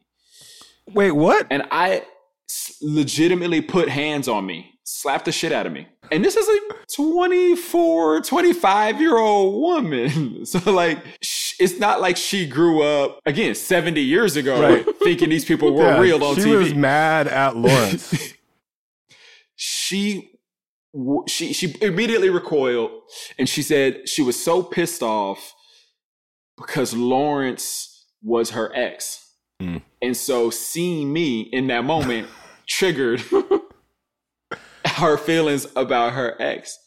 Wait, 0.88 1.11
what? 1.11 1.46
And 1.51 1.64
I 1.70 2.03
legitimately 2.81 3.61
put 3.61 3.90
hands 3.90 4.27
on 4.27 4.46
me, 4.46 4.76
slapped 4.88 5.25
the 5.25 5.33
shit 5.33 5.51
out 5.53 5.66
of 5.66 5.72
me. 5.72 5.88
And 6.12 6.25
this 6.25 6.37
is 6.37 6.49
a 6.49 6.61
24, 6.94 8.20
25 8.20 9.01
year 9.01 9.16
old 9.18 9.61
woman. 9.61 10.44
So, 10.46 10.70
like, 10.70 10.99
sh- 11.20 11.55
it's 11.59 11.79
not 11.81 12.01
like 12.01 12.16
she 12.16 12.46
grew 12.46 12.83
up, 12.83 13.18
again, 13.27 13.55
70 13.57 14.01
years 14.01 14.37
ago, 14.37 14.61
Right. 14.62 14.87
thinking 15.03 15.29
these 15.29 15.44
people 15.44 15.75
were 15.75 15.83
Yeah, 15.83 15.99
real 15.99 16.22
on 16.22 16.37
she 16.37 16.42
TV 16.42 16.44
She 16.44 16.57
was 16.57 16.75
mad 16.75 17.27
at 17.27 17.57
Lawrence. 17.57 18.33
she 19.57 20.31
she 21.29 21.53
she 21.53 21.75
immediately 21.83 22.31
recoiled 22.31 22.90
and 23.38 23.46
she 23.49 23.61
said 23.61 24.09
she 24.09 24.22
was 24.22 24.42
so 24.42 24.62
pissed 24.62 25.03
off 25.03 25.53
because 26.57 26.94
Lawrence 26.94 28.07
was 28.22 28.51
her 28.51 28.72
ex. 28.75 29.33
Mm. 29.61 29.83
And 30.01 30.16
so 30.16 30.49
seeing 30.51 31.12
me 31.12 31.40
in 31.40 31.66
that 31.66 31.85
moment 31.85 32.29
triggered 32.66 33.22
her 34.97 35.17
feelings 35.17 35.67
about 35.77 36.13
her 36.13 36.37
ex. 36.41 36.79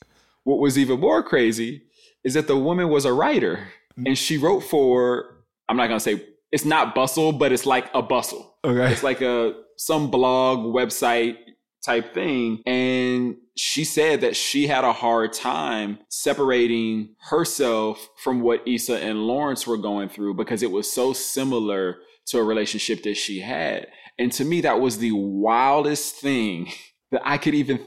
What 0.44 0.60
was 0.60 0.78
even 0.78 1.00
more 1.00 1.24
crazy 1.24 1.84
is 2.24 2.34
that 2.34 2.48
the 2.48 2.58
woman 2.58 2.90
was 2.90 3.06
a 3.06 3.14
writer 3.14 3.68
and 4.06 4.18
she 4.18 4.38
wrote 4.38 4.62
for 4.62 5.44
I'm 5.68 5.78
not 5.78 5.88
going 5.88 6.00
to 6.00 6.04
say 6.04 6.26
it's 6.52 6.66
not 6.66 6.96
bustle, 6.96 7.32
but 7.32 7.52
it's 7.52 7.66
like 7.66 7.90
a 7.94 8.02
bustle. 8.02 8.58
Okay. 8.64 8.92
It's 8.92 9.04
like 9.04 9.22
a 9.22 9.54
some 9.78 10.10
blog 10.10 10.60
website 10.60 11.38
type 11.86 12.14
thing. 12.14 12.62
And 12.66 13.38
she 13.56 13.84
said 13.84 14.22
that 14.22 14.36
she 14.36 14.68
had 14.68 14.84
a 14.84 14.92
hard 14.92 15.34
time 15.34 16.00
separating 16.10 17.16
herself 17.20 18.10
from 18.18 18.42
what 18.42 18.68
Issa 18.68 18.98
and 18.98 19.28
Lawrence 19.28 19.66
were 19.66 19.78
going 19.78 20.10
through 20.10 20.34
because 20.34 20.64
it 20.64 20.72
was 20.72 20.92
so 20.92 21.14
similar 21.14 21.98
to 22.28 22.40
a 22.40 22.44
relationship 22.44 23.04
that 23.04 23.16
she 23.16 23.40
had. 23.40 23.88
And 24.18 24.32
to 24.34 24.44
me, 24.44 24.62
that 24.62 24.82
was 24.82 24.98
the 24.98 25.12
wildest 25.14 26.16
thing 26.16 26.72
that 27.12 27.22
I 27.24 27.38
could 27.38 27.56
even. 27.56 27.86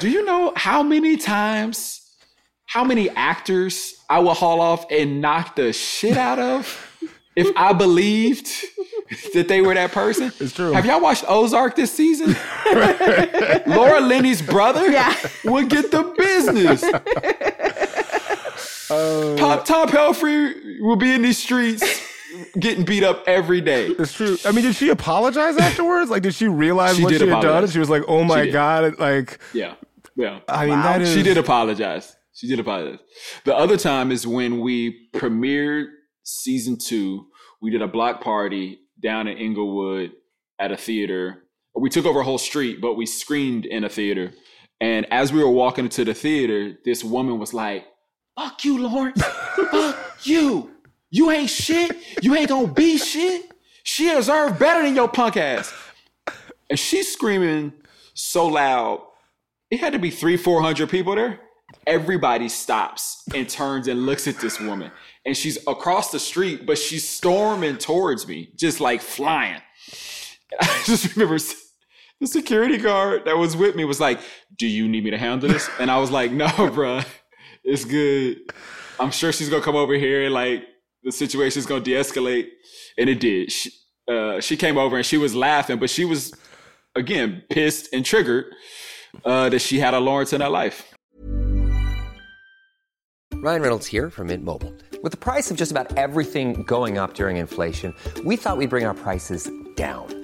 Do 0.00 0.08
you 0.08 0.24
know 0.24 0.52
how 0.56 0.82
many 0.82 1.16
times, 1.16 2.00
how 2.66 2.84
many 2.84 3.10
actors 3.10 3.94
I 4.08 4.20
will 4.20 4.34
haul 4.34 4.60
off 4.60 4.86
and 4.90 5.20
knock 5.20 5.56
the 5.56 5.72
shit 5.72 6.16
out 6.16 6.38
of? 6.38 6.90
if 7.36 7.48
I 7.56 7.72
believed 7.72 8.48
that 9.34 9.48
they 9.48 9.60
were 9.60 9.74
that 9.74 9.92
person. 9.92 10.32
It's 10.38 10.52
true. 10.52 10.72
Have 10.72 10.86
y'all 10.86 11.00
watched 11.00 11.24
Ozark 11.28 11.74
this 11.74 11.92
season? 11.92 12.36
Laura 13.66 14.00
Linney's 14.00 14.40
brother 14.40 14.90
yeah. 14.90 15.14
would 15.44 15.68
get 15.68 15.90
the 15.90 16.14
business. 16.16 16.82
Uh, 18.90 19.36
Tom, 19.36 19.64
Tom 19.64 19.88
Pelphrey 19.88 20.80
will 20.80 20.96
be 20.96 21.12
in 21.12 21.22
these 21.22 21.38
streets 21.38 21.82
getting 22.58 22.84
beat 22.84 23.02
up 23.02 23.24
every 23.26 23.60
day. 23.60 23.86
It's 23.86 24.12
true. 24.12 24.36
I 24.44 24.52
mean, 24.52 24.64
did 24.64 24.74
she 24.74 24.90
apologize 24.90 25.56
afterwards? 25.56 26.10
Like, 26.10 26.22
did 26.22 26.34
she 26.34 26.48
realize 26.48 26.96
she 26.96 27.02
what 27.02 27.14
she 27.14 27.26
had 27.26 27.42
done? 27.42 27.64
And 27.64 27.72
she 27.72 27.78
was 27.78 27.90
like, 27.90 28.02
"Oh 28.08 28.24
my 28.24 28.48
god!" 28.48 28.98
Like, 28.98 29.38
yeah, 29.52 29.74
yeah. 30.16 30.40
I 30.48 30.66
mean, 30.66 30.76
wow. 30.76 30.82
that 30.82 31.02
is. 31.02 31.12
She 31.12 31.22
did 31.22 31.36
apologize. 31.36 32.16
She 32.32 32.48
did 32.48 32.58
apologize. 32.58 32.98
The 33.44 33.54
other 33.54 33.76
time 33.76 34.10
is 34.10 34.26
when 34.26 34.60
we 34.60 35.08
premiered 35.14 35.86
season 36.24 36.76
two, 36.78 37.26
we 37.62 37.70
did 37.70 37.82
a 37.82 37.88
block 37.88 38.22
party 38.22 38.80
down 39.00 39.28
in 39.28 39.38
Inglewood 39.38 40.12
at 40.58 40.72
a 40.72 40.76
theater. 40.76 41.44
We 41.76 41.90
took 41.90 42.06
over 42.06 42.20
a 42.20 42.24
whole 42.24 42.38
street, 42.38 42.80
but 42.80 42.94
we 42.94 43.06
screened 43.06 43.66
in 43.66 43.84
a 43.84 43.88
theater. 43.88 44.32
And 44.80 45.06
as 45.12 45.32
we 45.32 45.42
were 45.42 45.50
walking 45.50 45.84
into 45.84 46.04
the 46.04 46.14
theater, 46.14 46.76
this 46.84 47.04
woman 47.04 47.38
was 47.38 47.54
like, 47.54 47.86
Fuck 48.38 48.64
you, 48.64 48.78
Lawrence. 48.78 49.22
Fuck 49.70 50.26
you. 50.26 50.73
You 51.14 51.30
ain't 51.30 51.48
shit. 51.48 51.96
You 52.22 52.34
ain't 52.34 52.48
gonna 52.48 52.66
be 52.66 52.98
shit. 52.98 53.48
She 53.84 54.12
deserved 54.12 54.58
better 54.58 54.82
than 54.82 54.96
your 54.96 55.06
punk 55.06 55.36
ass. 55.36 55.72
And 56.68 56.76
she's 56.76 57.12
screaming 57.12 57.72
so 58.14 58.48
loud. 58.48 59.00
It 59.70 59.78
had 59.78 59.92
to 59.92 60.00
be 60.00 60.10
three, 60.10 60.36
four 60.36 60.60
hundred 60.60 60.90
people 60.90 61.14
there. 61.14 61.38
Everybody 61.86 62.48
stops 62.48 63.22
and 63.32 63.48
turns 63.48 63.86
and 63.86 64.06
looks 64.06 64.26
at 64.26 64.40
this 64.40 64.58
woman 64.58 64.90
and 65.24 65.36
she's 65.36 65.56
across 65.68 66.10
the 66.10 66.18
street, 66.18 66.66
but 66.66 66.78
she's 66.78 67.08
storming 67.08 67.78
towards 67.78 68.26
me, 68.26 68.50
just 68.56 68.80
like 68.80 69.00
flying. 69.00 69.62
And 70.60 70.60
I 70.68 70.82
just 70.84 71.14
remember 71.14 71.38
the 72.20 72.26
security 72.26 72.76
guard 72.76 73.26
that 73.26 73.36
was 73.38 73.56
with 73.56 73.76
me 73.76 73.84
was 73.84 74.00
like, 74.00 74.18
"Do 74.58 74.66
you 74.66 74.88
need 74.88 75.04
me 75.04 75.10
to 75.10 75.18
handle 75.18 75.48
this?" 75.48 75.70
And 75.78 75.92
I 75.92 75.98
was 76.00 76.10
like, 76.10 76.32
"No, 76.32 76.48
bro, 76.74 77.02
it's 77.62 77.84
good. 77.84 78.52
I'm 78.98 79.12
sure 79.12 79.30
she's 79.30 79.48
gonna 79.48 79.62
come 79.62 79.76
over 79.76 79.94
here 79.94 80.24
and 80.24 80.34
like 80.34 80.64
the 81.04 81.12
situation's 81.12 81.66
gonna 81.66 81.84
de-escalate." 81.84 82.48
And 82.98 83.08
it 83.08 83.20
did. 83.20 83.52
She, 83.52 83.70
uh, 84.08 84.40
she 84.40 84.56
came 84.56 84.78
over 84.78 84.96
and 84.96 85.06
she 85.06 85.18
was 85.18 85.34
laughing, 85.34 85.78
but 85.78 85.90
she 85.90 86.04
was 86.04 86.32
again 86.94 87.42
pissed 87.50 87.88
and 87.92 88.04
triggered 88.04 88.46
uh, 89.24 89.48
that 89.48 89.60
she 89.60 89.78
had 89.78 89.94
a 89.94 90.00
Lawrence 90.00 90.32
in 90.32 90.40
her 90.40 90.48
life. 90.48 90.94
Ryan 93.34 93.60
Reynolds 93.62 93.86
here 93.86 94.08
from 94.10 94.28
Mint 94.28 94.42
Mobile. 94.42 94.72
With 95.02 95.12
the 95.12 95.18
price 95.18 95.50
of 95.50 95.58
just 95.58 95.70
about 95.70 95.98
everything 95.98 96.62
going 96.62 96.96
up 96.96 97.12
during 97.12 97.36
inflation, 97.36 97.94
we 98.24 98.36
thought 98.36 98.56
we'd 98.56 98.70
bring 98.70 98.86
our 98.86 98.94
prices 98.94 99.50
down. 99.74 100.23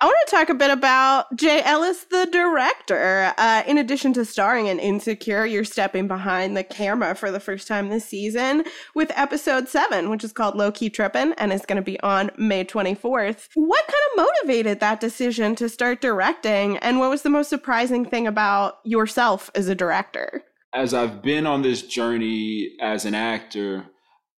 I 0.00 0.06
want 0.06 0.16
to 0.28 0.30
talk 0.30 0.48
a 0.48 0.54
bit 0.54 0.70
about 0.70 1.34
Jay 1.34 1.60
Ellis, 1.64 2.04
the 2.04 2.28
director. 2.30 3.34
Uh, 3.36 3.64
in 3.66 3.78
addition 3.78 4.12
to 4.12 4.24
starring 4.24 4.68
in 4.68 4.78
Insecure, 4.78 5.44
you're 5.44 5.64
stepping 5.64 6.06
behind 6.06 6.56
the 6.56 6.62
camera 6.62 7.16
for 7.16 7.32
the 7.32 7.40
first 7.40 7.66
time 7.66 7.88
this 7.88 8.04
season 8.04 8.62
with 8.94 9.10
episode 9.16 9.68
seven, 9.68 10.08
which 10.08 10.22
is 10.22 10.32
called 10.32 10.54
Low 10.54 10.70
Key 10.70 10.88
Trippin' 10.88 11.32
and 11.32 11.52
is 11.52 11.66
going 11.66 11.78
to 11.78 11.82
be 11.82 11.98
on 11.98 12.30
May 12.38 12.64
24th. 12.64 13.48
What 13.54 13.84
kind 13.88 13.98
of 14.12 14.26
motivated 14.44 14.78
that 14.78 15.00
decision 15.00 15.56
to 15.56 15.68
start 15.68 16.00
directing? 16.00 16.76
And 16.76 17.00
what 17.00 17.10
was 17.10 17.22
the 17.22 17.30
most 17.30 17.50
surprising 17.50 18.04
thing 18.04 18.28
about 18.28 18.78
yourself 18.84 19.50
as 19.56 19.66
a 19.66 19.74
director? 19.74 20.44
As 20.72 20.94
I've 20.94 21.22
been 21.22 21.44
on 21.44 21.62
this 21.62 21.82
journey 21.82 22.76
as 22.80 23.04
an 23.04 23.16
actor, 23.16 23.86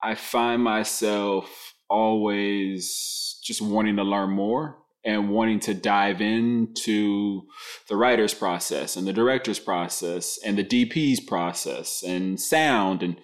I 0.02 0.14
find 0.14 0.64
myself 0.64 1.74
always 1.90 3.38
just 3.44 3.60
wanting 3.60 3.96
to 3.96 4.04
learn 4.04 4.30
more 4.30 4.79
and 5.04 5.30
wanting 5.30 5.60
to 5.60 5.74
dive 5.74 6.20
into 6.20 7.42
the 7.88 7.96
writer's 7.96 8.34
process 8.34 8.96
and 8.96 9.06
the 9.06 9.12
director's 9.12 9.58
process 9.58 10.38
and 10.44 10.58
the 10.58 10.64
DP's 10.64 11.20
process 11.20 12.02
and 12.02 12.38
sound 12.40 13.02
and 13.02 13.18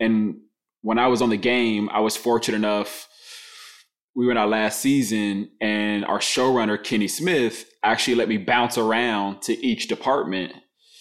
and 0.00 0.36
when 0.82 0.98
I 0.98 1.06
was 1.06 1.22
on 1.22 1.30
the 1.30 1.36
game, 1.36 1.88
I 1.90 2.00
was 2.00 2.16
fortunate 2.16 2.56
enough. 2.56 3.08
We 4.14 4.26
went 4.26 4.38
out 4.38 4.50
last 4.50 4.80
season, 4.80 5.50
and 5.60 6.04
our 6.04 6.18
showrunner 6.18 6.82
Kenny 6.82 7.08
Smith 7.08 7.64
actually 7.82 8.16
let 8.16 8.28
me 8.28 8.36
bounce 8.36 8.76
around 8.76 9.42
to 9.42 9.66
each 9.66 9.88
department 9.88 10.52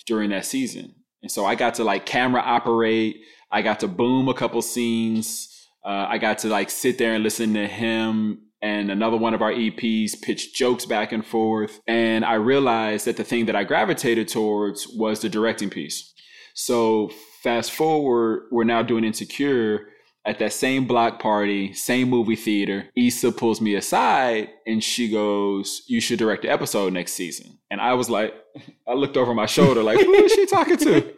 during 0.05 0.29
that 0.29 0.45
season, 0.45 0.95
and 1.21 1.31
so 1.31 1.45
I 1.45 1.55
got 1.55 1.75
to 1.75 1.83
like 1.83 2.05
camera 2.05 2.41
operate. 2.41 3.17
I 3.51 3.61
got 3.63 3.81
to 3.81 3.87
boom 3.87 4.29
a 4.29 4.33
couple 4.33 4.61
scenes. 4.61 5.49
Uh, 5.83 6.05
I 6.07 6.19
got 6.19 6.37
to 6.39 6.47
like 6.47 6.69
sit 6.69 6.97
there 6.97 7.15
and 7.15 7.23
listen 7.23 7.55
to 7.55 7.67
him 7.67 8.50
and 8.61 8.91
another 8.91 9.17
one 9.17 9.33
of 9.33 9.41
our 9.41 9.51
EPs 9.51 10.21
pitched 10.21 10.55
jokes 10.55 10.85
back 10.85 11.11
and 11.11 11.25
forth. 11.25 11.81
And 11.87 12.23
I 12.23 12.35
realized 12.35 13.05
that 13.05 13.17
the 13.17 13.23
thing 13.23 13.45
that 13.47 13.55
I 13.55 13.63
gravitated 13.63 14.27
towards 14.27 14.87
was 14.87 15.21
the 15.21 15.29
directing 15.29 15.69
piece. 15.69 16.13
So 16.53 17.09
fast 17.43 17.71
forward, 17.71 18.47
we're 18.51 18.63
now 18.63 18.83
doing 18.83 19.03
Insecure. 19.03 19.87
at 20.23 20.37
that 20.37 20.53
same 20.53 20.85
block 20.85 21.19
party, 21.19 21.73
same 21.73 22.07
movie 22.07 22.35
theater, 22.35 22.85
Issa 22.95 23.31
pulls 23.31 23.59
me 23.59 23.73
aside 23.73 24.49
and 24.67 24.83
she 24.83 25.09
goes, 25.09 25.81
You 25.87 25.99
should 25.99 26.19
direct 26.19 26.43
the 26.43 26.49
episode 26.49 26.93
next 26.93 27.13
season. 27.13 27.57
And 27.71 27.81
I 27.81 27.95
was 27.95 28.09
like, 28.09 28.33
I 28.87 28.93
looked 28.93 29.17
over 29.17 29.33
my 29.33 29.47
shoulder, 29.47 29.81
like, 29.81 29.99
who 29.99 30.13
is 30.13 30.31
she 30.31 30.45
talking 30.45 30.77
to? 30.77 31.13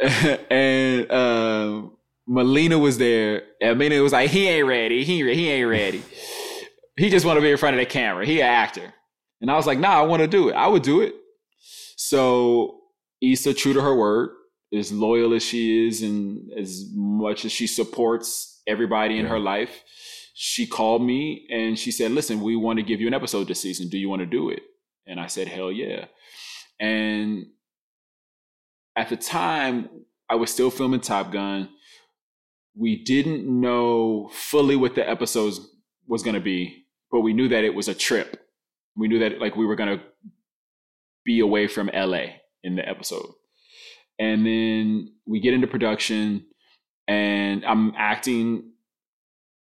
and 0.50 1.10
um, 1.12 1.95
Melina 2.26 2.78
was 2.78 2.98
there. 2.98 3.42
And 3.60 3.78
Melina 3.78 4.02
was 4.02 4.12
like, 4.12 4.30
he 4.30 4.48
ain't 4.48 4.66
ready. 4.66 5.04
He, 5.04 5.18
he 5.34 5.48
ain't 5.50 5.68
ready. 5.68 6.02
he 6.96 7.10
just 7.10 7.24
want 7.24 7.36
to 7.36 7.40
be 7.40 7.50
in 7.50 7.56
front 7.56 7.74
of 7.76 7.80
the 7.80 7.86
camera. 7.86 8.26
He 8.26 8.40
an 8.40 8.46
actor. 8.46 8.92
And 9.40 9.50
I 9.50 9.56
was 9.56 9.66
like, 9.66 9.78
nah, 9.78 9.98
I 9.98 10.02
want 10.02 10.22
to 10.22 10.28
do 10.28 10.48
it. 10.48 10.54
I 10.54 10.66
would 10.66 10.82
do 10.82 11.02
it. 11.02 11.14
So 11.96 12.80
Issa, 13.20 13.54
true 13.54 13.72
to 13.72 13.80
her 13.80 13.94
word, 13.94 14.30
as 14.72 14.92
loyal 14.92 15.34
as 15.34 15.42
she 15.42 15.86
is 15.86 16.02
and 16.02 16.50
as 16.58 16.86
much 16.94 17.44
as 17.44 17.52
she 17.52 17.66
supports 17.66 18.62
everybody 18.66 19.18
in 19.18 19.24
yeah. 19.24 19.30
her 19.30 19.38
life, 19.38 19.82
she 20.34 20.66
called 20.66 21.02
me 21.02 21.46
and 21.50 21.78
she 21.78 21.90
said, 21.90 22.10
listen, 22.10 22.40
we 22.40 22.56
want 22.56 22.78
to 22.78 22.84
give 22.84 23.00
you 23.00 23.06
an 23.06 23.14
episode 23.14 23.48
this 23.48 23.60
season. 23.60 23.88
Do 23.88 23.98
you 23.98 24.08
want 24.08 24.20
to 24.20 24.26
do 24.26 24.50
it? 24.50 24.60
And 25.06 25.20
I 25.20 25.28
said, 25.28 25.48
hell 25.48 25.70
yeah. 25.70 26.06
And 26.80 27.46
at 28.96 29.08
the 29.08 29.16
time, 29.16 29.88
I 30.28 30.34
was 30.34 30.50
still 30.50 30.70
filming 30.70 31.00
Top 31.00 31.30
Gun. 31.30 31.68
We 32.78 33.02
didn't 33.02 33.44
know 33.48 34.30
fully 34.32 34.76
what 34.76 34.94
the 34.94 35.08
episodes 35.08 35.60
was 36.06 36.22
going 36.22 36.34
to 36.34 36.40
be, 36.40 36.84
but 37.10 37.20
we 37.20 37.32
knew 37.32 37.48
that 37.48 37.64
it 37.64 37.74
was 37.74 37.88
a 37.88 37.94
trip. 37.94 38.40
We 38.96 39.08
knew 39.08 39.18
that 39.20 39.40
like 39.40 39.56
we 39.56 39.66
were 39.66 39.76
going 39.76 39.98
to 39.98 40.04
be 41.24 41.40
away 41.40 41.66
from 41.66 41.90
LA 41.92 42.26
in 42.62 42.76
the 42.76 42.88
episode. 42.88 43.26
And 44.18 44.46
then 44.46 45.12
we 45.26 45.40
get 45.40 45.54
into 45.54 45.66
production 45.66 46.46
and 47.08 47.64
I'm 47.64 47.92
acting 47.96 48.72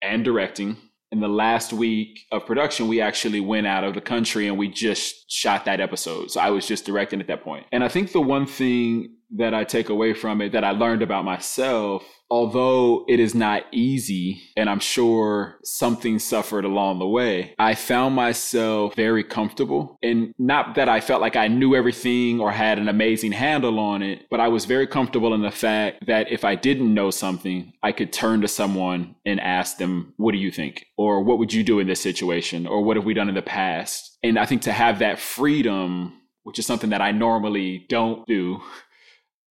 and 0.02 0.24
directing. 0.24 0.76
In 1.10 1.20
the 1.20 1.28
last 1.28 1.74
week 1.74 2.20
of 2.32 2.46
production, 2.46 2.88
we 2.88 3.02
actually 3.02 3.40
went 3.40 3.66
out 3.66 3.84
of 3.84 3.92
the 3.92 4.00
country 4.00 4.48
and 4.48 4.56
we 4.56 4.68
just 4.68 5.30
shot 5.30 5.66
that 5.66 5.78
episode. 5.78 6.30
So 6.30 6.40
I 6.40 6.50
was 6.50 6.66
just 6.66 6.86
directing 6.86 7.20
at 7.20 7.26
that 7.26 7.44
point. 7.44 7.66
And 7.70 7.84
I 7.84 7.88
think 7.88 8.12
the 8.12 8.20
one 8.20 8.46
thing 8.46 9.16
that 9.36 9.54
I 9.54 9.64
take 9.64 9.88
away 9.88 10.14
from 10.14 10.40
it 10.40 10.52
that 10.52 10.64
I 10.64 10.70
learned 10.70 11.02
about 11.02 11.24
myself 11.24 12.04
although 12.32 13.04
it 13.08 13.20
is 13.20 13.34
not 13.34 13.62
easy, 13.72 14.40
and 14.56 14.70
I'm 14.70 14.80
sure 14.80 15.58
something 15.64 16.18
suffered 16.18 16.64
along 16.64 16.98
the 16.98 17.06
way, 17.06 17.54
I 17.58 17.74
found 17.74 18.14
myself 18.14 18.96
very 18.96 19.22
comfortable. 19.22 19.98
And 20.02 20.32
not 20.38 20.74
that 20.76 20.88
I 20.88 21.02
felt 21.02 21.20
like 21.20 21.36
I 21.36 21.48
knew 21.48 21.74
everything 21.74 22.40
or 22.40 22.50
had 22.50 22.78
an 22.78 22.88
amazing 22.88 23.32
handle 23.32 23.78
on 23.78 24.00
it, 24.02 24.22
but 24.30 24.40
I 24.40 24.48
was 24.48 24.64
very 24.64 24.86
comfortable 24.86 25.34
in 25.34 25.42
the 25.42 25.50
fact 25.50 26.06
that 26.06 26.32
if 26.32 26.42
I 26.42 26.54
didn't 26.54 26.94
know 26.94 27.10
something, 27.10 27.74
I 27.82 27.92
could 27.92 28.14
turn 28.14 28.40
to 28.40 28.48
someone 28.48 29.14
and 29.26 29.38
ask 29.38 29.76
them, 29.76 30.14
What 30.16 30.32
do 30.32 30.38
you 30.38 30.50
think? 30.50 30.86
Or 30.96 31.22
what 31.22 31.38
would 31.38 31.52
you 31.52 31.62
do 31.62 31.80
in 31.80 31.86
this 31.86 32.00
situation? 32.00 32.66
Or 32.66 32.82
what 32.82 32.96
have 32.96 33.04
we 33.04 33.12
done 33.12 33.28
in 33.28 33.34
the 33.34 33.42
past? 33.42 34.16
And 34.22 34.38
I 34.38 34.46
think 34.46 34.62
to 34.62 34.72
have 34.72 35.00
that 35.00 35.18
freedom, 35.18 36.14
which 36.44 36.58
is 36.58 36.64
something 36.64 36.90
that 36.90 37.02
I 37.02 37.12
normally 37.12 37.84
don't 37.90 38.26
do, 38.26 38.62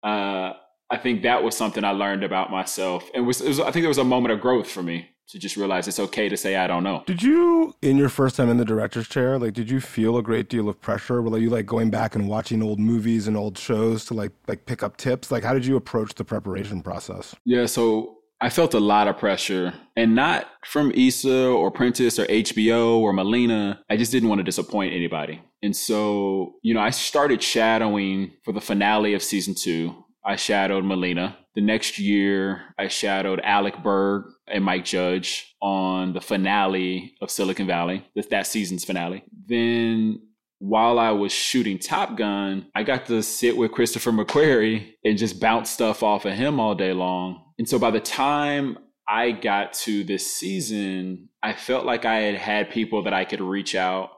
uh, 0.03 0.53
I 0.89 0.97
think 0.97 1.23
that 1.23 1.43
was 1.43 1.55
something 1.55 1.83
I 1.83 1.91
learned 1.91 2.23
about 2.23 2.51
myself, 2.51 3.09
and 3.13 3.25
was, 3.25 3.41
was, 3.41 3.59
I 3.59 3.71
think 3.71 3.85
it 3.85 3.87
was 3.87 3.97
a 3.97 4.03
moment 4.03 4.33
of 4.33 4.41
growth 4.41 4.69
for 4.69 4.83
me 4.83 5.09
to 5.29 5.39
just 5.39 5.55
realize 5.55 5.87
it's 5.87 5.99
okay 5.99 6.27
to 6.27 6.35
say 6.35 6.57
I 6.57 6.67
don't 6.67 6.83
know. 6.83 7.03
Did 7.05 7.23
you, 7.23 7.73
in 7.81 7.95
your 7.95 8.09
first 8.09 8.35
time 8.35 8.49
in 8.49 8.57
the 8.57 8.65
director's 8.65 9.07
chair, 9.07 9.39
like, 9.39 9.53
did 9.53 9.69
you 9.69 9.79
feel 9.79 10.17
a 10.17 10.23
great 10.23 10.49
deal 10.49 10.67
of 10.67 10.81
pressure? 10.81 11.21
Were 11.21 11.37
you 11.37 11.49
like 11.49 11.65
going 11.65 11.89
back 11.89 12.15
and 12.15 12.27
watching 12.27 12.61
old 12.61 12.79
movies 12.79 13.27
and 13.27 13.37
old 13.37 13.57
shows 13.57 14.03
to 14.05 14.13
like 14.13 14.33
like 14.47 14.65
pick 14.65 14.83
up 14.83 14.97
tips? 14.97 15.31
Like, 15.31 15.43
how 15.43 15.53
did 15.53 15.65
you 15.65 15.77
approach 15.77 16.15
the 16.15 16.25
preparation 16.25 16.81
process? 16.81 17.33
Yeah, 17.45 17.65
so 17.65 18.17
I 18.43 18.49
felt 18.49 18.73
a 18.73 18.79
lot 18.79 19.07
of 19.07 19.19
pressure, 19.19 19.71
and 19.95 20.15
not 20.15 20.47
from 20.65 20.91
Issa 20.91 21.47
or 21.47 21.69
Prentice 21.69 22.17
or 22.17 22.25
HBO 22.25 22.97
or 22.97 23.13
Melina. 23.13 23.83
I 23.87 23.97
just 23.97 24.11
didn't 24.11 24.29
want 24.29 24.39
to 24.39 24.43
disappoint 24.43 24.95
anybody. 24.95 25.39
And 25.61 25.75
so, 25.75 26.55
you 26.63 26.73
know, 26.73 26.79
I 26.79 26.89
started 26.89 27.43
shadowing 27.43 28.31
for 28.43 28.51
the 28.51 28.59
finale 28.59 29.13
of 29.13 29.21
season 29.21 29.53
two. 29.53 30.03
I 30.25 30.37
shadowed 30.37 30.83
Melina. 30.85 31.37
The 31.53 31.61
next 31.61 31.99
year, 31.99 32.73
I 32.79 32.87
shadowed 32.87 33.41
Alec 33.43 33.83
Berg 33.83 34.23
and 34.47 34.63
Mike 34.63 34.85
Judge 34.85 35.55
on 35.61 36.13
the 36.13 36.21
finale 36.21 37.13
of 37.21 37.29
Silicon 37.29 37.67
Valley, 37.67 38.07
that 38.15 38.47
season's 38.47 38.85
finale. 38.85 39.23
Then 39.47 40.19
while 40.57 40.99
I 40.99 41.11
was 41.11 41.31
shooting 41.31 41.79
Top 41.79 42.15
Gun, 42.15 42.67
I 42.73 42.83
got 42.83 43.07
to 43.07 43.21
sit 43.23 43.57
with 43.57 43.71
Christopher 43.71 44.11
McQuarrie 44.11 44.93
and 45.03 45.17
just 45.17 45.39
bounce 45.39 45.69
stuff 45.69 46.03
off 46.03 46.25
of 46.25 46.33
him 46.33 46.59
all 46.59 46.75
day 46.75 46.93
long. 46.93 47.50
And 47.61 47.69
so 47.69 47.77
by 47.77 47.91
the 47.91 47.99
time 47.99 48.77
I 49.07 49.31
got 49.31 49.73
to 49.73 50.03
this 50.03 50.25
season, 50.35 51.29
I 51.43 51.53
felt 51.53 51.85
like 51.85 52.05
I 52.05 52.21
had 52.21 52.35
had 52.35 52.69
people 52.71 53.03
that 53.03 53.13
I 53.13 53.23
could 53.23 53.41
reach 53.41 53.75
out 53.75 54.09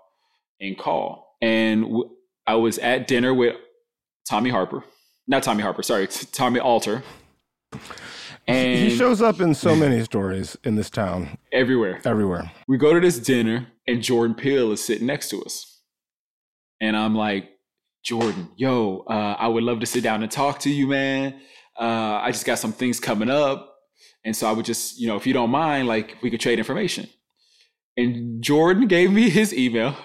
and 0.61 0.77
call. 0.77 1.37
And 1.41 1.85
I 2.47 2.55
was 2.55 2.77
at 2.79 3.07
dinner 3.07 3.33
with 3.33 3.55
Tommy 4.27 4.49
Harper 4.49 4.83
not 5.27 5.43
Tommy 5.43 5.63
Harper, 5.63 5.83
sorry, 5.83 6.07
Tommy 6.31 6.59
Alter. 6.59 7.03
And 8.45 8.89
he 8.89 8.95
shows 8.95 9.21
up 9.21 9.39
in 9.39 9.55
so 9.55 9.75
many 9.75 10.03
stories 10.03 10.57
in 10.63 10.75
this 10.75 10.89
town. 10.89 11.37
Everywhere. 11.51 12.01
Everywhere. 12.03 12.51
We 12.67 12.77
go 12.77 12.93
to 12.93 12.99
this 12.99 13.17
dinner 13.19 13.67
and 13.87 14.01
Jordan 14.01 14.35
Peele 14.35 14.73
is 14.73 14.83
sitting 14.83 15.07
next 15.07 15.29
to 15.29 15.41
us. 15.43 15.81
And 16.81 16.97
I'm 16.97 17.15
like, 17.15 17.49
Jordan, 18.03 18.49
yo, 18.57 19.05
uh, 19.09 19.35
I 19.39 19.47
would 19.47 19.63
love 19.63 19.79
to 19.79 19.85
sit 19.85 20.03
down 20.03 20.23
and 20.23 20.31
talk 20.31 20.59
to 20.59 20.69
you, 20.69 20.87
man. 20.87 21.39
Uh, 21.79 22.19
I 22.21 22.31
just 22.31 22.45
got 22.45 22.59
some 22.59 22.73
things 22.73 22.99
coming 22.99 23.29
up. 23.29 23.69
And 24.25 24.35
so 24.35 24.47
I 24.47 24.51
would 24.51 24.65
just, 24.65 24.99
you 24.99 25.07
know, 25.07 25.15
if 25.15 25.27
you 25.27 25.33
don't 25.33 25.49
mind, 25.49 25.87
like 25.87 26.17
we 26.21 26.29
could 26.29 26.39
trade 26.39 26.59
information. 26.59 27.09
And 27.97 28.41
Jordan 28.41 28.87
gave 28.87 29.11
me 29.11 29.29
his 29.29 29.53
email. 29.53 29.95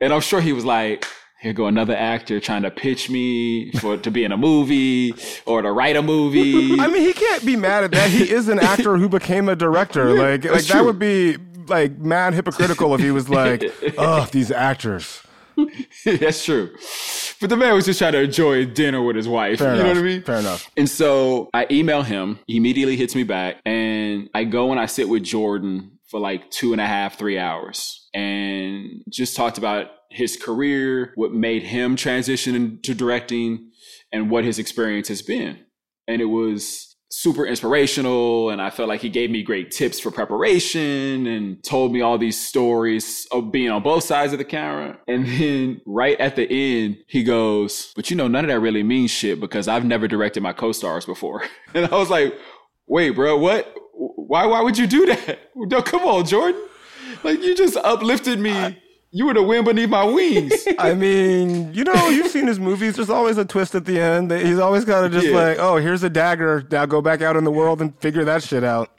And 0.00 0.12
I'm 0.12 0.20
sure 0.20 0.40
he 0.40 0.52
was 0.52 0.64
like, 0.64 1.06
here 1.40 1.54
go 1.54 1.66
another 1.66 1.96
actor 1.96 2.38
trying 2.38 2.62
to 2.62 2.70
pitch 2.70 3.08
me 3.08 3.72
for 3.72 3.96
to 3.96 4.10
be 4.10 4.24
in 4.24 4.32
a 4.32 4.36
movie 4.36 5.14
or 5.46 5.62
to 5.62 5.72
write 5.72 5.96
a 5.96 6.02
movie. 6.02 6.78
I 6.80 6.86
mean, 6.86 7.02
he 7.02 7.14
can't 7.14 7.44
be 7.44 7.56
mad 7.56 7.84
at 7.84 7.92
that. 7.92 8.10
He 8.10 8.30
is 8.30 8.48
an 8.48 8.58
actor 8.58 8.98
who 8.98 9.08
became 9.08 9.48
a 9.48 9.56
director. 9.56 10.14
Yeah, 10.14 10.22
like, 10.22 10.44
like 10.44 10.64
that 10.64 10.84
would 10.84 10.98
be 10.98 11.38
like 11.66 11.98
mad 11.98 12.34
hypocritical 12.34 12.94
if 12.94 13.00
he 13.00 13.10
was 13.10 13.30
like, 13.30 13.64
"Oh, 13.98 14.28
these 14.30 14.50
actors." 14.50 15.22
that's 16.04 16.44
true. 16.44 16.76
But 17.40 17.48
the 17.48 17.56
man 17.56 17.74
was 17.74 17.86
just 17.86 17.98
trying 17.98 18.12
to 18.12 18.20
enjoy 18.20 18.66
dinner 18.66 19.02
with 19.02 19.16
his 19.16 19.26
wife. 19.26 19.58
Fair 19.58 19.68
you 19.68 19.80
enough. 19.80 19.84
know 19.84 19.88
what 19.94 19.98
I 19.98 20.02
mean? 20.02 20.22
Fair 20.22 20.38
enough. 20.38 20.70
And 20.76 20.88
so 20.88 21.48
I 21.54 21.66
email 21.70 22.02
him. 22.02 22.38
He 22.46 22.56
immediately 22.58 22.96
hits 22.96 23.14
me 23.14 23.22
back, 23.22 23.56
and 23.64 24.28
I 24.34 24.44
go 24.44 24.70
and 24.70 24.80
I 24.80 24.86
sit 24.86 25.08
with 25.08 25.22
Jordan 25.22 25.98
for 26.08 26.20
like 26.20 26.50
two 26.50 26.72
and 26.72 26.80
a 26.80 26.86
half, 26.86 27.18
three 27.18 27.38
hours, 27.38 28.08
and 28.12 29.02
just 29.08 29.36
talked 29.36 29.58
about 29.58 29.86
his 30.10 30.36
career, 30.36 31.12
what 31.14 31.32
made 31.32 31.62
him 31.62 31.96
transition 31.96 32.54
into 32.54 32.94
directing, 32.94 33.70
and 34.12 34.28
what 34.28 34.44
his 34.44 34.58
experience 34.58 35.08
has 35.08 35.22
been. 35.22 35.58
And 36.08 36.20
it 36.20 36.26
was 36.26 36.89
super 37.10 37.44
inspirational. 37.46 38.50
And 38.50 38.62
I 38.62 38.70
felt 38.70 38.88
like 38.88 39.00
he 39.00 39.08
gave 39.08 39.30
me 39.30 39.42
great 39.42 39.70
tips 39.70 39.98
for 40.00 40.10
preparation 40.10 41.26
and 41.26 41.62
told 41.62 41.92
me 41.92 42.00
all 42.00 42.18
these 42.18 42.40
stories 42.40 43.26
of 43.32 43.50
being 43.52 43.70
on 43.70 43.82
both 43.82 44.04
sides 44.04 44.32
of 44.32 44.38
the 44.38 44.44
camera. 44.44 44.98
And 45.08 45.26
then 45.26 45.80
right 45.86 46.18
at 46.20 46.36
the 46.36 46.46
end, 46.50 46.98
he 47.08 47.22
goes, 47.22 47.92
But 47.96 48.10
you 48.10 48.16
know, 48.16 48.28
none 48.28 48.44
of 48.44 48.48
that 48.50 48.60
really 48.60 48.82
means 48.82 49.10
shit 49.10 49.40
because 49.40 49.68
I've 49.68 49.84
never 49.84 50.08
directed 50.08 50.42
my 50.42 50.52
co 50.52 50.72
stars 50.72 51.04
before. 51.04 51.42
And 51.74 51.86
I 51.92 51.96
was 51.96 52.10
like, 52.10 52.34
Wait, 52.86 53.10
bro, 53.10 53.36
what? 53.38 53.74
Why, 53.92 54.46
why 54.46 54.60
would 54.62 54.78
you 54.78 54.86
do 54.86 55.06
that? 55.06 55.38
No, 55.56 55.82
come 55.82 56.02
on, 56.02 56.24
Jordan. 56.24 56.60
Like, 57.22 57.42
you 57.42 57.54
just 57.54 57.76
uplifted 57.76 58.38
me. 58.38 58.52
I- 58.52 58.79
you 59.12 59.26
were 59.26 59.34
the 59.34 59.42
wind 59.42 59.64
beneath 59.64 59.88
my 59.88 60.04
wings. 60.04 60.66
I 60.78 60.94
mean, 60.94 61.74
you 61.74 61.84
know, 61.84 62.08
you've 62.08 62.30
seen 62.30 62.46
his 62.46 62.60
movies. 62.60 62.96
There's 62.96 63.10
always 63.10 63.38
a 63.38 63.44
twist 63.44 63.74
at 63.74 63.84
the 63.84 64.00
end. 64.00 64.30
He's 64.30 64.58
always 64.58 64.84
got 64.84 65.02
to 65.02 65.08
just 65.08 65.26
yeah. 65.26 65.34
like, 65.34 65.58
oh, 65.58 65.76
here's 65.76 66.02
a 66.02 66.10
dagger. 66.10 66.64
Now 66.70 66.86
go 66.86 67.02
back 67.02 67.20
out 67.20 67.36
in 67.36 67.44
the 67.44 67.50
world 67.50 67.80
and 67.80 67.98
figure 68.00 68.24
that 68.24 68.42
shit 68.42 68.62
out. 68.62 68.90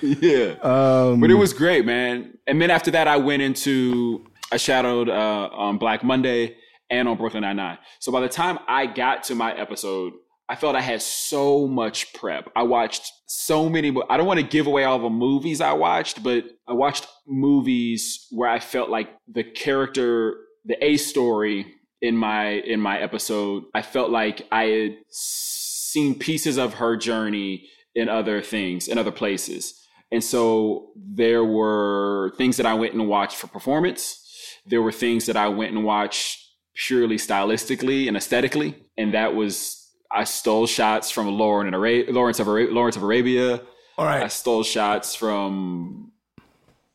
Yeah. 0.00 0.54
Um, 0.62 1.20
but 1.20 1.30
it 1.30 1.34
was 1.34 1.52
great, 1.52 1.84
man. 1.84 2.38
And 2.46 2.62
then 2.62 2.70
after 2.70 2.90
that, 2.92 3.08
I 3.08 3.16
went 3.16 3.42
into, 3.42 4.24
I 4.50 4.56
shadowed 4.56 5.08
uh, 5.08 5.48
on 5.52 5.78
Black 5.78 6.02
Monday 6.02 6.56
and 6.90 7.08
on 7.08 7.18
Brooklyn 7.18 7.42
Nine-Nine. 7.42 7.78
So 7.98 8.10
by 8.10 8.20
the 8.20 8.28
time 8.28 8.58
I 8.66 8.86
got 8.86 9.24
to 9.24 9.34
my 9.34 9.52
episode, 9.52 10.14
I 10.48 10.56
felt 10.56 10.76
I 10.76 10.80
had 10.80 11.02
so 11.02 11.66
much 11.66 12.14
prep. 12.14 12.50
I 12.56 12.62
watched 12.62 13.12
so 13.26 13.68
many. 13.68 13.94
I 14.08 14.16
don't 14.16 14.26
want 14.26 14.40
to 14.40 14.46
give 14.46 14.66
away 14.66 14.84
all 14.84 14.98
the 14.98 15.10
movies 15.10 15.60
I 15.60 15.72
watched, 15.72 16.22
but 16.22 16.44
I 16.66 16.72
watched 16.72 17.06
movies 17.26 18.26
where 18.30 18.48
I 18.48 18.58
felt 18.58 18.88
like 18.88 19.10
the 19.30 19.44
character, 19.44 20.36
the 20.64 20.82
A 20.82 20.96
story 20.96 21.74
in 22.00 22.16
my 22.16 22.50
in 22.50 22.80
my 22.80 22.98
episode, 22.98 23.64
I 23.74 23.82
felt 23.82 24.10
like 24.10 24.46
I 24.50 24.64
had 24.64 24.96
seen 25.10 26.18
pieces 26.18 26.56
of 26.56 26.74
her 26.74 26.96
journey 26.96 27.68
in 27.94 28.08
other 28.08 28.40
things, 28.40 28.88
in 28.88 28.96
other 28.96 29.12
places. 29.12 29.74
And 30.10 30.24
so 30.24 30.92
there 30.96 31.44
were 31.44 32.32
things 32.38 32.56
that 32.56 32.66
I 32.66 32.74
went 32.74 32.94
and 32.94 33.08
watched 33.08 33.36
for 33.36 33.48
performance. 33.48 34.24
There 34.64 34.80
were 34.80 34.92
things 34.92 35.26
that 35.26 35.36
I 35.36 35.48
went 35.48 35.74
and 35.74 35.84
watched 35.84 36.38
purely 36.74 37.16
stylistically 37.16 38.08
and 38.08 38.16
aesthetically. 38.16 38.76
And 38.96 39.12
that 39.12 39.34
was 39.34 39.77
I 40.10 40.24
stole 40.24 40.66
shots 40.66 41.10
from 41.10 41.28
Lauren 41.38 41.66
and 41.66 41.76
Ara- 41.76 42.10
Lawrence 42.10 42.40
of 42.40 42.48
Ara- 42.48 42.72
Lawrence 42.72 42.96
of 42.96 43.02
Arabia. 43.02 43.60
All 43.98 44.04
right. 44.04 44.22
I 44.22 44.28
stole 44.28 44.62
shots 44.62 45.14
from 45.14 46.12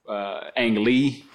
uh, 0.07 0.41
Ang 0.55 0.83
Lee. 0.83 1.25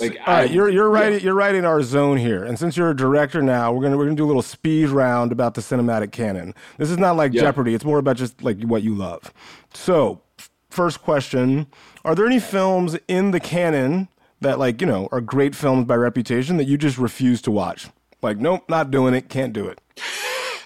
Like 0.00 0.16
All 0.26 0.34
right, 0.34 0.50
I, 0.50 0.52
you're 0.52 0.68
you're 0.68 0.88
right. 0.88 1.20
You're 1.20 1.34
right 1.34 1.54
in 1.54 1.64
our 1.64 1.82
zone 1.82 2.18
here. 2.18 2.44
And 2.44 2.56
since 2.56 2.76
you're 2.76 2.90
a 2.90 2.96
director 2.96 3.42
now, 3.42 3.72
we're 3.72 3.82
gonna 3.82 3.96
we're 3.96 4.04
gonna 4.04 4.14
do 4.16 4.24
a 4.24 4.28
little 4.28 4.42
speed 4.42 4.90
round 4.90 5.32
about 5.32 5.54
the 5.54 5.60
cinematic 5.60 6.12
canon. 6.12 6.54
This 6.78 6.88
is 6.90 6.98
not 6.98 7.16
like 7.16 7.32
Yeah. 7.34 7.42
Jeopardy. 7.42 7.74
It's 7.74 7.84
more 7.84 7.98
about 7.98 8.16
just 8.16 8.42
like 8.42 8.62
what 8.62 8.82
you 8.84 8.94
love. 8.94 9.32
So, 9.74 10.22
first 10.70 11.02
question: 11.02 11.66
Are 12.04 12.14
there 12.14 12.26
any 12.26 12.38
films 12.38 12.96
in 13.08 13.32
the 13.32 13.40
canon 13.40 14.06
that 14.40 14.60
like 14.60 14.80
you 14.80 14.86
know 14.86 15.08
are 15.10 15.20
great 15.20 15.56
films 15.56 15.84
by 15.86 15.96
reputation 15.96 16.58
that 16.58 16.68
you 16.68 16.78
just 16.78 16.96
refuse 16.96 17.42
to 17.42 17.50
watch? 17.50 17.88
Like, 18.22 18.38
nope, 18.38 18.64
not 18.68 18.92
doing 18.92 19.14
it. 19.14 19.28
Can't 19.28 19.52
do 19.52 19.66
it. 19.66 19.80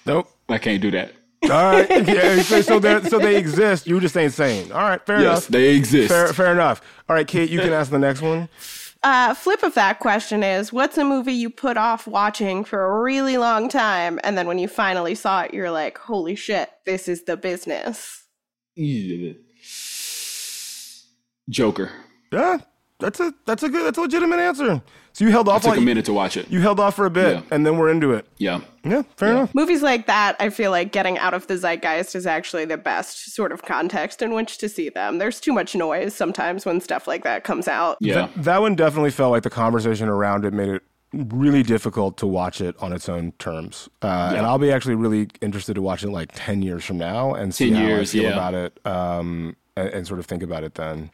Nope. 0.05 0.29
I 0.49 0.57
can't 0.57 0.81
do 0.81 0.91
that. 0.91 1.13
All 1.43 1.49
right. 1.49 1.89
Yeah, 2.07 2.41
so 2.41 2.61
so, 2.61 2.79
they're- 2.79 3.03
so 3.05 3.19
they 3.19 3.35
exist. 3.37 3.85
You 3.87 3.99
just 3.99 4.15
ain't 4.17 4.33
saying. 4.33 4.71
All 4.71 4.81
right. 4.81 5.05
Fair 5.05 5.19
Yes, 5.21 5.25
enough. 5.25 5.47
they 5.49 5.75
exist. 5.75 6.09
Fair, 6.09 6.27
fair 6.33 6.51
enough. 6.53 6.81
All 7.09 7.15
right, 7.15 7.27
Kate, 7.27 7.49
you 7.49 7.59
can 7.59 7.73
ask 7.79 7.91
the 7.91 7.99
next 7.99 8.21
one. 8.21 8.47
Uh, 9.01 9.33
flip 9.33 9.61
of 9.63 9.73
that 9.73 9.99
question 9.99 10.43
is 10.43 10.71
what's 10.71 10.97
a 10.97 11.03
movie 11.03 11.33
you 11.33 11.49
put 11.49 11.75
off 11.75 12.07
watching 12.07 12.63
for 12.63 12.85
a 12.85 13.01
really 13.01 13.35
long 13.35 13.67
time 13.67 14.17
and 14.23 14.37
then 14.37 14.47
when 14.47 14.57
you 14.57 14.65
finally 14.69 15.13
saw 15.13 15.41
it 15.41 15.53
you're 15.53 15.69
like 15.71 15.97
holy 15.97 16.35
shit 16.35 16.69
this 16.85 17.09
is 17.09 17.23
the 17.25 17.35
business 17.35 18.23
Joker. 21.49 21.91
Yeah, 22.31 22.59
that's 23.03 23.19
a 23.19 23.33
that's 23.45 23.63
a 23.63 23.69
good 23.69 23.85
that's 23.85 23.97
a 23.97 24.01
legitimate 24.01 24.39
answer. 24.39 24.81
So 25.13 25.25
you 25.25 25.29
held 25.31 25.47
I 25.47 25.53
off 25.53 25.61
took 25.61 25.77
a 25.77 25.81
minute 25.81 26.05
to 26.05 26.13
watch 26.13 26.37
it. 26.37 26.49
you 26.49 26.59
held 26.61 26.79
off 26.79 26.95
for 26.95 27.05
a 27.05 27.09
bit, 27.11 27.35
Yeah. 27.35 27.41
and 27.51 27.63
then 27.65 27.77
we're 27.77 27.89
into 27.91 28.13
it. 28.13 28.25
Yeah. 28.37 28.61
Yeah, 28.85 29.03
fair 29.15 29.31
enough. 29.31 29.55
movies 29.55 29.81
like 29.81 30.07
that 30.07 30.35
i 30.41 30.49
feel 30.49 30.69
like 30.69 30.91
getting 30.91 31.17
out 31.17 31.33
of 31.33 31.47
the 31.47 31.53
zeitgeist 31.57 32.15
is 32.15 32.25
actually 32.27 32.65
the 32.65 32.75
best 32.77 33.33
sort 33.33 33.53
of 33.53 33.61
context 33.63 34.21
in 34.21 34.33
which 34.33 34.57
to 34.57 34.67
see 34.67 34.89
them 34.89 35.19
there's 35.19 35.39
too 35.39 35.53
much 35.53 35.73
noise 35.73 36.13
sometimes 36.13 36.65
when 36.65 36.81
stuff 36.81 37.07
like 37.07 37.23
that 37.23 37.45
comes 37.45 37.69
out 37.69 37.95
Yeah. 38.01 38.13
That, 38.35 38.43
that 38.43 38.61
one 38.61 38.75
definitely 38.75 39.11
felt 39.11 39.31
like 39.31 39.43
the 39.43 39.49
conversation 39.49 40.09
around 40.09 40.43
it 40.43 40.51
made 40.53 40.67
it 40.67 40.81
really 41.13 41.63
difficult 41.63 42.17
to 42.17 42.27
watch 42.27 42.59
it 42.59 42.75
on 42.81 42.91
its 42.91 43.07
own 43.07 43.31
terms. 43.39 43.87
Uh, 44.01 44.33
And 44.35 44.45
I'll 44.45 44.57
be 44.57 44.71
actually 44.71 44.95
really 44.95 45.29
interested 45.41 45.75
to 45.75 45.81
watch 45.81 46.03
it 46.03 46.09
like 46.09 46.31
ten 46.33 46.61
years 46.61 46.83
from 46.83 46.97
now 46.97 47.33
and 47.35 47.53
see 47.55 47.69
10 47.69 47.75
how 47.79 47.87
years, 47.87 48.09
I 48.09 48.11
feel 48.13 48.23
yeah. 48.23 48.29
about 48.33 48.53
it. 48.55 48.79
Um, 48.85 49.55
and, 49.75 49.89
and 49.89 50.07
sort 50.07 50.19
of 50.19 50.25
think 50.25 50.43
about 50.43 50.63
it 50.63 50.75
then. 50.75 51.09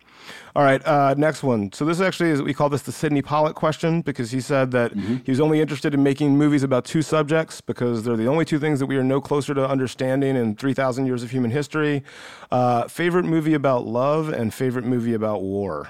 All 0.56 0.64
right, 0.64 0.86
uh, 0.86 1.16
next 1.18 1.44
one. 1.44 1.72
So 1.72 1.86
this 1.86 2.02
actually 2.02 2.30
is 2.32 2.42
we 2.42 2.54
call 2.54 2.70
this 2.70 2.82
the 2.84 2.92
Sydney 2.92 3.22
Pollack 3.22 3.56
question 3.56 4.02
because 4.02 4.32
he 4.32 4.42
said 4.42 4.72
that 4.72 4.94
Mm-hmm. 4.94 5.18
he 5.24 5.32
was 5.32 5.40
only 5.40 5.62
interested 5.62 5.94
in 5.94 6.04
making 6.04 6.38
movies 6.38 6.64
about 6.64 6.84
two 6.86 7.02
subjects 7.02 7.62
because 7.62 8.04
they're 8.04 8.18
the 8.18 8.28
only 8.28 8.44
two 8.46 8.60
things 8.60 8.80
that 8.80 8.86
we 8.88 8.98
are 8.98 9.04
no 9.04 9.22
closer 9.22 9.54
to 9.54 9.68
understanding 9.68 10.36
in 10.36 10.56
three 10.56 10.74
thousand 10.74 11.06
years 11.06 11.24
of 11.24 11.32
human 11.32 11.52
history. 11.52 12.04
Uh, 12.52 12.88
favorite 12.88 13.26
movie 13.26 13.54
about 13.54 13.86
love 13.86 14.30
and 14.30 14.54
favorite 14.54 14.86
movie 14.86 15.14
about 15.14 15.42
war. 15.42 15.90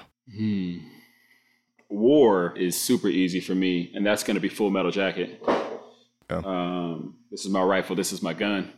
War 1.90 2.56
is 2.56 2.80
super 2.80 3.08
easy 3.08 3.40
for 3.40 3.56
me, 3.56 3.92
and 3.96 4.06
that's 4.06 4.24
going 4.24 4.36
to 4.36 4.42
be 4.42 4.50
Full 4.50 4.70
Metal 4.70 4.92
Jacket. 4.92 5.42
Yeah. 6.30 6.42
Um, 6.46 7.16
this 7.32 7.46
is 7.46 7.50
my 7.52 7.64
rifle. 7.64 7.96
This 7.96 8.12
is 8.14 8.22
my 8.22 8.34
gun. 8.34 8.72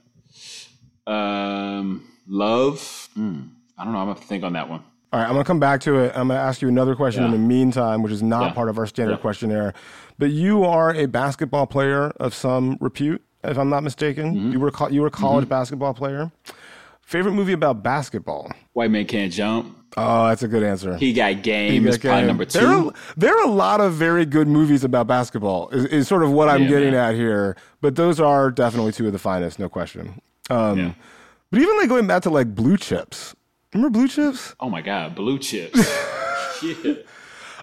Um, 1.06 2.08
love. 2.27 3.10
Hmm, 3.13 3.41
I 3.82 3.84
don't 3.84 3.94
know. 3.94 4.00
I'm 4.00 4.08
gonna 4.13 4.20
think 4.20 4.44
on 4.44 4.54
that 4.54 4.70
one. 4.70 4.84
All 5.13 5.20
right, 5.20 5.26
I'm 5.26 5.34
going 5.34 5.44
to 5.44 5.48
come 5.48 5.60
back 5.60 5.82
to 5.82 5.98
it. 5.98 6.13
I'm 6.15 6.30
going 6.30 6.38
to 6.39 6.41
ask 6.41 6.62
you 6.62 6.70
another 6.70 6.96
question 6.96 7.26
in 7.26 7.32
the 7.32 7.38
meantime, 7.38 8.02
which 8.02 8.13
is 8.13 8.24
not 8.24 8.44
Yeah. 8.44 8.54
part 8.54 8.70
of 8.70 8.78
our 8.78 8.86
standard 8.88 9.15
Yeah. 9.15 9.22
questionnaire. 9.22 9.74
But 10.17 10.32
you 10.32 10.63
are 10.63 10.94
a 10.96 11.06
basketball 11.06 11.67
player 11.67 12.12
of 12.17 12.34
some 12.34 12.78
repute, 12.80 13.22
if 13.44 13.58
I'm 13.58 13.70
not 13.70 13.84
mistaken. 13.84 14.34
Mm-hmm. 14.34 14.52
You 14.54 14.60
were 14.62 14.72
co- 14.72 14.88
you 14.88 15.02
were 15.02 15.08
a 15.08 15.12
college 15.12 15.50
basketball 15.50 15.94
player. 15.94 16.32
Favorite 17.02 17.34
movie 17.34 17.52
about 17.52 17.84
basketball? 17.84 18.50
White 18.72 18.89
man 18.91 19.04
can't 19.06 19.34
jump. 19.34 19.76
Oh, 19.98 20.30
that's 20.30 20.44
a 20.44 20.48
good 20.48 20.63
answer. 20.63 20.96
He 20.96 21.12
got 21.12 21.41
game. 21.44 21.86
Is 21.88 21.96
Okay. 21.96 22.08
probably 22.08 22.28
number 22.28 22.46
two. 22.46 22.60
There 22.60 22.70
are, 22.70 22.91
there 23.17 23.38
are 23.38 23.44
a 23.44 23.52
lot 23.52 23.82
of 23.82 23.91
very 23.91 24.26
good 24.26 24.48
movies 24.48 24.86
about 24.86 25.08
basketball. 25.08 25.67
Is, 25.72 25.84
is 25.88 26.08
sort 26.08 26.24
of 26.24 26.32
what 26.32 26.48
I'm 26.48 26.62
Yeah, 26.63 26.70
getting 26.70 26.91
man. 26.91 27.10
at 27.10 27.15
here. 27.15 27.58
But 27.82 27.98
those 27.98 28.22
are 28.22 28.50
definitely 28.50 28.94
two 28.94 29.08
of 29.08 29.12
the 29.12 29.20
finest, 29.20 29.60
no 29.60 29.67
question. 29.67 30.22
Um, 30.50 30.78
Yeah. 30.80 30.91
But 31.52 31.60
even 31.60 31.76
like 31.76 31.89
going 31.89 32.08
back 32.08 32.22
to 32.24 32.30
like 32.30 32.56
Blue 32.56 32.78
Chips. 32.78 33.36
Remember 33.74 33.90
Blue 34.00 34.08
Chips? 34.08 34.54
Oh 34.60 34.70
my 34.70 34.82
God, 34.82 35.16
blue 35.16 35.40
chips. 35.40 35.80
yeah. 36.64 36.96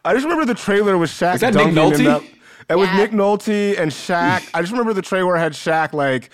I 0.05 0.15
just 0.15 0.25
remember 0.25 0.47
the 0.47 0.55
trailer 0.55 0.97
with 0.97 1.11
Shaq. 1.11 1.35
Is 1.35 1.41
that 1.43 1.53
Nick 1.53 1.75
dunking 1.75 2.07
in 2.07 2.13
Nolte? 2.13 2.21
That, 2.21 2.69
that 2.69 2.79
was 2.79 2.89
Nick 2.93 3.11
Nolte 3.11 3.79
and 3.79 3.91
Shaq. 3.91 4.49
I 4.55 4.61
just 4.63 4.73
remember 4.73 4.95
the 4.95 5.03
trailer 5.03 5.37
had 5.37 5.53
Shaq 5.53 5.93
like 5.93 6.31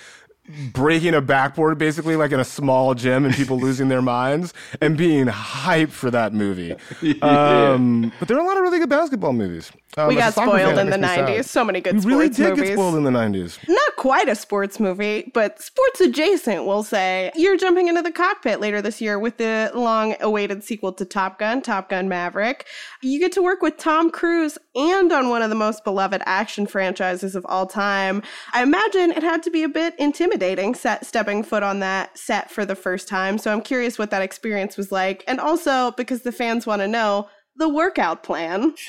breaking 0.72 1.14
a 1.14 1.20
backboard 1.20 1.78
basically 1.78 2.16
like 2.16 2.32
in 2.32 2.40
a 2.40 2.44
small 2.44 2.94
gym 2.94 3.24
and 3.24 3.34
people 3.34 3.58
losing 3.58 3.88
their 3.88 4.02
minds 4.02 4.52
and 4.80 4.96
being 4.96 5.26
hyped 5.26 5.90
for 5.90 6.10
that 6.10 6.32
movie. 6.32 6.74
Um, 7.22 8.12
but 8.18 8.28
there 8.28 8.36
are 8.36 8.40
a 8.40 8.46
lot 8.46 8.56
of 8.56 8.62
really 8.62 8.78
good 8.78 8.88
basketball 8.88 9.32
movies. 9.32 9.70
Um, 9.96 10.08
we 10.08 10.16
got 10.16 10.32
spoiled 10.32 10.74
fan, 10.74 10.78
in 10.78 10.90
the 10.90 10.98
makes 10.98 11.16
me 11.16 11.16
sad. 11.16 11.28
90s 11.28 11.44
so 11.44 11.64
many 11.64 11.80
good 11.80 11.94
We 11.94 12.00
really 12.10 12.26
sports 12.26 12.36
did 12.36 12.48
movies 12.50 12.68
get 12.70 12.72
spoiled 12.74 12.94
in 12.96 13.04
the 13.04 13.10
90s. 13.10 13.68
not 13.68 13.96
quite 13.96 14.28
a 14.28 14.34
sports 14.34 14.80
movie, 14.80 15.30
but 15.32 15.62
sports 15.62 16.00
adjacent, 16.00 16.66
we'll 16.66 16.82
say. 16.82 17.30
You're 17.34 17.56
jumping 17.56 17.88
into 17.88 18.02
the 18.02 18.10
cockpit 18.10 18.60
later 18.60 18.82
this 18.82 19.00
year 19.00 19.18
with 19.18 19.36
the 19.36 19.70
long 19.74 20.16
awaited 20.20 20.64
sequel 20.64 20.92
to 20.94 21.04
Top 21.04 21.38
Gun, 21.38 21.62
Top 21.62 21.88
Gun 21.88 22.08
Maverick. 22.08 22.66
You 23.02 23.18
get 23.18 23.32
to 23.32 23.42
work 23.42 23.62
with 23.62 23.76
Tom 23.76 24.10
Cruise 24.10 24.58
and 24.74 25.12
on 25.12 25.28
one 25.28 25.42
of 25.42 25.50
the 25.50 25.56
most 25.56 25.84
beloved 25.84 26.22
action 26.26 26.66
franchises 26.66 27.36
of 27.36 27.46
all 27.48 27.66
time. 27.66 28.22
I 28.52 28.62
imagine 28.62 29.12
it 29.12 29.22
had 29.22 29.42
to 29.44 29.50
be 29.50 29.62
a 29.62 29.68
bit 29.68 29.94
intimidating 29.98 30.33
set, 30.74 31.06
stepping 31.06 31.42
foot 31.42 31.62
on 31.62 31.80
that 31.80 32.16
set 32.18 32.50
for 32.50 32.64
the 32.64 32.74
first 32.74 33.08
time. 33.08 33.38
So 33.38 33.52
I'm 33.52 33.62
curious 33.62 33.98
what 33.98 34.10
that 34.10 34.22
experience 34.22 34.76
was 34.76 34.92
like. 34.92 35.24
And 35.26 35.40
also, 35.40 35.92
because 35.92 36.22
the 36.22 36.32
fans 36.32 36.66
want 36.66 36.82
to 36.82 36.88
know, 36.88 37.28
the 37.56 37.68
workout 37.68 38.22
plan. 38.22 38.74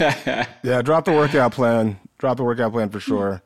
Yeah, 0.64 0.82
drop 0.82 1.06
the 1.06 1.12
workout 1.12 1.52
plan. 1.52 2.00
Drop 2.18 2.38
the 2.38 2.44
workout 2.44 2.72
plan 2.72 2.90
for 2.90 3.00
sure. 3.00 3.44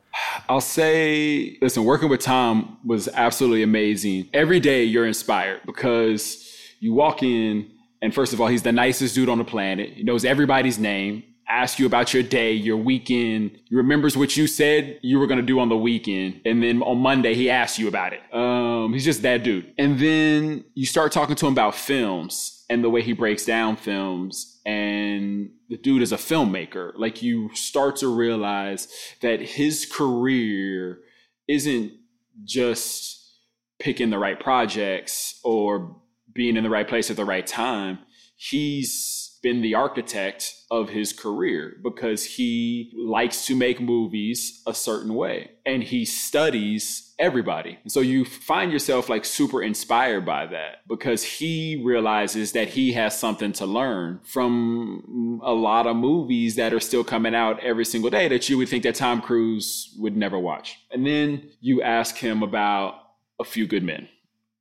I'll 0.47 0.61
say, 0.61 1.57
listen, 1.61 1.83
working 1.83 2.09
with 2.09 2.21
Tom 2.21 2.77
was 2.85 3.07
absolutely 3.09 3.63
amazing. 3.63 4.29
Every 4.33 4.59
day 4.59 4.83
you're 4.83 5.05
inspired 5.05 5.61
because 5.65 6.45
you 6.79 6.93
walk 6.93 7.21
in, 7.23 7.69
and 8.01 8.13
first 8.13 8.33
of 8.33 8.39
all, 8.39 8.47
he's 8.47 8.63
the 8.63 8.71
nicest 8.71 9.15
dude 9.15 9.29
on 9.29 9.37
the 9.37 9.43
planet. 9.43 9.89
He 9.93 10.03
knows 10.03 10.23
everybody's 10.23 10.79
name, 10.79 11.23
asks 11.49 11.79
you 11.79 11.85
about 11.85 12.13
your 12.13 12.23
day, 12.23 12.53
your 12.53 12.77
weekend. 12.77 13.59
He 13.65 13.75
remembers 13.75 14.15
what 14.15 14.37
you 14.37 14.47
said 14.47 14.99
you 15.01 15.19
were 15.19 15.27
going 15.27 15.39
to 15.39 15.45
do 15.45 15.59
on 15.59 15.69
the 15.69 15.77
weekend. 15.77 16.41
And 16.45 16.61
then 16.61 16.81
on 16.83 16.99
Monday, 16.99 17.33
he 17.33 17.49
asks 17.49 17.79
you 17.79 17.87
about 17.87 18.13
it. 18.13 18.21
Um, 18.33 18.93
he's 18.93 19.05
just 19.05 19.23
that 19.23 19.43
dude. 19.43 19.73
And 19.77 19.99
then 19.99 20.63
you 20.75 20.85
start 20.85 21.11
talking 21.11 21.35
to 21.35 21.47
him 21.47 21.53
about 21.53 21.75
films 21.75 22.59
and 22.69 22.83
the 22.83 22.89
way 22.89 23.01
he 23.01 23.13
breaks 23.13 23.45
down 23.45 23.75
films 23.75 24.61
and 24.65 25.49
the 25.69 25.77
dude 25.77 26.01
is 26.01 26.11
a 26.11 26.17
filmmaker 26.17 26.91
like 26.95 27.21
you 27.21 27.49
start 27.55 27.95
to 27.97 28.07
realize 28.07 28.87
that 29.21 29.41
his 29.41 29.85
career 29.85 30.99
isn't 31.47 31.91
just 32.43 33.33
picking 33.79 34.11
the 34.11 34.19
right 34.19 34.39
projects 34.39 35.39
or 35.43 35.95
being 36.33 36.55
in 36.55 36.63
the 36.63 36.69
right 36.69 36.87
place 36.87 37.09
at 37.09 37.17
the 37.17 37.25
right 37.25 37.47
time 37.47 37.97
he's 38.35 39.28
been 39.41 39.61
the 39.61 39.75
architect 39.75 40.53
of 40.69 40.89
his 40.89 41.13
career 41.13 41.77
because 41.83 42.23
he 42.23 42.91
likes 42.95 43.45
to 43.47 43.55
make 43.55 43.79
movies 43.79 44.61
a 44.67 44.73
certain 44.73 45.13
way 45.13 45.51
and 45.65 45.83
he 45.83 46.05
studies 46.05 47.13
everybody. 47.19 47.77
And 47.83 47.91
so 47.91 47.99
you 47.99 48.23
find 48.25 48.71
yourself 48.71 49.09
like 49.09 49.25
super 49.25 49.61
inspired 49.61 50.25
by 50.25 50.45
that 50.47 50.87
because 50.87 51.23
he 51.23 51.81
realizes 51.83 52.53
that 52.53 52.69
he 52.69 52.93
has 52.93 53.17
something 53.17 53.51
to 53.53 53.65
learn 53.65 54.19
from 54.23 55.41
a 55.43 55.53
lot 55.53 55.85
of 55.87 55.95
movies 55.95 56.55
that 56.55 56.73
are 56.73 56.79
still 56.79 57.03
coming 57.03 57.35
out 57.35 57.59
every 57.61 57.85
single 57.85 58.09
day 58.09 58.27
that 58.29 58.49
you 58.49 58.57
would 58.57 58.69
think 58.69 58.83
that 58.83 58.95
Tom 58.95 59.21
Cruise 59.21 59.93
would 59.99 60.15
never 60.15 60.39
watch. 60.39 60.77
And 60.91 61.05
then 61.05 61.49
you 61.59 61.81
ask 61.81 62.15
him 62.15 62.41
about 62.41 62.95
A 63.39 63.43
Few 63.43 63.67
Good 63.67 63.83
Men 63.83 64.07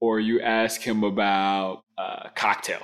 or 0.00 0.20
you 0.20 0.40
ask 0.40 0.80
him 0.80 1.04
about 1.04 1.84
uh, 1.96 2.28
Cocktail 2.34 2.80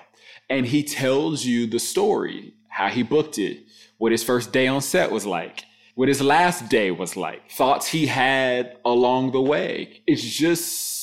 and 0.48 0.66
he 0.66 0.82
tells 0.82 1.44
you 1.44 1.66
the 1.66 1.78
story, 1.78 2.54
how 2.68 2.88
he 2.88 3.02
booked 3.02 3.38
it, 3.38 3.64
what 3.98 4.12
his 4.12 4.22
first 4.22 4.52
day 4.52 4.66
on 4.66 4.80
set 4.80 5.10
was 5.10 5.26
like, 5.26 5.64
what 5.94 6.08
his 6.08 6.20
last 6.20 6.68
day 6.68 6.90
was 6.90 7.16
like, 7.16 7.50
thoughts 7.50 7.86
he 7.86 8.06
had 8.06 8.76
along 8.84 9.32
the 9.32 9.42
way. 9.42 10.02
It's 10.06 10.22
just 10.22 10.94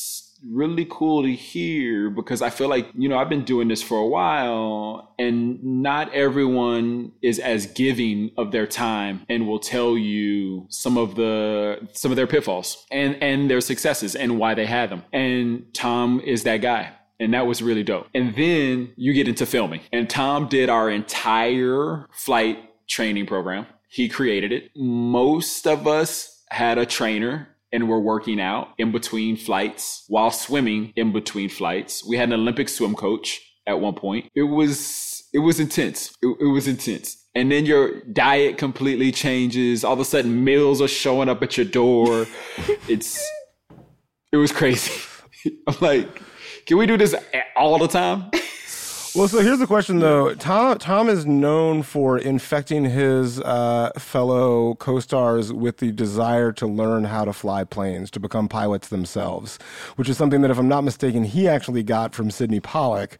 really 0.44 0.88
cool 0.90 1.24
to 1.24 1.32
hear 1.32 2.10
because 2.10 2.42
I 2.42 2.50
feel 2.50 2.68
like, 2.68 2.88
you 2.96 3.08
know, 3.08 3.18
I've 3.18 3.30
been 3.30 3.46
doing 3.46 3.68
this 3.68 3.82
for 3.82 3.98
a 3.98 4.08
while 4.08 5.14
and 5.20 5.64
not 5.64 6.14
everyone 6.14 7.12
is 7.22 7.40
as 7.40 7.68
giving 7.68 8.32
of 8.38 8.52
their 8.52 8.68
time 8.68 9.26
and 9.30 9.48
will 9.48 9.60
tell 9.60 9.98
you 9.98 10.66
some 10.70 10.98
of 10.98 11.16
the 11.16 11.88
some 11.94 12.12
of 12.12 12.16
their 12.16 12.28
pitfalls 12.28 12.86
and 12.92 13.22
and 13.22 13.50
their 13.50 13.62
successes 13.62 14.16
and 14.16 14.40
why 14.40 14.54
they 14.54 14.66
had 14.66 14.90
them. 14.90 15.04
And 15.14 15.74
Tom 15.74 16.20
is 16.22 16.44
that 16.44 16.58
guy. 16.58 16.94
And 17.22 17.36
that 17.36 17.46
was 17.46 17.62
really 17.62 17.84
dope. 17.84 18.08
And 18.16 18.36
then 18.36 18.94
you 18.98 19.14
get 19.14 19.28
into 19.28 19.46
filming. 19.46 19.82
And 19.94 20.10
Tom 20.10 20.48
did 20.48 20.70
our 20.70 20.90
entire 20.90 22.08
flight 22.12 22.58
training 22.90 23.28
program. 23.28 23.68
He 23.90 24.10
created 24.10 24.52
it. 24.52 24.72
Most 24.76 25.68
of 25.68 25.88
us 25.88 26.44
had 26.50 26.80
a 26.80 26.86
trainer 26.86 27.48
and 27.72 27.88
were 27.88 28.00
working 28.00 28.42
out 28.42 28.70
in 28.80 28.92
between 28.92 29.38
flights 29.38 30.04
while 30.08 30.32
swimming 30.32 30.94
in 30.96 31.14
between 31.14 31.48
flights. 31.48 32.04
We 32.04 32.18
had 32.18 32.30
an 32.30 32.40
Olympic 32.40 32.68
swim 32.68 32.96
coach 32.96 33.40
at 33.68 33.80
one 33.80 33.94
point. 33.94 34.30
It 34.36 34.44
was 34.44 35.24
it 35.32 35.40
was 35.40 35.60
intense. 35.60 36.14
It, 36.24 36.36
it 36.42 36.48
was 36.48 36.68
intense. 36.68 37.18
And 37.36 37.52
then 37.52 37.66
your 37.66 38.02
diet 38.02 38.58
completely 38.58 39.12
changes. 39.12 39.86
All 39.86 39.94
of 39.94 40.00
a 40.00 40.06
sudden, 40.06 40.44
meals 40.44 40.82
are 40.82 40.88
showing 40.88 41.30
up 41.30 41.42
at 41.44 41.56
your 41.56 41.68
door. 41.68 42.26
it's 42.90 43.24
it 44.32 44.38
was 44.38 44.52
crazy. 44.52 44.92
I'm 45.68 45.76
like, 45.80 46.22
can 46.66 46.78
we 46.78 46.86
do 46.86 46.98
this 46.98 47.16
all 47.56 47.78
the 47.78 47.88
time? 47.88 48.32
Well, 49.14 49.28
so 49.28 49.40
here's 49.40 49.60
the 49.60 49.68
question 49.68 50.00
though. 50.00 50.34
Tom 50.36 50.78
Tom 50.78 51.10
is 51.10 51.26
known 51.26 51.84
for 51.84 52.18
infecting 52.18 52.86
his 52.86 53.42
uh, 53.42 53.92
fellow 53.98 54.76
co-stars 54.76 55.52
with 55.52 55.78
the 55.80 55.92
desire 55.92 56.54
to 56.54 56.66
learn 56.66 57.04
how 57.04 57.26
to 57.26 57.34
fly 57.34 57.66
planes, 57.66 58.10
to 58.12 58.22
become 58.22 58.48
pilots 58.48 58.88
themselves, 58.88 59.60
which 59.98 60.08
is 60.08 60.16
something 60.16 60.42
that, 60.44 60.52
if 60.52 60.58
I'm 60.58 60.70
not 60.70 60.86
mistaken, 60.86 61.26
he 61.26 61.46
actually 61.46 61.84
got 61.84 62.16
from 62.16 62.32
Sydney 62.32 62.62
Pollack. 62.62 63.18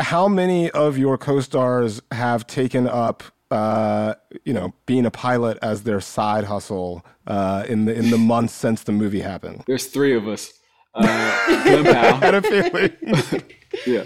How 0.00 0.28
many 0.28 0.70
of 0.70 0.96
your 0.96 1.18
co-stars 1.18 2.00
have 2.10 2.46
taken 2.46 2.88
up? 2.88 3.22
Uh, 3.50 4.14
you 4.46 4.54
know, 4.54 4.72
being 4.86 5.04
a 5.04 5.10
pilot 5.10 5.58
as 5.60 5.82
their 5.82 6.00
side 6.00 6.44
hustle 6.44 7.04
uh, 7.26 7.66
in 7.68 7.84
the 7.84 7.94
in 7.94 8.08
the 8.08 8.16
months 8.16 8.54
since 8.54 8.84
the 8.84 8.92
movie 8.92 9.20
happened. 9.20 9.62
There's 9.66 9.88
three 9.88 10.16
of 10.16 10.26
us. 10.26 10.54
Uh, 10.94 11.62
Glen 11.64 11.84
Powell. 11.84 12.14
had 12.20 12.34
a 12.34 12.42
feeling. 12.42 13.42
yeah 13.86 14.04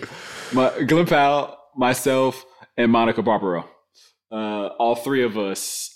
my, 0.52 0.82
Glen 0.82 1.06
Powell, 1.06 1.56
myself, 1.76 2.44
and 2.76 2.90
Monica 2.90 3.22
Barbaro. 3.22 3.68
Uh, 4.30 4.66
all 4.78 4.94
three 4.94 5.22
of 5.22 5.38
us. 5.38 5.92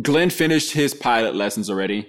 Glen 0.00 0.30
finished 0.30 0.72
his 0.72 0.94
pilot 0.94 1.34
lessons 1.34 1.70
already. 1.70 2.08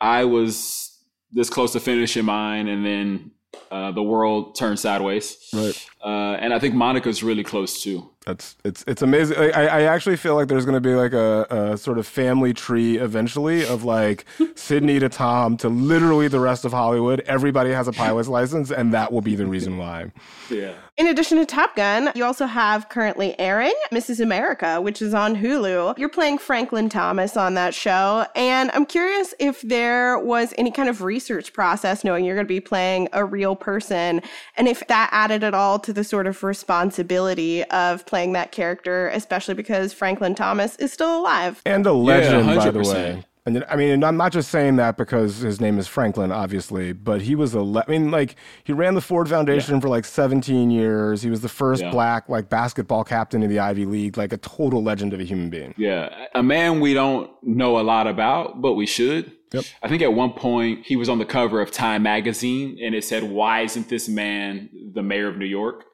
I 0.00 0.24
was 0.24 0.98
this 1.32 1.50
close 1.50 1.72
to 1.72 1.80
finishing 1.80 2.24
mine, 2.24 2.68
and 2.68 2.84
then 2.84 3.30
uh, 3.70 3.92
the 3.92 4.02
world 4.02 4.56
turned 4.56 4.78
sideways. 4.78 5.36
Right. 5.52 5.86
Uh, 6.04 6.36
and 6.40 6.54
I 6.54 6.58
think 6.58 6.74
Monica's 6.74 7.22
really 7.22 7.42
close 7.42 7.82
too. 7.82 8.10
That's 8.26 8.56
it's 8.64 8.84
it's 8.88 9.02
amazing. 9.02 9.38
I, 9.38 9.66
I 9.66 9.82
actually 9.82 10.16
feel 10.16 10.34
like 10.34 10.48
there's 10.48 10.64
going 10.64 10.74
to 10.74 10.80
be 10.80 10.96
like 10.96 11.12
a, 11.12 11.46
a 11.72 11.78
sort 11.78 11.96
of 11.96 12.08
family 12.08 12.52
tree 12.52 12.98
eventually 12.98 13.64
of 13.64 13.84
like 13.84 14.24
Sydney 14.56 14.98
to 14.98 15.08
Tom 15.08 15.56
to 15.58 15.68
literally 15.68 16.26
the 16.26 16.40
rest 16.40 16.64
of 16.64 16.72
Hollywood. 16.72 17.20
Everybody 17.20 17.70
has 17.70 17.86
a 17.86 17.92
pilot's 17.92 18.28
license, 18.38 18.72
and 18.72 18.92
that 18.92 19.12
will 19.12 19.20
be 19.20 19.36
the 19.36 19.46
reason 19.46 19.78
why. 19.78 20.10
Yeah. 20.50 20.74
In 20.96 21.08
addition 21.08 21.36
to 21.38 21.44
Top 21.44 21.76
Gun, 21.76 22.10
you 22.14 22.24
also 22.24 22.46
have 22.46 22.88
currently 22.88 23.38
airing 23.38 23.74
Mrs. 23.92 24.18
America, 24.18 24.80
which 24.80 25.02
is 25.02 25.12
on 25.12 25.36
Hulu. 25.36 25.98
You're 25.98 26.08
playing 26.08 26.38
Franklin 26.38 26.88
Thomas 26.88 27.36
on 27.36 27.52
that 27.52 27.74
show. 27.74 28.26
And 28.34 28.70
I'm 28.72 28.86
curious 28.86 29.34
if 29.38 29.60
there 29.60 30.18
was 30.18 30.54
any 30.56 30.70
kind 30.70 30.88
of 30.88 31.02
research 31.02 31.52
process 31.52 32.02
knowing 32.02 32.24
you're 32.24 32.34
going 32.34 32.46
to 32.46 32.48
be 32.48 32.60
playing 32.60 33.10
a 33.12 33.26
real 33.26 33.54
person 33.54 34.22
and 34.56 34.68
if 34.68 34.86
that 34.86 35.10
added 35.12 35.44
at 35.44 35.52
all 35.52 35.78
to 35.80 35.92
the 35.92 36.02
sort 36.02 36.26
of 36.26 36.42
responsibility 36.42 37.62
of 37.64 38.06
playing 38.06 38.15
that 38.16 38.52
character, 38.52 39.08
especially 39.08 39.54
because 39.54 39.92
Franklin 39.92 40.34
Thomas 40.34 40.76
is 40.76 40.92
still 40.92 41.20
alive. 41.20 41.60
And 41.64 41.86
a 41.86 41.92
legend, 41.92 42.46
yeah, 42.46 42.56
by 42.56 42.70
the 42.70 42.80
way. 42.80 43.24
And 43.46 43.64
I 43.68 43.76
mean, 43.76 44.02
I'm 44.02 44.16
not 44.16 44.32
just 44.32 44.50
saying 44.50 44.74
that 44.76 44.96
because 44.96 45.38
his 45.38 45.60
name 45.60 45.78
is 45.78 45.86
Franklin, 45.86 46.32
obviously, 46.32 46.92
but 46.92 47.22
he 47.22 47.36
was 47.36 47.54
a. 47.54 47.62
Le- 47.62 47.84
I 47.86 47.90
mean, 47.90 48.10
like 48.10 48.34
he 48.64 48.72
ran 48.72 48.94
the 48.94 49.00
Ford 49.00 49.28
Foundation 49.28 49.74
yeah. 49.74 49.80
for 49.80 49.88
like 49.88 50.04
17 50.04 50.72
years. 50.72 51.22
He 51.22 51.30
was 51.30 51.42
the 51.42 51.48
first 51.48 51.82
yeah. 51.82 51.92
black 51.92 52.28
like 52.28 52.48
basketball 52.48 53.04
captain 53.04 53.44
in 53.44 53.48
the 53.48 53.60
Ivy 53.60 53.86
League, 53.86 54.16
like 54.16 54.32
a 54.32 54.36
total 54.38 54.82
legend 54.82 55.14
of 55.14 55.20
a 55.20 55.22
human 55.22 55.48
being. 55.48 55.74
Yeah, 55.76 56.26
a 56.34 56.42
man 56.42 56.80
we 56.80 56.92
don't 56.92 57.30
know 57.44 57.78
a 57.78 57.82
lot 57.82 58.08
about, 58.08 58.60
but 58.60 58.74
we 58.74 58.84
should. 58.84 59.30
Yep. 59.52 59.64
I 59.80 59.88
think 59.88 60.02
at 60.02 60.12
one 60.12 60.32
point 60.32 60.84
he 60.84 60.96
was 60.96 61.08
on 61.08 61.18
the 61.18 61.24
cover 61.24 61.60
of 61.60 61.70
Time 61.70 62.02
magazine, 62.02 62.78
and 62.82 62.96
it 62.96 63.04
said, 63.04 63.22
"Why 63.22 63.60
isn't 63.60 63.88
this 63.88 64.08
man 64.08 64.68
the 64.92 65.04
mayor 65.04 65.28
of 65.28 65.36
New 65.36 65.46
York?" 65.46 65.84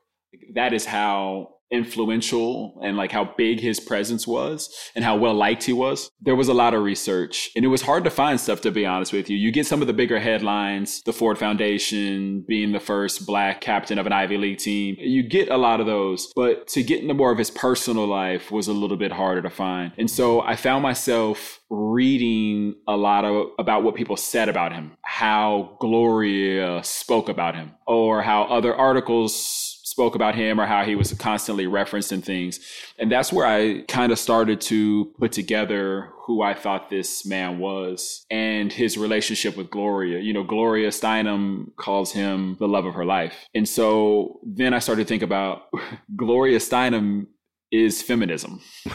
That 0.55 0.73
is 0.73 0.87
how 0.87 1.52
influential 1.73 2.79
and 2.83 2.97
like 2.97 3.11
how 3.11 3.33
big 3.37 3.61
his 3.61 3.81
presence 3.81 4.27
was 4.27 4.69
and 4.95 5.05
how 5.05 5.17
well 5.17 5.35
liked 5.35 5.65
he 5.65 5.73
was. 5.73 6.11
There 6.21 6.37
was 6.37 6.49
a 6.49 6.55
lot 6.55 6.75
of 6.75 6.83
research 6.83 7.51
and 7.57 7.65
it 7.65 7.69
was 7.69 7.83
hard 7.83 8.05
to 8.05 8.11
find 8.11 8.39
stuff 8.39 8.61
to 8.61 8.71
be 8.71 8.87
honest 8.87 9.13
with 9.13 9.31
you. 9.31 9.37
You 9.37 9.51
get 9.51 9.67
some 9.67 9.81
of 9.81 9.87
the 9.87 9.93
bigger 9.93 10.21
headlines, 10.21 11.03
the 11.05 11.13
Ford 11.13 11.39
Foundation 11.39 12.45
being 12.47 12.73
the 12.73 12.81
first 12.81 13.27
black 13.27 13.61
captain 13.61 13.99
of 13.99 14.07
an 14.07 14.13
Ivy 14.13 14.37
League 14.37 14.59
team. 14.59 14.97
You 14.99 15.23
get 15.23 15.49
a 15.49 15.57
lot 15.57 15.81
of 15.81 15.87
those, 15.87 16.31
but 16.37 16.69
to 16.69 16.83
get 16.83 17.01
into 17.01 17.15
more 17.15 17.33
of 17.33 17.39
his 17.39 17.51
personal 17.51 18.07
life 18.07 18.51
was 18.51 18.69
a 18.69 18.73
little 18.73 18.97
bit 18.97 19.13
harder 19.13 19.43
to 19.43 19.51
find. 19.51 19.93
And 19.97 20.11
so 20.11 20.43
I 20.43 20.57
found 20.57 20.83
myself 20.83 21.61
reading 21.71 22.75
a 22.87 22.97
lot 22.97 23.25
of 23.25 23.49
about 23.59 23.83
what 23.83 23.95
people 23.95 24.17
said 24.17 24.49
about 24.49 24.73
him, 24.73 24.93
how 25.03 25.77
Gloria 25.81 26.85
spoke 26.85 27.31
about 27.31 27.55
him, 27.55 27.73
or 27.87 28.21
how 28.23 28.43
other 28.45 28.75
articles 28.75 29.62
spoke 29.93 30.15
about 30.15 30.35
him 30.35 30.59
or 30.59 30.65
how 30.65 30.85
he 30.85 30.95
was 30.95 31.13
constantly 31.13 31.67
referenced 31.67 32.13
in 32.13 32.23
things. 32.23 32.59
And 32.99 33.13
that's 33.13 33.31
where 33.31 33.47
I 33.47 33.83
kind 33.89 34.11
of 34.11 34.19
started 34.19 34.59
to 34.63 35.13
put 35.19 35.33
together 35.33 36.09
who 36.25 36.41
I 36.41 36.55
thought 36.55 36.89
this 36.89 37.27
man 37.27 37.59
was 37.59 38.25
and 38.31 38.73
his 38.73 38.97
relationship 38.97 39.55
with 39.55 39.69
Gloria. 39.69 40.19
You 40.21 40.33
know, 40.33 40.45
Gloria 40.45 40.89
Steinem 40.89 41.77
calls 41.77 42.13
him 42.13 42.57
the 42.59 42.67
love 42.67 42.87
of 42.87 42.95
her 42.95 43.05
life. 43.05 43.35
And 43.55 43.69
so 43.69 44.41
then 44.43 44.73
I 44.73 44.79
started 44.79 45.05
to 45.05 45.09
think 45.09 45.23
about 45.23 45.65
Gloria 46.17 46.59
Steinem 46.59 47.27
is 47.71 48.03
feminism. 48.03 48.61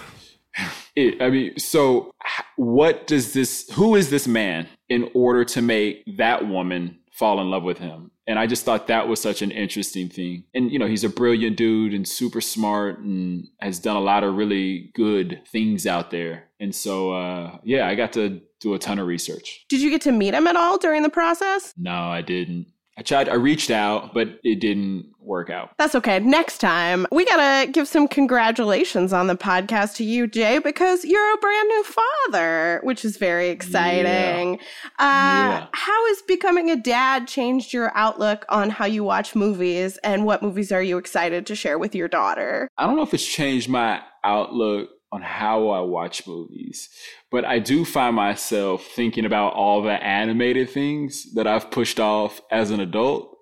It, 0.95 1.21
I 1.21 1.29
mean, 1.29 1.59
so 1.59 2.09
what 2.55 3.05
does 3.05 3.33
this, 3.33 3.69
who 3.73 3.95
is 3.95 4.09
this 4.09 4.27
man 4.27 4.67
in 4.89 5.11
order 5.13 5.45
to 5.45 5.61
make 5.61 6.01
that 6.17 6.47
woman 6.47 6.97
fall 7.13 7.39
in 7.39 7.51
love 7.51 7.61
with 7.61 7.77
him? 7.77 8.09
And 8.27 8.37
I 8.37 8.45
just 8.45 8.65
thought 8.65 8.87
that 8.87 9.07
was 9.07 9.21
such 9.21 9.41
an 9.41 9.51
interesting 9.51 10.09
thing. 10.09 10.43
And, 10.53 10.69
you 10.71 10.77
know, 10.77 10.85
he's 10.85 11.05
a 11.05 11.09
brilliant 11.09 11.55
dude 11.55 11.93
and 11.93 12.07
super 12.07 12.41
smart 12.41 12.99
and 12.99 13.47
has 13.61 13.79
done 13.79 13.95
a 13.95 14.01
lot 14.01 14.23
of 14.23 14.35
really 14.35 14.91
good 14.93 15.41
things 15.47 15.87
out 15.87 16.11
there. 16.11 16.49
And 16.59 16.75
so, 16.75 17.13
uh, 17.13 17.57
yeah, 17.63 17.87
I 17.87 17.95
got 17.95 18.13
to 18.13 18.41
do 18.59 18.73
a 18.73 18.79
ton 18.79 18.99
of 18.99 19.07
research. 19.07 19.65
Did 19.69 19.81
you 19.81 19.89
get 19.89 20.01
to 20.01 20.11
meet 20.11 20.33
him 20.33 20.47
at 20.47 20.55
all 20.55 20.77
during 20.77 21.03
the 21.03 21.09
process? 21.09 21.73
No, 21.77 21.93
I 21.93 22.21
didn't. 22.21 22.67
I 22.97 23.03
tried, 23.03 23.29
I 23.29 23.35
reached 23.35 23.69
out, 23.69 24.15
but 24.15 24.39
it 24.43 24.59
didn't 24.59 25.05
work 25.21 25.51
out. 25.51 25.71
That's 25.77 25.93
okay. 25.93 26.19
Next 26.19 26.57
time, 26.57 27.05
we 27.11 27.25
got 27.25 27.65
to 27.65 27.71
give 27.71 27.87
some 27.87 28.07
congratulations 28.07 29.13
on 29.13 29.27
the 29.27 29.35
podcast 29.35 29.95
to 29.97 30.03
you, 30.03 30.25
Jay, 30.25 30.57
because 30.57 31.05
you're 31.05 31.33
a 31.33 31.37
brand 31.37 31.67
new 31.67 31.83
father, 31.83 32.79
which 32.83 33.05
is 33.05 33.17
very 33.17 33.49
exciting. 33.49 34.53
Yeah. 34.53 34.61
Uh, 34.97 35.49
yeah. 35.59 35.67
How 35.73 36.07
has 36.07 36.23
becoming 36.23 36.71
a 36.71 36.75
dad 36.75 37.27
changed 37.27 37.71
your 37.71 37.91
outlook 37.93 38.45
on 38.49 38.71
how 38.71 38.85
you 38.85 39.03
watch 39.03 39.35
movies 39.35 39.97
and 40.03 40.25
what 40.25 40.41
movies 40.41 40.71
are 40.71 40.81
you 40.81 40.97
excited 40.97 41.45
to 41.45 41.55
share 41.55 41.77
with 41.77 41.93
your 41.93 42.07
daughter? 42.07 42.67
I 42.79 42.87
don't 42.87 42.95
know 42.95 43.03
if 43.03 43.13
it's 43.13 43.25
changed 43.25 43.69
my 43.69 44.01
outlook 44.23 44.89
on 45.11 45.21
how 45.21 45.69
I 45.69 45.81
watch 45.81 46.27
movies. 46.27 46.89
But 47.31 47.45
I 47.45 47.59
do 47.59 47.85
find 47.85 48.15
myself 48.15 48.85
thinking 48.85 49.25
about 49.25 49.53
all 49.53 49.81
the 49.81 49.91
animated 49.91 50.69
things 50.69 51.33
that 51.33 51.47
I've 51.47 51.71
pushed 51.71 51.99
off 51.99 52.41
as 52.51 52.71
an 52.71 52.79
adult. 52.79 53.35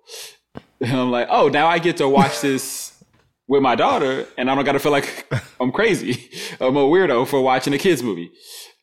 And 0.80 0.92
I'm 0.92 1.10
like, 1.10 1.28
oh, 1.30 1.48
now 1.48 1.66
I 1.66 1.78
get 1.78 1.96
to 1.98 2.08
watch 2.08 2.40
this 2.42 2.92
with 3.48 3.62
my 3.62 3.76
daughter, 3.76 4.26
and 4.36 4.50
I 4.50 4.54
don't 4.54 4.64
got 4.64 4.72
to 4.72 4.80
feel 4.80 4.92
like 4.92 5.32
I'm 5.60 5.72
crazy. 5.72 6.30
I'm 6.60 6.76
a 6.76 6.84
weirdo 6.84 7.26
for 7.26 7.40
watching 7.40 7.74
a 7.74 7.78
kids 7.78 8.02
movie. 8.02 8.30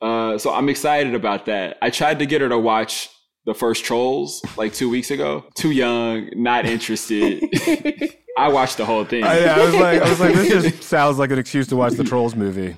Uh, 0.02 0.38
so 0.38 0.54
I'm 0.54 0.70
excited 0.70 1.16
about 1.16 1.46
that. 1.46 1.78
I 1.82 1.90
tried 1.90 2.20
to 2.20 2.26
get 2.26 2.42
her 2.42 2.50
to 2.50 2.58
watch 2.58 3.10
the 3.46 3.54
first 3.54 3.84
Trolls 3.84 4.42
like 4.58 4.74
two 4.74 4.90
weeks 4.90 5.12
ago. 5.12 5.46
Too 5.56 5.72
young, 5.72 6.30
not 6.36 6.66
interested. 6.66 7.44
I 8.38 8.50
watched 8.50 8.78
the 8.78 8.86
whole 8.86 9.06
thing. 9.06 9.24
I, 9.24 9.46
I, 9.46 9.64
was 9.64 9.76
like, 9.76 10.02
I 10.02 10.10
was 10.10 10.20
like, 10.20 10.34
this 10.34 10.64
just 10.64 10.84
sounds 10.90 11.20
like 11.20 11.32
an 11.32 11.38
excuse 11.38 11.68
to 11.68 11.76
watch 11.76 11.94
the 11.94 12.04
Trolls 12.04 12.36
movie. 12.36 12.76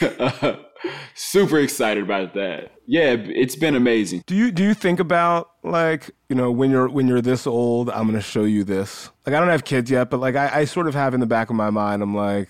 uh, 0.00 0.56
super 1.14 1.58
excited 1.58 2.04
about 2.04 2.34
that. 2.34 2.72
Yeah, 2.86 3.16
it's 3.18 3.56
been 3.56 3.74
amazing. 3.74 4.22
Do 4.26 4.36
you 4.36 4.50
do 4.50 4.62
you 4.62 4.74
think 4.74 5.00
about 5.00 5.50
like 5.62 6.10
you 6.28 6.36
know 6.36 6.50
when 6.50 6.70
you're 6.70 6.88
when 6.88 7.08
you're 7.08 7.20
this 7.20 7.46
old, 7.46 7.90
I'm 7.90 8.06
gonna 8.06 8.20
show 8.20 8.44
you 8.44 8.64
this. 8.64 9.10
Like 9.26 9.34
I 9.34 9.40
don't 9.40 9.48
have 9.48 9.64
kids 9.64 9.90
yet, 9.90 10.10
but 10.10 10.20
like 10.20 10.36
I, 10.36 10.60
I 10.60 10.64
sort 10.64 10.86
of 10.86 10.94
have 10.94 11.12
in 11.12 11.20
the 11.20 11.26
back 11.26 11.50
of 11.50 11.56
my 11.56 11.70
mind, 11.70 12.02
I'm 12.02 12.14
like. 12.14 12.48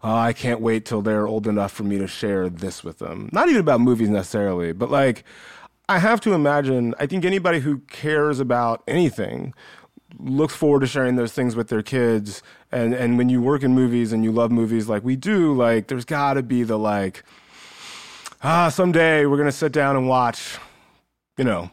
Oh, 0.00 0.14
I 0.14 0.32
can't 0.32 0.60
wait 0.60 0.84
till 0.84 1.02
they're 1.02 1.26
old 1.26 1.48
enough 1.48 1.72
for 1.72 1.82
me 1.82 1.98
to 1.98 2.06
share 2.06 2.48
this 2.48 2.84
with 2.84 3.00
them. 3.00 3.28
Not 3.32 3.48
even 3.48 3.60
about 3.60 3.80
movies 3.80 4.08
necessarily, 4.08 4.70
but 4.70 4.92
like 4.92 5.24
I 5.88 5.98
have 5.98 6.20
to 6.20 6.34
imagine, 6.34 6.94
I 7.00 7.06
think 7.06 7.24
anybody 7.24 7.60
who 7.60 7.78
cares 7.78 8.40
about 8.40 8.82
anything 8.86 9.54
looks 10.18 10.54
forward 10.54 10.80
to 10.80 10.86
sharing 10.86 11.16
those 11.16 11.32
things 11.32 11.54
with 11.54 11.68
their 11.68 11.82
kids. 11.82 12.42
And, 12.72 12.94
and 12.94 13.18
when 13.18 13.28
you 13.28 13.42
work 13.42 13.62
in 13.62 13.74
movies 13.74 14.12
and 14.12 14.24
you 14.24 14.32
love 14.32 14.50
movies 14.50 14.88
like 14.88 15.04
we 15.04 15.16
do, 15.16 15.54
like 15.54 15.88
there's 15.88 16.04
got 16.04 16.34
to 16.34 16.42
be 16.42 16.62
the 16.62 16.78
like, 16.78 17.24
ah, 18.42 18.68
someday 18.68 19.26
we're 19.26 19.36
to 19.46 19.52
sit 19.52 19.72
down 19.72 19.96
and 19.96 20.08
watch, 20.08 20.58
you 21.36 21.44
know, 21.44 21.70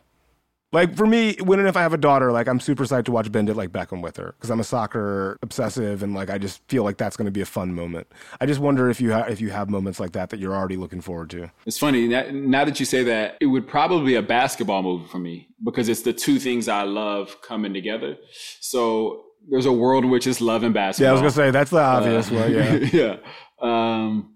like 0.76 0.96
for 0.96 1.08
me, 1.08 1.36
when 1.44 1.58
and 1.60 1.68
if 1.68 1.76
I 1.76 1.82
have 1.82 1.94
a 1.94 1.98
daughter, 1.98 2.32
like 2.32 2.48
I'm 2.48 2.60
super 2.60 2.84
psyched 2.84 3.06
to 3.06 3.12
watch 3.12 3.32
Bend 3.32 3.50
It 3.50 3.56
Like 3.56 3.72
Beckham 3.72 4.02
with 4.04 4.18
her 4.18 4.36
because 4.38 4.50
I'm 4.52 4.60
a 4.60 4.64
soccer 4.64 5.38
obsessive 5.42 6.04
and 6.04 6.14
like 6.14 6.30
I 6.30 6.38
just 6.38 6.62
feel 6.68 6.84
like 6.84 6.98
that's 6.98 7.18
going 7.18 7.26
to 7.26 7.32
be 7.32 7.42
a 7.42 7.46
fun 7.46 7.74
moment. 7.74 8.08
I 8.40 8.46
just 8.46 8.60
wonder 8.60 8.90
if 8.90 9.02
you 9.02 9.12
ha- 9.14 9.26
if 9.28 9.42
you 9.42 9.50
have 9.50 9.70
moments 9.70 10.00
like 10.00 10.12
that 10.12 10.30
that 10.30 10.40
you're 10.40 10.54
already 10.54 10.76
looking 10.78 11.02
forward 11.02 11.30
to. 11.32 11.50
It's 11.66 11.80
funny 11.80 12.08
now, 12.08 12.26
now 12.32 12.66
that 12.66 12.80
you 12.80 12.86
say 12.86 13.04
that, 13.04 13.38
it 13.42 13.48
would 13.48 13.68
probably 13.68 14.06
be 14.06 14.16
a 14.16 14.22
basketball 14.22 14.84
movie 14.84 15.08
for 15.08 15.18
me 15.18 15.48
because 15.64 15.90
it's 15.90 16.02
the 16.04 16.14
two 16.14 16.38
things 16.38 16.68
I 16.68 16.84
love 16.84 17.42
coming 17.42 17.74
together. 17.74 18.18
So 18.60 19.24
there's 19.50 19.66
a 19.66 19.74
world 19.74 20.04
in 20.04 20.10
which 20.10 20.28
it's 20.28 20.42
love 20.42 20.64
and 20.64 20.74
basketball. 20.74 21.06
Yeah, 21.06 21.10
I 21.10 21.14
was 21.14 21.34
gonna 21.36 21.48
say 21.48 21.52
that's 21.52 21.72
the 21.72 21.80
obvious 21.80 22.32
Uh, 22.32 22.36
one. 22.36 22.52
Yeah. 22.54 22.74
yeah. 22.94 23.16
Um, 23.62 24.34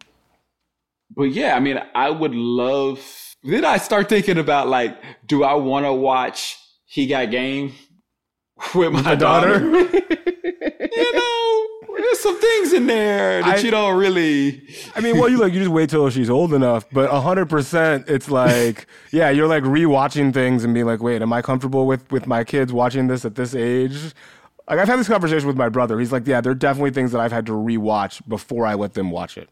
but 1.15 1.23
yeah, 1.25 1.55
I 1.55 1.59
mean, 1.59 1.79
I 1.95 2.09
would 2.09 2.33
love. 2.35 2.99
Then 3.43 3.63
I 3.65 3.77
start 3.77 4.09
thinking 4.09 4.37
about 4.37 4.67
like, 4.67 4.97
do 5.25 5.43
I 5.43 5.53
want 5.53 5.85
to 5.85 5.93
watch 5.93 6.57
He 6.85 7.07
Got 7.07 7.31
Game 7.31 7.73
with 8.75 8.91
my 8.91 9.01
my 9.01 9.15
daughter? 9.15 9.59
daughter? 9.59 9.79
you 10.91 11.13
know, 11.13 11.67
there's 11.97 12.19
some 12.19 12.39
things 12.39 12.73
in 12.73 12.87
there 12.87 13.41
that 13.41 13.57
I- 13.59 13.61
you 13.61 13.71
don't 13.71 13.97
really. 13.97 14.67
I 14.95 14.99
mean, 14.99 15.17
well, 15.17 15.29
you 15.29 15.37
like 15.37 15.53
you 15.53 15.59
just 15.59 15.71
wait 15.71 15.89
till 15.89 16.09
she's 16.09 16.29
old 16.29 16.53
enough, 16.53 16.85
but 16.91 17.09
hundred 17.09 17.45
percent, 17.47 18.09
it's 18.09 18.29
like, 18.29 18.87
yeah, 19.11 19.29
you're 19.29 19.47
like 19.47 19.63
rewatching 19.63 20.33
things 20.33 20.63
and 20.65 20.73
being 20.73 20.85
like, 20.85 21.01
wait, 21.01 21.21
am 21.21 21.31
I 21.31 21.41
comfortable 21.41 21.87
with 21.87 22.11
with 22.11 22.27
my 22.27 22.43
kids 22.43 22.73
watching 22.73 23.07
this 23.07 23.23
at 23.23 23.35
this 23.35 23.55
age? 23.55 24.13
Like 24.69 24.79
I've 24.79 24.87
had 24.87 24.99
this 24.99 25.07
conversation 25.07 25.47
with 25.47 25.57
my 25.57 25.69
brother. 25.69 25.97
He's 25.97 26.11
like, 26.11 26.27
yeah, 26.27 26.41
there 26.41 26.51
are 26.51 26.55
definitely 26.55 26.91
things 26.91 27.11
that 27.13 27.21
I've 27.21 27.31
had 27.31 27.45
to 27.47 27.53
rewatch 27.53 28.21
before 28.27 28.65
I 28.67 28.75
let 28.75 28.93
them 28.93 29.09
watch 29.11 29.37
it, 29.37 29.49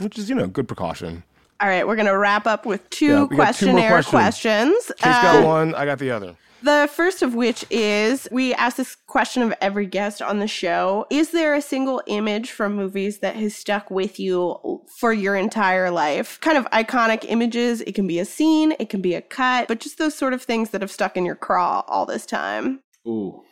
which 0.00 0.18
is 0.18 0.28
you 0.28 0.34
know 0.34 0.48
good 0.48 0.66
precaution. 0.66 1.22
All 1.62 1.68
right, 1.68 1.86
we're 1.86 1.94
going 1.94 2.06
to 2.06 2.18
wrap 2.18 2.48
up 2.48 2.66
with 2.66 2.90
two 2.90 3.06
Yeah, 3.06 3.22
we 3.22 3.36
got 3.36 3.54
two 3.54 3.66
questionnaire 3.66 4.02
questions. 4.02 4.10
questions. 4.10 4.86
Case 4.98 5.14
Uh, 5.14 5.22
got 5.22 5.46
one, 5.46 5.74
I 5.76 5.84
got 5.84 6.00
the 6.00 6.10
other. 6.10 6.34
The 6.60 6.88
first 6.92 7.22
of 7.22 7.34
which 7.36 7.64
is 7.70 8.26
we 8.32 8.52
ask 8.54 8.76
this 8.76 8.96
question 9.06 9.42
of 9.42 9.54
every 9.60 9.86
guest 9.86 10.20
on 10.22 10.38
the 10.40 10.46
show 10.48 11.06
Is 11.10 11.30
there 11.30 11.54
a 11.54 11.62
single 11.62 12.02
image 12.06 12.50
from 12.50 12.74
movies 12.74 13.18
that 13.18 13.36
has 13.36 13.54
stuck 13.54 13.90
with 13.92 14.18
you 14.18 14.80
for 14.98 15.12
your 15.12 15.36
entire 15.36 15.90
life? 15.92 16.40
Kind 16.40 16.58
of 16.58 16.64
iconic 16.70 17.24
images. 17.28 17.80
It 17.82 17.94
can 17.94 18.06
be 18.08 18.18
a 18.18 18.24
scene, 18.24 18.74
it 18.80 18.88
can 18.90 19.00
be 19.00 19.14
a 19.14 19.20
cut, 19.22 19.68
but 19.68 19.78
just 19.78 19.98
those 19.98 20.16
sort 20.16 20.32
of 20.34 20.42
things 20.42 20.70
that 20.70 20.80
have 20.80 20.90
stuck 20.90 21.16
in 21.16 21.24
your 21.24 21.36
craw 21.36 21.84
all 21.86 22.06
this 22.06 22.26
time. 22.26 22.80
Ooh, 23.06 23.42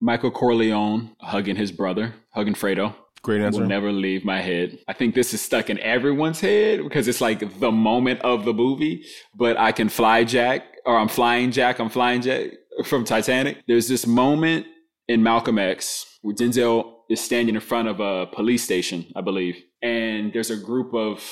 Michael 0.00 0.32
Corleone 0.32 1.14
hugging 1.20 1.56
his 1.56 1.70
brother, 1.70 2.14
hugging 2.30 2.54
Fredo. 2.54 2.94
Great 3.22 3.40
answer. 3.40 3.60
Will 3.60 3.68
never 3.68 3.92
leave 3.92 4.24
my 4.24 4.40
head. 4.40 4.78
I 4.88 4.92
think 4.92 5.14
this 5.14 5.32
is 5.32 5.40
stuck 5.40 5.70
in 5.70 5.78
everyone's 5.78 6.40
head 6.40 6.82
because 6.82 7.06
it's 7.06 7.20
like 7.20 7.60
the 7.60 7.70
moment 7.70 8.20
of 8.22 8.44
the 8.44 8.52
movie. 8.52 9.04
But 9.34 9.56
I 9.56 9.70
can 9.72 9.88
fly 9.88 10.24
Jack, 10.24 10.64
or 10.84 10.98
I'm 10.98 11.08
flying 11.08 11.52
Jack. 11.52 11.78
I'm 11.78 11.88
flying 11.88 12.22
Jack 12.22 12.50
from 12.84 13.04
Titanic. 13.04 13.58
There's 13.68 13.86
this 13.86 14.06
moment 14.06 14.66
in 15.06 15.22
Malcolm 15.22 15.58
X 15.58 16.18
where 16.22 16.34
Denzel 16.34 16.94
is 17.08 17.20
standing 17.20 17.54
in 17.54 17.60
front 17.60 17.88
of 17.88 18.00
a 18.00 18.26
police 18.26 18.64
station, 18.64 19.06
I 19.14 19.20
believe, 19.20 19.62
and 19.82 20.32
there's 20.32 20.50
a 20.50 20.56
group 20.56 20.94
of 20.94 21.22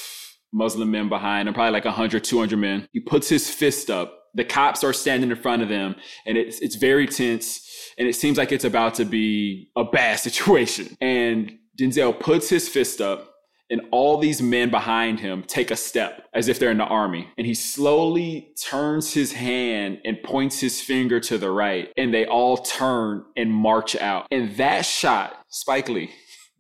Muslim 0.53 0.91
men 0.91 1.09
behind 1.09 1.49
him, 1.49 1.55
probably 1.55 1.73
like 1.73 1.85
100, 1.85 2.23
200 2.23 2.57
men. 2.57 2.89
He 2.93 3.01
puts 3.01 3.29
his 3.29 3.51
fist 3.51 3.91
up. 3.91 4.17
The 4.35 4.45
cops 4.45 4.85
are 4.85 4.93
standing 4.93 5.31
in 5.31 5.37
front 5.37 5.63
of 5.63 5.69
them, 5.69 5.97
and 6.25 6.39
it's 6.39 6.61
it's 6.61 6.77
very 6.77 7.09
tense, 7.09 7.67
and 7.99 8.07
it 8.07 8.15
seems 8.15 8.39
like 8.39 8.53
it's 8.53 8.65
about 8.65 8.95
to 8.95 9.05
be 9.05 9.71
a 9.77 9.85
bad 9.85 10.21
situation. 10.29 10.97
And 11.01 11.59
Denzel 11.79 12.19
puts 12.19 12.49
his 12.49 12.69
fist 12.69 13.01
up, 13.01 13.35
and 13.71 13.81
all 13.93 14.19
these 14.19 14.43
men 14.43 14.71
behind 14.71 15.21
him 15.21 15.45
take 15.45 15.71
a 15.71 15.77
step 15.77 16.27
as 16.35 16.49
if 16.49 16.59
they're 16.59 16.73
in 16.73 16.79
the 16.79 16.85
army. 16.85 17.29
And 17.39 17.47
he 17.47 17.55
slowly 17.55 18.53
turns 18.61 19.15
his 19.15 19.33
hand 19.33 20.01
and 20.05 20.23
points 20.23 20.61
his 20.61 20.81
finger 20.81 21.21
to 21.21 21.39
the 21.39 21.51
right, 21.51 21.89
and 21.97 22.13
they 22.13 22.27
all 22.27 22.57
turn 22.57 23.25
and 23.37 23.53
march 23.53 23.95
out. 23.97 24.27
And 24.31 24.57
that 24.57 24.85
shot, 24.85 25.45
Spike 25.49 25.89
Lee, 25.89 26.11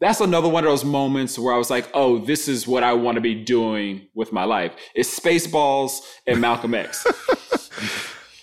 that's 0.00 0.20
another 0.20 0.48
one 0.48 0.64
of 0.64 0.70
those 0.70 0.84
moments 0.84 1.38
where 1.38 1.52
I 1.54 1.58
was 1.58 1.68
like, 1.68 1.88
oh, 1.92 2.18
this 2.18 2.48
is 2.48 2.66
what 2.66 2.82
I 2.82 2.94
want 2.94 3.16
to 3.16 3.20
be 3.20 3.34
doing 3.34 4.08
with 4.14 4.32
my 4.32 4.44
life. 4.44 4.72
It's 4.94 5.18
Spaceballs 5.18 6.00
and 6.26 6.40
Malcolm 6.40 6.74
X. 6.74 7.06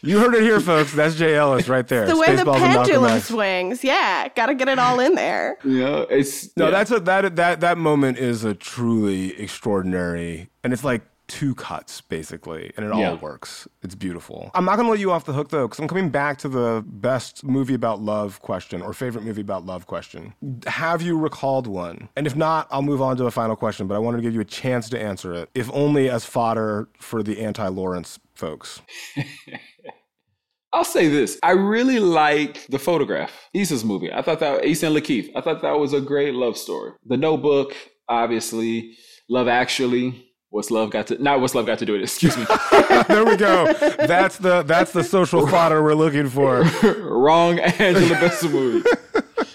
You 0.01 0.19
heard 0.19 0.35
it 0.35 0.43
here, 0.43 0.59
folks. 0.59 0.93
That's 0.93 1.15
Jay 1.15 1.35
Ellis 1.35 1.67
right 1.67 1.87
there. 1.87 2.05
The 2.07 2.17
way 2.17 2.35
the 2.35 2.43
Spaceballs 2.43 2.61
and 2.61 2.73
pendulum 2.75 3.19
swings. 3.19 3.83
Yeah, 3.83 4.27
got 4.35 4.47
to 4.47 4.55
get 4.55 4.67
it 4.67 4.79
all 4.79 4.99
in 4.99 5.15
there. 5.15 5.57
yeah, 5.63 6.05
it's 6.09 6.55
No, 6.55 6.65
yeah. 6.65 6.71
that's 6.71 6.91
a 6.91 6.99
that 7.01 7.35
that 7.35 7.59
that 7.61 7.77
moment 7.77 8.17
is 8.17 8.43
a 8.43 8.53
truly 8.53 9.39
extraordinary, 9.39 10.49
and 10.63 10.73
it's 10.73 10.83
like 10.83 11.01
two 11.27 11.53
cuts 11.55 11.99
basically, 11.99 12.71
and 12.77 12.85
it 12.85 12.91
all 12.91 13.17
works. 13.17 13.67
It's 13.83 13.95
beautiful. 13.95 14.49
I'm 14.53 14.63
not 14.63 14.77
gonna 14.77 14.89
let 14.89 14.99
you 14.99 15.11
off 15.11 15.25
the 15.25 15.33
hook 15.33 15.49
though, 15.49 15.67
because 15.67 15.79
I'm 15.79 15.87
coming 15.87 16.09
back 16.09 16.37
to 16.39 16.47
the 16.47 16.83
best 16.87 17.43
movie 17.43 17.73
about 17.73 17.99
love 18.01 18.41
question 18.41 18.81
or 18.81 18.93
favorite 18.93 19.25
movie 19.25 19.41
about 19.41 19.65
love 19.65 19.87
question. 19.87 20.33
Have 20.67 21.01
you 21.01 21.17
recalled 21.17 21.67
one? 21.67 22.07
And 22.15 22.27
if 22.27 22.35
not, 22.35 22.67
I'll 22.71 22.81
move 22.81 23.01
on 23.01 23.17
to 23.17 23.25
a 23.25 23.31
final 23.31 23.55
question. 23.57 23.87
But 23.87 23.95
I 23.95 23.99
wanted 23.99 24.17
to 24.17 24.23
give 24.23 24.33
you 24.35 24.41
a 24.41 24.45
chance 24.45 24.87
to 24.89 25.01
answer 25.01 25.33
it, 25.33 25.49
if 25.53 25.69
only 25.73 26.09
as 26.09 26.23
fodder 26.23 26.87
for 26.97 27.21
the 27.23 27.41
anti-Lawrence 27.41 28.19
folks. 28.38 28.81
I'll 30.73 30.83
say 30.83 31.07
this. 31.07 31.39
I 31.41 31.51
really 31.51 31.99
like 31.99 32.67
the 32.67 32.77
photograph. 32.77 33.31
Issa's 33.53 33.83
movie. 33.83 34.11
I 34.11 34.21
thought 34.21 34.39
that 34.41 34.63
Issa 34.63 34.88
and 34.88 34.95
LaKeith. 34.95 35.29
I 35.35 35.41
thought 35.41 35.61
that 35.61 35.79
was 35.79 35.93
a 35.93 36.01
great 36.01 36.35
love 36.35 36.57
story. 36.57 36.91
The 37.05 37.17
notebook, 37.17 37.73
obviously. 38.07 38.95
Love 39.29 39.47
actually. 39.47 40.26
What's 40.49 40.71
love 40.71 40.91
got 40.91 41.07
to 41.07 41.21
not 41.21 41.41
what's 41.41 41.53
love 41.55 41.65
got 41.65 41.79
to 41.79 41.85
do 41.85 41.93
with 41.93 42.01
it, 42.01 42.03
excuse 42.05 42.37
me. 42.37 42.45
there 43.07 43.25
we 43.25 43.35
go. 43.35 43.73
That's 43.73 44.37
the 44.37 44.63
that's 44.63 44.91
the 44.91 45.03
social 45.03 45.45
fodder 45.47 45.83
we're 45.83 45.93
looking 45.93 46.29
for. 46.29 46.61
Wrong 46.99 47.59
Angela 47.59 48.15
Bassett 48.15 48.51
movie. 48.51 48.89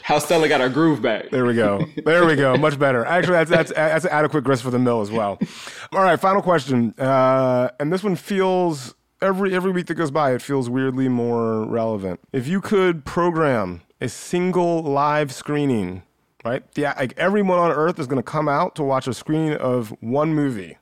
How 0.03 0.18
Stella 0.18 0.49
got 0.49 0.61
her 0.61 0.68
groove 0.68 1.01
back. 1.01 1.30
There 1.30 1.47
we 1.47 1.55
go. 1.55 1.84
There 2.05 2.26
we 2.26 2.36
go. 2.36 2.57
Much 2.57 2.78
better. 2.78 3.05
Actually, 3.07 3.45
that's 3.45 3.51
that's 3.51 3.72
that's 3.72 4.05
adequate 4.05 4.45
grist 4.45 4.62
for 4.62 4.70
the 4.70 4.78
mill 4.78 5.01
as 5.01 5.11
well. 5.11 5.38
All 5.93 6.03
right, 6.03 6.20
final 6.20 6.43
question. 6.43 6.93
Uh, 6.99 7.70
and 7.80 7.93
this 7.93 8.03
one 8.03 8.16
feels 8.16 8.95
every 9.22 9.55
every 9.55 9.70
week 9.70 9.86
that 9.86 9.95
goes 9.95 10.11
by, 10.11 10.34
it 10.34 10.43
feels 10.43 10.68
weirdly 10.68 11.09
more 11.09 11.64
relevant. 11.64 12.20
If 12.32 12.47
you 12.47 12.61
could 12.61 13.05
program 13.05 13.80
a 14.01 14.09
single 14.09 14.82
live 14.82 15.32
screening, 15.32 16.03
right? 16.45 16.64
Yeah, 16.74 16.95
like 16.99 17.14
everyone 17.16 17.59
on 17.59 17.70
Earth 17.70 17.99
is 17.99 18.07
going 18.07 18.22
to 18.22 18.30
come 18.30 18.49
out 18.49 18.74
to 18.74 18.82
watch 18.82 19.07
a 19.07 19.14
screening 19.14 19.55
of 19.55 19.95
one 20.01 20.34
movie. 20.34 20.76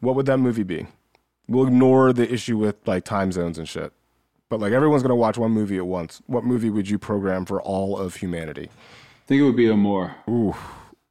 What 0.00 0.14
would 0.16 0.26
that 0.26 0.38
movie 0.38 0.62
be? 0.62 0.86
We'll 1.48 1.66
ignore 1.66 2.12
the 2.12 2.32
issue 2.32 2.56
with 2.56 2.76
like 2.86 3.04
time 3.04 3.32
zones 3.32 3.58
and 3.58 3.68
shit. 3.68 3.92
But 4.48 4.60
like 4.60 4.72
everyone's 4.72 5.02
going 5.02 5.10
to 5.10 5.16
watch 5.16 5.38
one 5.38 5.52
movie 5.52 5.78
at 5.78 5.86
once. 5.86 6.22
What 6.26 6.44
movie 6.44 6.70
would 6.70 6.88
you 6.88 6.98
program 6.98 7.44
for 7.44 7.62
all 7.62 7.96
of 7.98 8.16
humanity? 8.16 8.68
I 8.68 9.26
think 9.26 9.40
it 9.40 9.44
would 9.44 9.56
be 9.56 9.68
Amour. 9.68 10.14
Ooh. 10.28 10.54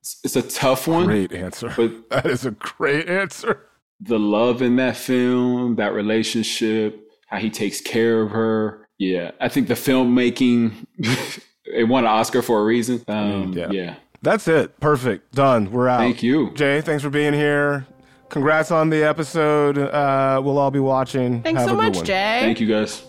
It's, 0.02 0.20
it's 0.24 0.36
a 0.36 0.42
tough 0.42 0.88
one. 0.88 1.06
Great 1.06 1.32
answer. 1.32 1.74
But 1.76 2.10
that 2.10 2.26
is 2.26 2.46
a 2.46 2.52
great 2.52 3.08
answer. 3.08 3.66
the 4.02 4.20
love 4.20 4.62
in 4.62 4.76
that 4.78 4.98
film, 4.98 5.76
that 5.76 5.94
relationship, 5.94 7.10
how 7.28 7.38
he 7.38 7.50
takes 7.50 7.80
care 7.82 8.22
of 8.22 8.32
her. 8.32 8.88
Yeah, 8.98 9.32
I 9.40 9.48
think 9.48 9.70
the 9.70 9.76
filmmaking, 9.76 10.86
it 11.66 11.88
won 11.88 12.04
an 12.04 12.10
Oscar 12.10 12.42
for 12.42 12.60
a 12.60 12.64
reason. 12.66 13.02
Um, 13.08 13.54
yeah. 13.54 13.72
yeah. 13.72 13.96
That's 14.22 14.50
it. 14.50 14.78
Perfect. 14.82 15.34
Done. 15.34 15.72
We're 15.72 15.88
out. 15.88 16.00
Thank 16.00 16.22
you. 16.24 16.52
Jay, 16.54 16.82
thanks 16.82 17.04
for 17.04 17.10
being 17.10 17.34
here. 17.34 17.88
Congrats 18.30 18.70
on 18.70 18.92
the 18.92 19.04
episode. 19.04 19.78
Uh, 19.78 20.40
we'll 20.44 20.60
all 20.60 20.72
be 20.72 20.80
watching. 20.80 21.42
Thanks 21.42 21.62
Have 21.62 21.70
so 21.70 21.76
much, 21.76 21.96
one. 21.98 22.06
Jay. 22.06 22.40
Thank 22.42 22.60
you 22.60 22.68
guys. 22.68 23.04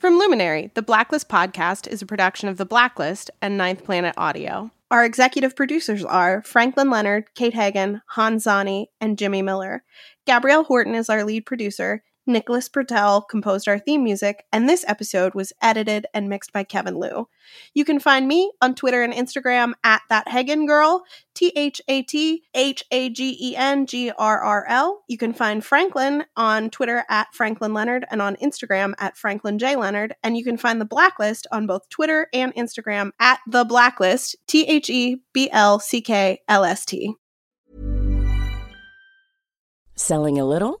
From 0.00 0.18
Luminary, 0.18 0.72
the 0.74 0.82
Blacklist 0.82 1.28
podcast 1.28 1.86
is 1.86 2.02
a 2.02 2.06
production 2.06 2.48
of 2.48 2.56
The 2.56 2.64
Blacklist 2.64 3.30
and 3.40 3.56
Ninth 3.56 3.84
Planet 3.84 4.14
Audio. 4.16 4.70
Our 4.90 5.04
executive 5.04 5.54
producers 5.54 6.04
are 6.04 6.42
Franklin 6.42 6.90
Leonard, 6.90 7.26
Kate 7.36 7.54
Hagen, 7.54 8.02
Hans 8.08 8.46
Zani, 8.46 8.86
and 9.00 9.16
Jimmy 9.16 9.42
Miller. 9.42 9.84
Gabrielle 10.26 10.64
Horton 10.64 10.96
is 10.96 11.08
our 11.08 11.22
lead 11.22 11.46
producer. 11.46 12.02
Nicholas 12.32 12.68
Pertel 12.68 13.22
composed 13.28 13.68
our 13.68 13.78
theme 13.78 14.02
music, 14.02 14.44
and 14.52 14.68
this 14.68 14.84
episode 14.86 15.34
was 15.34 15.52
edited 15.60 16.06
and 16.14 16.28
mixed 16.28 16.52
by 16.52 16.64
Kevin 16.64 16.96
Liu. 16.96 17.28
You 17.74 17.84
can 17.84 17.98
find 17.98 18.26
me 18.26 18.52
on 18.62 18.74
Twitter 18.74 19.02
and 19.02 19.12
Instagram 19.12 19.72
at 19.84 20.02
that 20.08 20.28
Hagen 20.28 20.66
Girl, 20.66 21.02
T 21.34 21.52
H 21.56 21.80
A 21.88 22.02
T 22.02 22.44
H 22.54 22.84
A 22.90 23.10
G 23.10 23.36
E 23.40 23.56
N 23.56 23.86
G 23.86 24.10
R 24.10 24.40
R 24.40 24.66
L. 24.68 25.02
You 25.08 25.18
can 25.18 25.32
find 25.32 25.64
Franklin 25.64 26.24
on 26.36 26.70
Twitter 26.70 27.04
at 27.08 27.34
Franklin 27.34 27.74
Leonard 27.74 28.06
and 28.10 28.22
on 28.22 28.36
Instagram 28.36 28.94
at 28.98 29.16
Franklin 29.16 29.58
J 29.58 29.76
Leonard. 29.76 30.14
And 30.22 30.36
you 30.36 30.44
can 30.44 30.56
find 30.56 30.80
the 30.80 30.84
Blacklist 30.84 31.46
on 31.52 31.66
both 31.66 31.88
Twitter 31.88 32.28
and 32.32 32.54
Instagram 32.54 33.10
at 33.18 33.40
the 33.46 33.64
Blacklist, 33.64 34.36
T 34.46 34.66
H 34.66 34.88
E 34.88 35.22
B 35.32 35.50
L 35.50 35.78
C 35.80 36.00
K 36.00 36.40
L 36.48 36.64
S 36.64 36.84
T. 36.84 37.14
Selling 39.96 40.38
a 40.38 40.46
little 40.46 40.80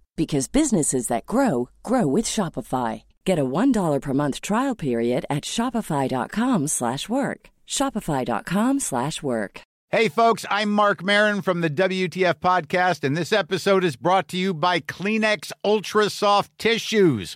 because 0.15 0.47
businesses 0.47 1.07
that 1.07 1.25
grow 1.25 1.69
grow 1.83 2.07
with 2.07 2.25
Shopify. 2.25 3.03
Get 3.25 3.39
a 3.39 3.45
$1 3.45 4.01
per 4.01 4.13
month 4.13 4.41
trial 4.41 4.75
period 4.75 5.25
at 5.29 5.43
shopify.com/work. 5.43 7.49
shopify.com/work. 7.67 9.61
Hey, 9.93 10.07
folks, 10.07 10.45
I'm 10.49 10.71
Marc 10.71 11.03
Maron 11.03 11.41
from 11.41 11.59
the 11.59 11.69
WTF 11.69 12.39
Podcast, 12.39 13.03
and 13.03 13.17
this 13.17 13.33
episode 13.33 13.83
is 13.83 13.97
brought 13.97 14.29
to 14.29 14.37
you 14.37 14.53
by 14.53 14.79
Kleenex 14.79 15.51
Ultra 15.65 16.09
Soft 16.09 16.57
Tissues, 16.57 17.35